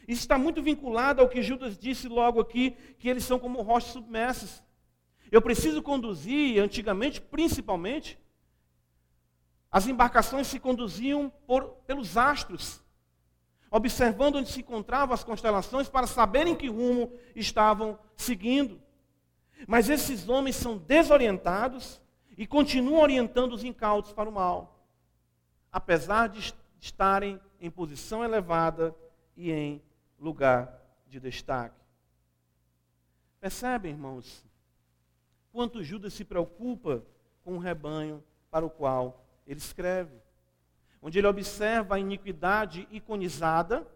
Isso 0.06 0.20
está 0.20 0.36
muito 0.36 0.62
vinculado 0.62 1.22
ao 1.22 1.28
que 1.28 1.42
Judas 1.42 1.78
disse 1.78 2.08
logo 2.08 2.40
aqui, 2.40 2.72
que 2.98 3.08
eles 3.08 3.24
são 3.24 3.38
como 3.38 3.62
rochas 3.62 3.92
submersas. 3.92 4.62
Eu 5.30 5.40
preciso 5.40 5.82
conduzir, 5.82 6.62
antigamente, 6.62 7.20
principalmente, 7.20 8.18
as 9.70 9.86
embarcações 9.86 10.46
se 10.46 10.60
conduziam 10.60 11.32
por, 11.46 11.68
pelos 11.86 12.18
astros 12.18 12.82
observando 13.72 14.36
onde 14.36 14.50
se 14.50 14.60
encontravam 14.60 15.14
as 15.14 15.24
constelações 15.24 15.88
para 15.88 16.06
saberem 16.06 16.54
que 16.54 16.68
rumo 16.68 17.10
estavam 17.34 17.98
seguindo. 18.14 18.78
Mas 19.66 19.88
esses 19.88 20.28
homens 20.28 20.56
são 20.56 20.76
desorientados 20.76 21.98
e 22.36 22.46
continuam 22.46 23.00
orientando 23.00 23.54
os 23.54 23.64
incautos 23.64 24.12
para 24.12 24.28
o 24.28 24.32
mal, 24.32 24.86
apesar 25.72 26.28
de 26.28 26.54
estarem 26.78 27.40
em 27.58 27.70
posição 27.70 28.22
elevada 28.22 28.94
e 29.34 29.50
em 29.50 29.82
lugar 30.18 30.78
de 31.08 31.18
destaque. 31.18 31.80
Percebem, 33.40 33.92
irmãos, 33.92 34.44
quanto 35.50 35.82
Judas 35.82 36.12
se 36.12 36.24
preocupa 36.24 37.02
com 37.42 37.54
o 37.56 37.58
rebanho 37.58 38.22
para 38.50 38.66
o 38.66 38.70
qual 38.70 39.24
ele 39.46 39.58
escreve. 39.58 40.14
Onde 41.02 41.18
ele 41.18 41.26
observa 41.26 41.96
a 41.96 41.98
iniquidade 41.98 42.86
iconizada 42.90 43.86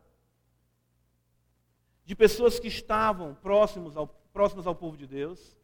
de 2.04 2.14
pessoas 2.14 2.58
que 2.58 2.68
estavam 2.68 3.34
próximos 3.34 3.96
ao, 3.96 4.08
próximos 4.32 4.66
ao 4.66 4.74
povo 4.74 4.96
de 4.96 5.06
Deus. 5.06 5.56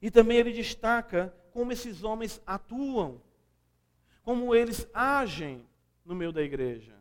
E 0.00 0.10
também 0.10 0.38
ele 0.38 0.52
destaca 0.52 1.34
como 1.52 1.72
esses 1.72 2.02
homens 2.02 2.40
atuam, 2.46 3.20
como 4.22 4.54
eles 4.54 4.88
agem 4.92 5.66
no 6.04 6.14
meio 6.14 6.32
da 6.32 6.42
igreja, 6.42 6.94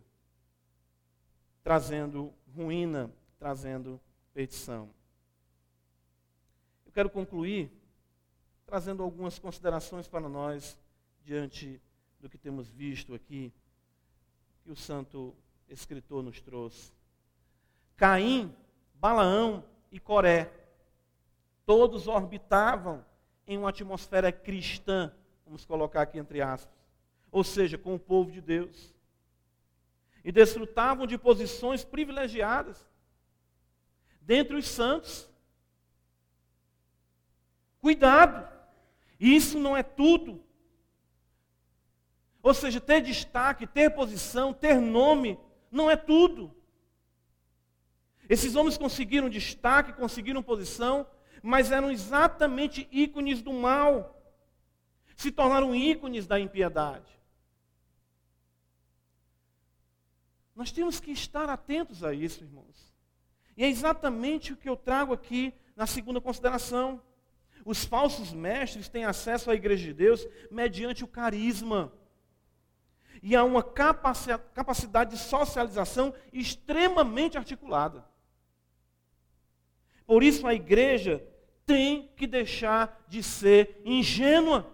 trazendo 1.63 2.33
ruína, 2.55 3.11
trazendo 3.37 3.99
petição. 4.33 4.89
Eu 6.85 6.91
quero 6.91 7.09
concluir 7.09 7.71
trazendo 8.65 9.03
algumas 9.03 9.37
considerações 9.37 10.07
para 10.07 10.27
nós 10.27 10.77
diante 11.23 11.81
do 12.25 12.29
que 12.29 12.39
temos 12.39 12.67
visto 12.71 13.13
aqui, 13.13 13.53
que 14.63 14.71
o 14.71 14.75
santo 14.75 15.35
escritor 15.69 16.23
nos 16.23 16.41
trouxe. 16.41 16.91
Caim, 17.95 18.51
Balaão 18.95 19.63
e 19.91 19.99
Coré, 19.99 20.51
todos 21.67 22.07
orbitavam 22.07 23.05
em 23.45 23.59
uma 23.59 23.69
atmosfera 23.69 24.31
cristã, 24.31 25.13
vamos 25.45 25.65
colocar 25.65 26.01
aqui 26.01 26.17
entre 26.17 26.41
aspas, 26.41 26.75
ou 27.31 27.43
seja, 27.43 27.77
com 27.77 27.93
o 27.93 27.99
povo 27.99 28.31
de 28.31 28.41
Deus. 28.41 28.91
E 30.23 30.31
desfrutavam 30.31 31.05
de 31.05 31.19
posições 31.19 31.83
privilegiadas 31.83 32.89
dentre 34.19 34.55
os 34.55 34.67
santos. 34.67 35.29
Cuidado! 37.79 38.51
Isso 39.19 39.59
não 39.59 39.77
é 39.77 39.83
tudo. 39.83 40.43
Ou 42.45 42.53
seja, 42.53 42.79
ter 42.79 43.01
destaque, 43.01 43.65
ter 43.65 43.89
posição, 43.89 44.53
ter 44.53 44.79
nome, 44.79 45.35
não 45.71 45.89
é 45.89 45.95
tudo. 45.95 46.55
Esses 48.29 48.55
homens 48.55 48.77
conseguiram 48.77 49.27
destaque, 49.27 49.93
conseguiram 49.93 50.43
posição, 50.43 51.07
mas 51.41 51.71
eram 51.71 51.89
exatamente 51.89 52.87
ícones 52.91 53.41
do 53.41 53.51
mal. 53.51 54.21
Se 55.15 55.31
tornaram 55.31 55.73
ícones 55.73 56.27
da 56.27 56.39
impiedade. 56.39 57.19
Nós 60.55 60.71
temos 60.71 60.99
que 60.99 61.09
estar 61.09 61.49
atentos 61.49 62.03
a 62.03 62.13
isso, 62.13 62.43
irmãos. 62.43 62.93
E 63.57 63.63
é 63.63 63.67
exatamente 63.67 64.53
o 64.53 64.57
que 64.57 64.69
eu 64.69 64.77
trago 64.77 65.11
aqui 65.11 65.51
na 65.75 65.87
segunda 65.87 66.21
consideração. 66.21 67.01
Os 67.65 67.85
falsos 67.85 68.31
mestres 68.33 68.87
têm 68.87 69.03
acesso 69.03 69.49
à 69.49 69.55
igreja 69.55 69.83
de 69.83 69.93
Deus 69.95 70.27
mediante 70.51 71.03
o 71.03 71.07
carisma. 71.07 71.91
E 73.27 73.35
há 73.35 73.43
uma 73.43 73.63
capacidade 73.63 75.09
de 75.09 75.17
socialização 75.17 76.13
extremamente 76.31 77.39
articulada. 77.39 78.05
Por 80.05 80.21
isso 80.21 80.45
a 80.45 80.53
igreja 80.53 81.25
tem 81.65 82.07
que 82.15 82.27
deixar 82.27 83.03
de 83.07 83.23
ser 83.23 83.81
ingênua. 83.83 84.71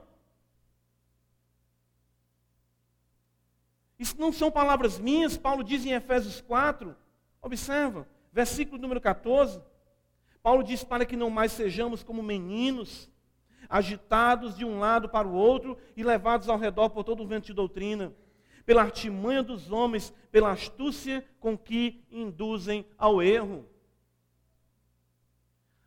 Isso 3.98 4.20
não 4.20 4.34
são 4.34 4.52
palavras 4.52 5.00
minhas, 5.00 5.38
Paulo 5.38 5.64
diz 5.64 5.86
em 5.86 5.94
Efésios 5.94 6.42
4. 6.42 6.94
Observa, 7.42 8.06
versículo 8.34 8.82
número 8.82 9.00
14. 9.00 9.62
Paulo 10.44 10.62
diz 10.62 10.84
para 10.84 11.06
que 11.06 11.16
não 11.16 11.30
mais 11.30 11.54
sejamos 11.54 12.04
como 12.04 12.22
meninos, 12.22 13.10
agitados 13.70 14.58
de 14.58 14.66
um 14.66 14.78
lado 14.78 15.08
para 15.08 15.26
o 15.26 15.34
outro 15.34 15.78
e 15.96 16.04
levados 16.04 16.50
ao 16.50 16.58
redor 16.58 16.90
por 16.90 17.06
todo 17.06 17.24
o 17.24 17.26
vento 17.26 17.46
de 17.46 17.54
doutrina, 17.54 18.14
pela 18.66 18.82
artimanha 18.82 19.44
dos 19.44 19.72
homens, 19.72 20.14
pela 20.32 20.52
astúcia 20.52 21.26
com 21.40 21.58
que 21.58 22.04
induzem 22.12 22.86
ao 22.98 23.22
erro. 23.22 23.68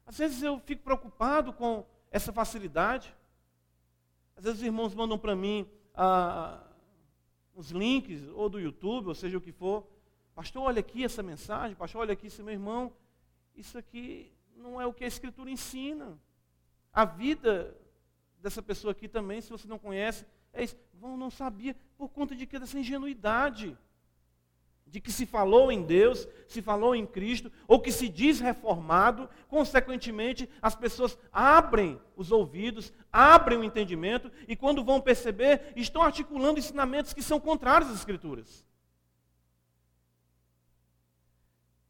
Às 0.07 0.19
vezes 0.19 0.43
eu 0.43 0.59
fico 0.61 0.83
preocupado 0.83 1.53
com 1.53 1.87
essa 2.11 2.33
facilidade. 2.33 3.15
Às 4.37 4.45
vezes 4.45 4.61
os 4.61 4.67
irmãos 4.67 4.95
mandam 4.95 5.19
para 5.19 5.35
mim 5.35 5.69
ah, 5.95 6.63
os 7.55 7.71
links, 7.71 8.23
ou 8.35 8.49
do 8.49 8.61
YouTube, 8.61 9.09
ou 9.09 9.15
seja 9.15 9.39
o 9.39 9.41
que 9.41 9.53
for. 9.53 9.87
Pastor, 10.35 10.63
olha 10.63 10.81
aqui 10.81 11.05
essa 11.05 11.23
mensagem. 11.23 11.77
Pastor, 11.77 12.03
olha 12.03 12.13
aqui 12.13 12.27
esse 12.27 12.43
meu 12.43 12.53
irmão. 12.53 12.93
Isso 13.55 13.79
aqui 13.79 14.33
não 14.57 14.81
é 14.81 14.87
o 14.87 14.93
que 14.93 15.05
a 15.05 15.09
Escritura 15.09 15.51
ensina. 15.51 16.19
A 16.93 17.05
vida 17.05 17.77
dessa 18.39 18.63
pessoa 18.63 18.93
aqui 18.93 19.09
também, 19.09 19.41
se 19.41 19.51
você 19.51 19.67
não 19.67 19.79
conhece, 19.79 20.27
é 20.55 20.65
isso. 20.65 20.77
Não 21.01 21.31
sabia, 21.31 21.77
por 21.99 22.09
conta 22.09 22.35
de 22.35 22.47
que? 22.47 22.59
Dessa 22.59 22.79
ingenuidade. 22.79 23.77
De 24.87 25.01
que 25.01 25.13
se 25.13 25.27
falou 25.27 25.71
em 25.71 25.83
Deus, 25.83 26.27
se 26.47 26.63
falou 26.63 26.95
em 26.95 27.05
Cristo, 27.05 27.53
ou 27.67 27.81
que 27.81 27.93
se 27.93 28.09
diz 28.09 28.41
reformado, 28.41 29.29
consequentemente, 29.49 30.49
as 30.63 30.75
pessoas 30.75 31.19
abrem 31.33 32.01
os 32.17 32.31
ouvidos, 32.31 32.93
abrem 33.13 33.59
o 33.59 33.65
entendimento, 33.65 34.31
e 34.49 34.55
quando 34.55 34.85
vão 34.85 35.01
perceber, 35.01 35.73
estão 35.77 36.01
articulando 36.03 36.59
ensinamentos 36.59 37.13
que 37.13 37.23
são 37.23 37.41
contrários 37.41 37.91
às 37.91 37.99
Escrituras. 37.99 38.65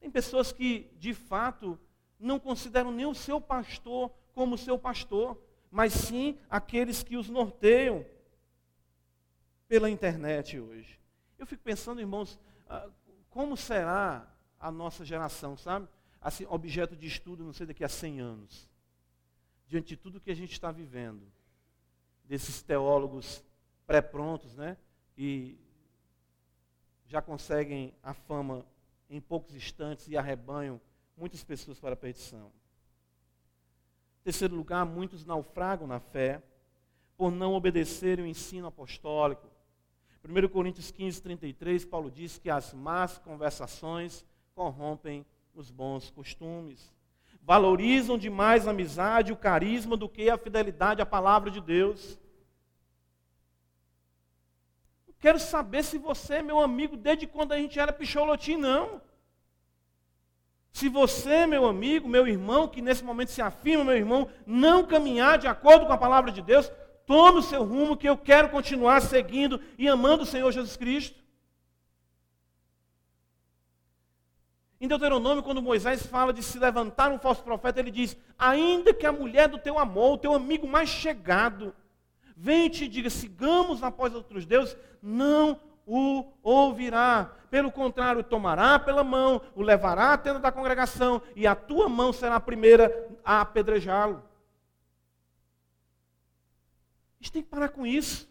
Tem 0.01 0.11
pessoas 0.11 0.51
que, 0.51 0.91
de 0.99 1.15
fato, 1.15 1.79
não 2.19 2.41
consideram 2.41 2.91
nem 2.91 3.07
o 3.07 3.15
seu 3.15 3.41
pastor 3.41 4.11
como 4.35 4.59
seu 4.59 4.79
pastor, 4.79 5.41
mas 5.71 5.93
sim 5.93 6.39
aqueles 6.49 7.03
que 7.03 7.17
os 7.17 7.29
norteiam 7.29 8.05
pela 9.69 9.91
internet 9.91 10.59
hoje. 10.59 11.01
Eu 11.39 11.47
fico 11.47 11.62
pensando, 11.62 12.01
irmãos, 12.01 12.39
ah, 12.69 12.89
como 13.31 13.57
será 13.57 14.27
a 14.59 14.71
nossa 14.71 15.05
geração, 15.05 15.57
sabe? 15.57 15.89
Assim, 16.21 16.47
objeto 16.49 16.97
de 16.97 17.07
estudo, 17.07 17.45
não 17.45 17.53
sei, 17.53 17.67
daqui 17.67 17.85
a 17.85 17.89
100 17.89 18.21
anos. 18.21 18.71
Diante 19.67 19.89
de 19.89 19.97
tudo 19.97 20.21
que 20.21 20.31
a 20.31 20.35
gente 20.37 20.53
está 20.53 20.71
vivendo, 20.71 21.27
desses 22.25 22.62
teólogos 22.62 23.45
pré-prontos, 23.87 24.55
né? 24.57 24.77
E 25.17 25.59
já 27.07 27.21
conseguem 27.21 27.95
a 28.03 28.15
fama 28.15 28.65
em 29.09 29.21
poucos 29.21 29.55
instantes 29.55 30.09
e 30.09 30.17
arrebanham 30.17 30.81
muitas 31.17 31.45
pessoas 31.45 31.79
para 31.79 31.93
a 31.93 31.97
perdição. 31.97 32.51
Em 34.21 34.25
terceiro 34.25 34.55
lugar, 34.55 34.85
muitos 34.87 35.25
naufragam 35.25 35.87
na 35.87 36.01
fé 36.01 36.43
por 37.17 37.31
não 37.31 37.53
obedecerem 37.53 38.25
o 38.25 38.29
ensino 38.29 38.67
apostólico. 38.67 39.47
1 40.27 40.49
Coríntios 40.49 40.91
15, 40.91 41.20
33, 41.20 41.85
Paulo 41.85 42.11
diz 42.11 42.39
que 42.39 42.49
as 42.49 42.72
más 42.72 43.18
conversações 43.18 44.25
corrompem 44.55 45.25
os 45.55 45.70
bons 45.70 46.11
costumes. 46.11 46.93
Valorizam 47.43 48.16
demais 48.16 48.66
a 48.66 48.70
amizade, 48.70 49.33
o 49.33 49.37
carisma, 49.37 49.99
do 49.99 50.09
que 50.09 50.31
a 50.31 50.39
fidelidade 50.39 51.03
à 51.03 51.07
palavra 51.07 51.51
de 51.51 51.61
Deus. 51.61 52.18
Quero 55.20 55.39
saber 55.39 55.85
se 55.85 55.99
você 55.99 56.41
meu 56.41 56.59
amigo 56.59 56.97
desde 56.97 57.27
quando 57.27 57.53
a 57.53 57.59
gente 57.59 57.79
era 57.79 57.93
picholotim, 57.93 58.57
não. 58.57 59.03
Se 60.72 60.89
você, 60.89 61.47
meu 61.47 61.66
amigo, 61.66 62.09
meu 62.09 62.27
irmão, 62.27 62.66
que 62.66 62.83
nesse 62.83 63.05
momento 63.05 63.31
se 63.31 63.41
afirma, 63.41 63.85
meu 63.85 63.97
irmão, 63.97 64.29
não 64.47 64.85
caminhar 64.85 65.39
de 65.39 65.47
acordo 65.47 65.87
com 65.87 65.93
a 65.93 65.99
palavra 65.99 66.33
de 66.33 66.43
Deus, 66.43 66.70
tome 67.07 67.39
o 67.39 67.43
seu 67.43 67.65
rumo, 67.65 67.97
que 67.97 68.09
eu 68.09 68.17
quero 68.17 68.49
continuar 68.49 69.01
seguindo 69.01 69.61
e 69.79 69.89
amando 69.89 70.23
o 70.23 70.27
Senhor 70.27 70.51
Jesus 70.53 70.77
Cristo. 70.77 71.25
Em 74.81 74.89
Deuteronômio, 74.89 75.43
quando 75.43 75.63
Moisés 75.63 76.05
fala 76.05 76.33
de 76.33 76.43
se 76.43 76.59
levantar 76.59 77.11
um 77.11 77.19
falso 77.19 77.43
profeta, 77.43 77.81
ele 77.81 77.91
diz: 77.91 78.17
Ainda 78.39 78.93
que 78.93 79.07
a 79.07 79.13
mulher 79.13 79.49
do 79.49 79.59
teu 79.59 79.79
amor, 79.79 80.15
o 80.15 80.19
teu 80.19 80.35
amigo 80.35 80.67
mais 80.67 80.89
chegado, 80.89 81.75
venha 82.37 82.67
e 82.67 82.71
te 82.71 82.89
diga: 82.89 83.09
sigamos 83.09 83.83
após 83.83 84.15
outros 84.15 84.45
deuses, 84.45 84.77
não 85.03 85.59
o 85.87 86.27
ouvirá. 86.43 87.31
Pelo 87.51 87.71
contrário, 87.71 88.21
o 88.21 88.25
tomará 88.25 88.79
pela 88.79 89.05
mão, 89.05 89.41
o 89.55 89.63
levará 89.63 90.13
à 90.13 90.19
tenda 90.19 90.41
da 90.41 90.53
congregação, 90.53 91.23
e 91.37 91.47
a 91.47 91.55
tua 91.55 91.89
mão 91.89 92.13
será 92.13 92.37
a 92.37 92.41
primeira 92.41 93.09
a 93.25 93.41
apedrejá-lo. 93.41 94.23
A 97.25 97.27
gente 97.27 97.33
tem 97.33 97.43
que 97.43 97.49
parar 97.49 97.70
com 97.70 97.87
isso. 97.87 98.29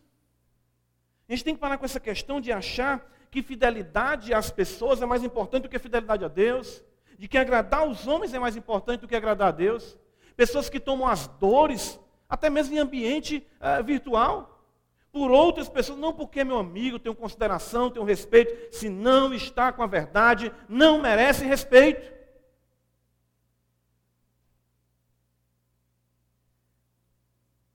A 1.27 1.31
gente 1.31 1.43
tem 1.43 1.55
que 1.55 1.59
parar 1.59 1.79
com 1.79 1.85
essa 1.85 1.99
questão 1.99 2.39
de 2.39 2.51
achar 2.51 3.03
que 3.31 3.41
fidelidade 3.41 4.31
às 4.35 4.51
pessoas 4.51 5.01
é 5.01 5.05
mais 5.07 5.23
importante 5.23 5.63
do 5.63 5.69
que 5.69 5.79
fidelidade 5.79 6.23
a 6.23 6.27
Deus, 6.27 6.83
de 7.17 7.27
que 7.27 7.39
agradar 7.39 7.87
os 7.87 8.07
homens 8.07 8.35
é 8.35 8.39
mais 8.39 8.55
importante 8.55 9.01
do 9.01 9.07
que 9.07 9.15
agradar 9.15 9.47
a 9.47 9.51
Deus. 9.51 9.97
Pessoas 10.35 10.69
que 10.69 10.79
tomam 10.79 11.07
as 11.07 11.25
dores, 11.27 11.99
até 12.29 12.51
mesmo 12.51 12.75
em 12.75 12.77
ambiente 12.77 13.43
uh, 13.59 13.83
virtual 13.83 14.63
por 15.11 15.31
outras 15.31 15.67
pessoas, 15.67 15.97
não 15.97 16.13
porque 16.13 16.41
é 16.41 16.43
meu 16.43 16.59
amigo, 16.59 16.99
tenho 16.99 17.15
consideração, 17.15 17.89
tenho 17.89 18.05
respeito, 18.05 18.75
se 18.75 18.89
não 18.89 19.33
está 19.33 19.71
com 19.71 19.81
a 19.81 19.87
verdade, 19.87 20.53
não 20.69 21.01
merece 21.01 21.43
respeito. 21.45 22.13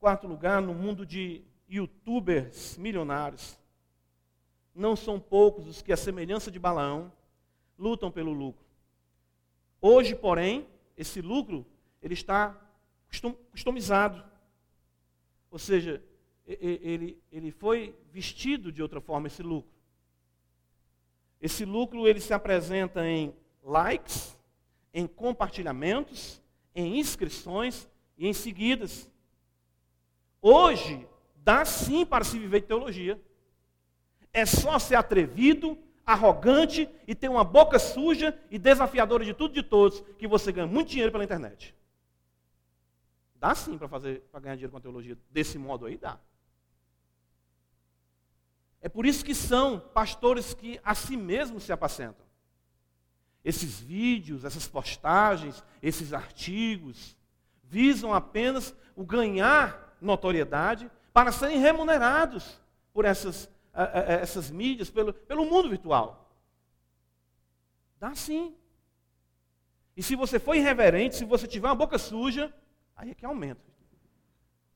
Quarto 0.09 0.27
lugar, 0.27 0.63
no 0.63 0.73
mundo 0.73 1.05
de 1.05 1.43
youtubers 1.69 2.79
milionários. 2.79 3.59
Não 4.75 4.97
são 4.97 5.21
poucos 5.21 5.67
os 5.67 5.83
que, 5.83 5.93
a 5.93 5.99
semelhança 5.99 6.51
de 6.51 6.59
Balaão, 6.59 7.13
lutam 7.79 8.11
pelo 8.11 8.33
lucro. 8.33 8.65
Hoje, 9.83 10.15
porém, 10.15 10.67
esse 10.97 11.21
lucro 11.21 11.67
ele 12.01 12.15
está 12.15 12.59
customizado. 13.51 14.25
Ou 15.51 15.59
seja, 15.59 16.03
ele, 16.47 17.23
ele 17.31 17.51
foi 17.51 17.95
vestido 18.11 18.73
de 18.73 18.81
outra 18.81 19.03
forma, 19.03 19.27
esse 19.27 19.43
lucro. 19.43 19.71
Esse 21.39 21.67
lucro 21.67 22.09
ele 22.09 22.23
se 22.23 22.33
apresenta 22.33 23.07
em 23.07 23.35
likes, 23.63 24.35
em 24.95 25.07
compartilhamentos, 25.07 26.43
em 26.75 26.99
inscrições 26.99 27.87
e 28.17 28.27
em 28.27 28.33
seguidas. 28.33 29.07
Hoje, 30.41 31.07
dá 31.37 31.65
sim 31.65 32.05
para 32.07 32.25
se 32.25 32.39
viver 32.39 32.61
de 32.61 32.67
teologia. 32.67 33.21
É 34.33 34.47
só 34.47 34.79
ser 34.79 34.95
atrevido, 34.95 35.79
arrogante 36.05 36.89
e 37.07 37.15
ter 37.15 37.29
uma 37.29 37.45
boca 37.45 37.79
suja 37.79 38.39
e 38.51 38.59
desafiadora 38.59 39.25
de 39.25 39.35
tudo 39.35 39.53
e 39.53 39.63
de 39.63 39.69
todos, 39.69 40.01
que 40.19 40.27
você 40.27 40.53
ganha 40.53 40.67
muito 40.67 40.91
dinheiro 40.91 41.13
pela 41.13 41.25
internet. 41.25 41.75
Dá 43.35 43.55
sim 43.55 43.79
para 43.79 43.89
fazer 43.89 44.23
para 44.33 44.41
ganhar 44.41 44.55
dinheiro 44.55 44.73
com 44.73 44.79
a 44.79 44.81
teologia 44.81 45.17
desse 45.31 45.59
modo 45.59 45.87
aí, 45.87 45.97
dá. 45.97 46.19
É 48.81 48.89
por 48.89 49.07
isso 49.07 49.25
que 49.25 49.35
são 49.35 49.81
pastores 49.81 50.55
que 50.55 50.81
a 50.85 50.95
si 50.95 51.17
mesmos 51.17 51.65
se 51.65 51.73
apacentam. 51.73 52.27
Esses 53.45 53.81
vídeos, 53.81 54.45
essas 54.45 54.69
postagens, 54.69 55.65
esses 55.83 56.13
artigos, 56.13 57.17
visam 57.65 58.13
apenas 58.13 58.75
o 58.95 59.05
ganhar 59.05 59.88
notoriedade 60.01 60.91
para 61.13 61.33
serem 61.33 61.59
remunerados 61.59 62.61
por 62.93 63.05
essas, 63.05 63.51
essas 63.73 64.51
mídias, 64.51 64.91
pelo, 64.91 65.13
pelo 65.13 65.45
mundo 65.45 65.69
virtual. 65.69 66.31
Dá 67.99 68.15
sim. 68.15 68.57
E 69.97 70.03
se 70.03 70.15
você 70.15 70.39
for 70.39 70.55
irreverente, 70.55 71.17
se 71.17 71.25
você 71.25 71.47
tiver 71.47 71.67
uma 71.67 71.75
boca 71.75 71.99
suja, 71.99 72.55
aí 72.95 73.11
é 73.11 73.15
que 73.15 73.27
aumenta. 73.27 73.63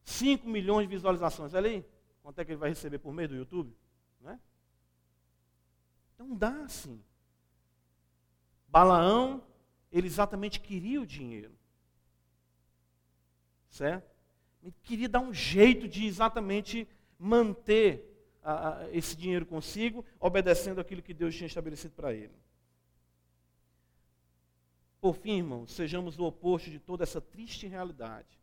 5 0.05 0.49
milhões 0.49 0.89
de 0.89 0.95
visualizações, 0.95 1.55
olha 1.55 1.71
aí. 1.71 1.87
Quanto 2.23 2.39
é 2.41 2.45
que 2.45 2.53
ele 2.53 2.59
vai 2.59 2.69
receber 2.71 2.99
por 2.99 3.13
mês 3.13 3.29
do 3.29 3.37
YouTube? 3.37 3.77
Não 4.21 4.31
é? 4.31 4.39
Então 6.15 6.35
dá 6.35 6.69
sim. 6.69 7.03
Balaão, 8.69 9.43
ele 9.91 10.07
exatamente 10.07 10.61
queria 10.61 11.01
o 11.01 11.07
dinheiro. 11.07 11.53
Certo? 13.69 14.12
Ele 14.63 14.75
queria 14.83 15.09
dar 15.09 15.21
um 15.21 15.35
jeito 15.35 15.89
de 15.89 16.07
exatamente 16.07 16.87
manter 17.19 18.09
a, 18.43 18.79
a, 18.79 18.91
esse 18.93 19.17
dinheiro 19.17 19.47
consigo, 19.47 20.05
obedecendo 20.21 20.81
aquilo 20.81 21.03
que 21.03 21.15
Deus 21.15 21.35
tinha 21.35 21.47
estabelecido 21.47 21.95
para 21.95 22.13
ele. 22.13 22.35
Por 25.01 25.15
fim, 25.17 25.39
irmãos, 25.39 25.73
sejamos 25.73 26.19
o 26.19 26.25
oposto 26.25 26.71
de 26.71 26.79
toda 26.79 27.03
essa 27.03 27.21
triste 27.21 27.67
realidade. 27.67 28.41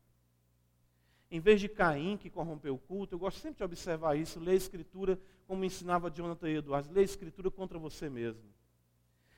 Em 1.32 1.40
vez 1.40 1.62
de 1.62 1.70
Caim, 1.70 2.18
que 2.18 2.30
corrompeu 2.30 2.74
o 2.74 2.80
culto, 2.80 3.16
eu 3.16 3.20
gosto 3.20 3.40
sempre 3.40 3.60
de 3.60 3.64
observar 3.64 4.18
isso, 4.18 4.40
ler 4.40 4.52
a 4.52 4.56
Escritura 4.56 5.20
como 5.48 5.64
ensinava 5.64 6.10
Jonathan 6.10 6.50
Edwards, 6.50 6.90
ler 6.92 7.02
a 7.02 7.04
Escritura 7.04 7.50
contra 7.50 7.78
você 7.78 8.10
mesmo. 8.10 8.44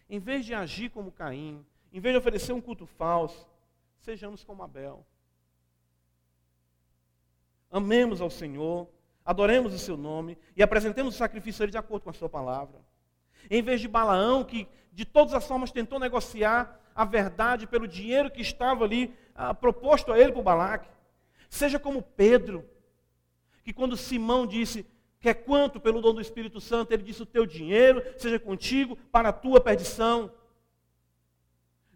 Em 0.09 0.19
vez 0.19 0.45
de 0.45 0.53
agir 0.53 0.89
como 0.89 1.11
Caim, 1.11 1.65
em 1.93 1.99
vez 1.99 2.13
de 2.13 2.19
oferecer 2.19 2.53
um 2.53 2.61
culto 2.61 2.85
falso, 2.85 3.47
sejamos 3.99 4.43
como 4.43 4.63
Abel. 4.63 5.05
Amemos 7.71 8.19
ao 8.19 8.29
Senhor, 8.29 8.87
adoremos 9.25 9.73
o 9.73 9.79
seu 9.79 9.95
nome 9.95 10.37
e 10.57 10.61
apresentemos 10.61 11.15
o 11.15 11.17
sacrifício 11.17 11.61
a 11.61 11.65
ele 11.65 11.71
de 11.71 11.77
acordo 11.77 12.03
com 12.03 12.09
a 12.09 12.13
sua 12.13 12.27
palavra. 12.27 12.79
Em 13.49 13.61
vez 13.61 13.79
de 13.79 13.87
Balaão, 13.87 14.43
que 14.43 14.67
de 14.91 15.05
todas 15.05 15.33
as 15.33 15.47
formas 15.47 15.71
tentou 15.71 15.97
negociar 15.97 16.79
a 16.93 17.05
verdade 17.05 17.65
pelo 17.65 17.87
dinheiro 17.87 18.29
que 18.29 18.41
estava 18.41 18.83
ali 18.83 19.13
ah, 19.33 19.53
proposto 19.53 20.11
a 20.11 20.19
ele 20.19 20.33
por 20.33 20.43
Balaque. 20.43 20.89
Seja 21.49 21.79
como 21.79 22.01
Pedro, 22.01 22.65
que 23.63 23.73
quando 23.73 23.95
Simão 23.95 24.45
disse, 24.45 24.85
quer 25.19 25.33
quanto 25.35 25.79
pelo 25.79 26.01
dom 26.01 26.13
do 26.13 26.21
Espírito 26.21 26.59
Santo, 26.59 26.91
ele 26.91 27.03
disse, 27.03 27.23
o 27.23 27.25
teu 27.25 27.45
dinheiro 27.45 28.03
seja 28.17 28.39
contigo 28.39 28.97
para 29.11 29.29
a 29.29 29.33
tua 29.33 29.61
perdição. 29.61 30.31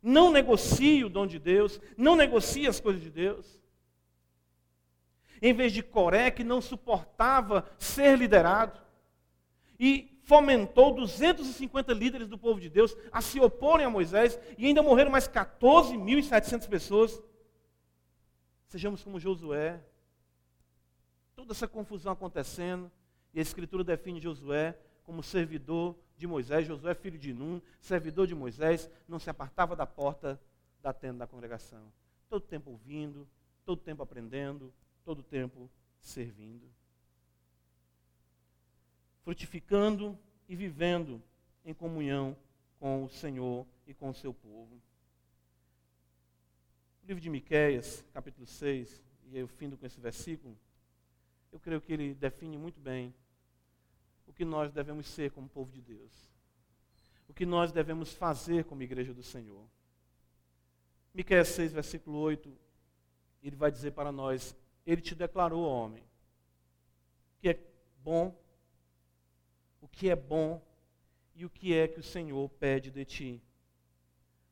Não 0.01 0.31
negocie 0.31 1.03
o 1.03 1.09
dom 1.09 1.25
de 1.25 1.39
Deus, 1.39 1.81
não 1.97 2.15
negocie 2.15 2.67
as 2.67 2.79
coisas 2.79 3.01
de 3.01 3.09
Deus. 3.09 3.64
Em 5.45 5.53
vez 5.53 5.71
de 5.71 5.83
Coré, 5.83 6.31
que 6.31 6.43
não 6.43 6.59
suportava 6.59 7.69
ser 7.77 8.17
liderado, 8.17 8.81
e 9.79 10.19
fomentou 10.23 10.95
250 10.95 11.93
líderes 11.93 12.27
do 12.27 12.35
povo 12.35 12.59
de 12.59 12.67
Deus 12.67 12.97
a 13.11 13.21
se 13.21 13.39
oporem 13.39 13.85
a 13.85 13.89
Moisés, 13.91 14.39
e 14.57 14.65
ainda 14.65 14.81
morreram 14.81 15.11
mais 15.11 15.27
14.700 15.27 16.67
pessoas. 16.67 17.21
Sejamos 18.69 19.03
como 19.03 19.19
Josué. 19.19 19.79
Toda 21.35 21.53
essa 21.53 21.67
confusão 21.67 22.13
acontecendo, 22.13 22.91
e 23.31 23.37
a 23.37 23.43
Escritura 23.43 23.83
define 23.83 24.19
Josué 24.19 24.75
como 25.03 25.21
servidor 25.21 25.95
de 26.17 26.25
Moisés. 26.25 26.65
Josué, 26.65 26.95
filho 26.95 27.19
de 27.19 27.35
Num, 27.35 27.61
servidor 27.79 28.25
de 28.25 28.33
Moisés, 28.33 28.89
não 29.07 29.19
se 29.19 29.29
apartava 29.29 29.75
da 29.75 29.85
porta 29.85 30.41
da 30.81 30.91
tenda 30.91 31.19
da 31.19 31.27
congregação. 31.27 31.93
Todo 32.27 32.41
tempo 32.41 32.71
ouvindo, 32.71 33.27
todo 33.63 33.79
tempo 33.79 34.01
aprendendo, 34.01 34.73
todo 35.05 35.23
tempo 35.23 35.69
servindo. 36.01 36.67
Frutificando 39.23 40.17
e 40.49 40.55
vivendo 40.55 41.21
em 41.63 41.73
comunhão 41.73 42.35
com 42.79 43.05
o 43.05 43.09
Senhor 43.09 43.65
e 43.87 43.93
com 43.93 44.09
o 44.09 44.13
seu 44.13 44.33
povo. 44.33 44.81
O 47.03 47.07
livro 47.07 47.21
de 47.21 47.29
Miqueias, 47.29 48.03
capítulo 48.11 48.47
6, 48.47 49.01
e 49.27 49.37
eu 49.37 49.47
findo 49.47 49.77
com 49.77 49.85
esse 49.85 49.99
versículo, 49.99 50.57
eu 51.51 51.59
creio 51.59 51.79
que 51.79 51.93
ele 51.93 52.13
define 52.15 52.57
muito 52.57 52.79
bem 52.79 53.13
o 54.27 54.33
que 54.33 54.43
nós 54.43 54.71
devemos 54.71 55.07
ser 55.07 55.31
como 55.31 55.47
povo 55.47 55.71
de 55.71 55.81
Deus. 55.81 56.11
O 57.27 57.33
que 57.33 57.45
nós 57.45 57.71
devemos 57.71 58.11
fazer 58.11 58.65
como 58.65 58.81
igreja 58.81 59.13
do 59.13 59.23
Senhor. 59.23 59.65
Miqueias 61.13 61.47
6, 61.49 61.71
versículo 61.71 62.17
8, 62.17 62.51
ele 63.41 63.55
vai 63.55 63.71
dizer 63.71 63.91
para 63.91 64.11
nós, 64.11 64.55
ele 64.85 65.01
te 65.01 65.15
declarou, 65.15 65.65
homem, 65.67 66.03
que 67.39 67.49
é 67.49 67.59
bom, 68.03 68.35
o 69.81 69.87
que 69.87 70.09
é 70.09 70.15
bom 70.15 70.61
e 71.33 71.45
o 71.45 71.49
que 71.49 71.73
é 71.73 71.87
que 71.87 71.99
o 71.99 72.03
Senhor 72.03 72.49
pede 72.51 72.91
de 72.91 73.03
ti. 73.03 73.43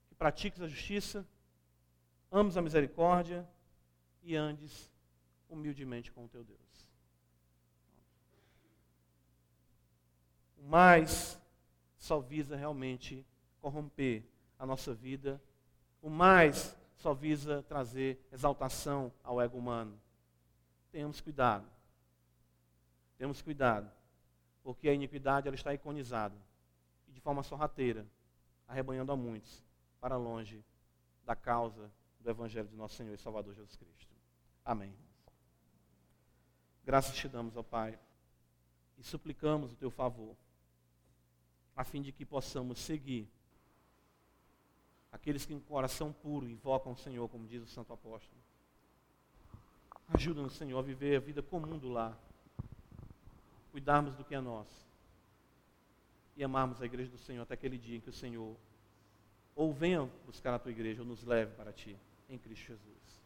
Que 0.07 0.15
pratiques 0.15 0.61
a 0.61 0.67
justiça, 0.67 1.25
ames 2.31 2.57
a 2.57 2.61
misericórdia 2.61 3.47
e 4.21 4.35
andes 4.35 4.91
humildemente 5.49 6.11
com 6.11 6.25
o 6.25 6.29
teu 6.29 6.43
Deus. 6.43 6.87
O 10.57 10.63
mais 10.63 11.39
só 11.97 12.19
visa 12.19 12.55
realmente 12.55 13.25
corromper 13.61 14.23
a 14.57 14.65
nossa 14.65 14.93
vida, 14.93 15.41
o 16.01 16.09
mais 16.09 16.75
só 16.97 17.13
visa 17.13 17.63
trazer 17.63 18.19
exaltação 18.31 19.11
ao 19.23 19.41
ego 19.41 19.57
humano. 19.57 20.02
Tenhamos 20.93 21.19
cuidado. 21.19 21.67
Temos 23.17 23.41
cuidado, 23.41 23.91
porque 24.61 24.87
a 24.87 24.93
iniquidade 24.93 25.47
ela 25.47 25.55
está 25.55 25.73
iconizada 25.73 26.35
e 27.07 27.11
de 27.11 27.19
forma 27.19 27.41
sorrateira, 27.41 28.05
arrebanhando 28.67 29.11
a 29.11 29.15
muitos 29.15 29.63
para 29.99 30.17
longe 30.17 30.63
da 31.25 31.35
causa 31.35 31.91
do 32.19 32.29
Evangelho 32.29 32.67
de 32.67 32.75
nosso 32.75 32.95
Senhor 32.95 33.15
e 33.15 33.17
Salvador 33.17 33.55
Jesus 33.55 33.75
Cristo. 33.75 34.15
Amém. 34.63 34.95
Graças 36.85 37.15
te 37.15 37.27
damos, 37.27 37.57
ó 37.57 37.63
Pai, 37.63 37.97
e 38.95 39.03
suplicamos 39.03 39.73
o 39.73 39.75
teu 39.75 39.89
favor, 39.89 40.35
a 41.75 41.83
fim 41.83 42.03
de 42.03 42.11
que 42.11 42.23
possamos 42.23 42.77
seguir 42.77 43.27
aqueles 45.11 45.43
que 45.43 45.55
em 45.55 45.59
coração 45.59 46.13
puro 46.13 46.47
invocam 46.47 46.91
o 46.91 46.97
Senhor, 46.97 47.27
como 47.29 47.47
diz 47.47 47.63
o 47.63 47.67
Santo 47.67 47.93
Apóstolo. 47.93 48.42
Ajuda-nos, 50.13 50.53
Senhor, 50.53 50.77
a 50.77 50.81
viver 50.81 51.17
a 51.17 51.19
vida 51.19 51.41
comum 51.41 51.77
do 51.77 51.89
lar, 51.89 52.17
cuidarmos 53.71 54.15
do 54.15 54.23
que 54.23 54.35
é 54.35 54.39
nosso 54.39 54.83
e 56.35 56.43
amarmos 56.43 56.81
a 56.81 56.85
igreja 56.85 57.09
do 57.09 57.17
Senhor 57.17 57.41
até 57.41 57.53
aquele 57.53 57.77
dia 57.77 57.97
em 57.97 57.99
que 57.99 58.09
o 58.09 58.13
Senhor 58.13 58.55
ou 59.55 59.73
venha 59.73 60.09
buscar 60.25 60.53
a 60.53 60.59
tua 60.59 60.71
igreja 60.71 61.01
ou 61.01 61.07
nos 61.07 61.23
leve 61.23 61.55
para 61.55 61.71
ti 61.71 61.97
em 62.29 62.37
Cristo 62.37 62.67
Jesus. 62.67 63.22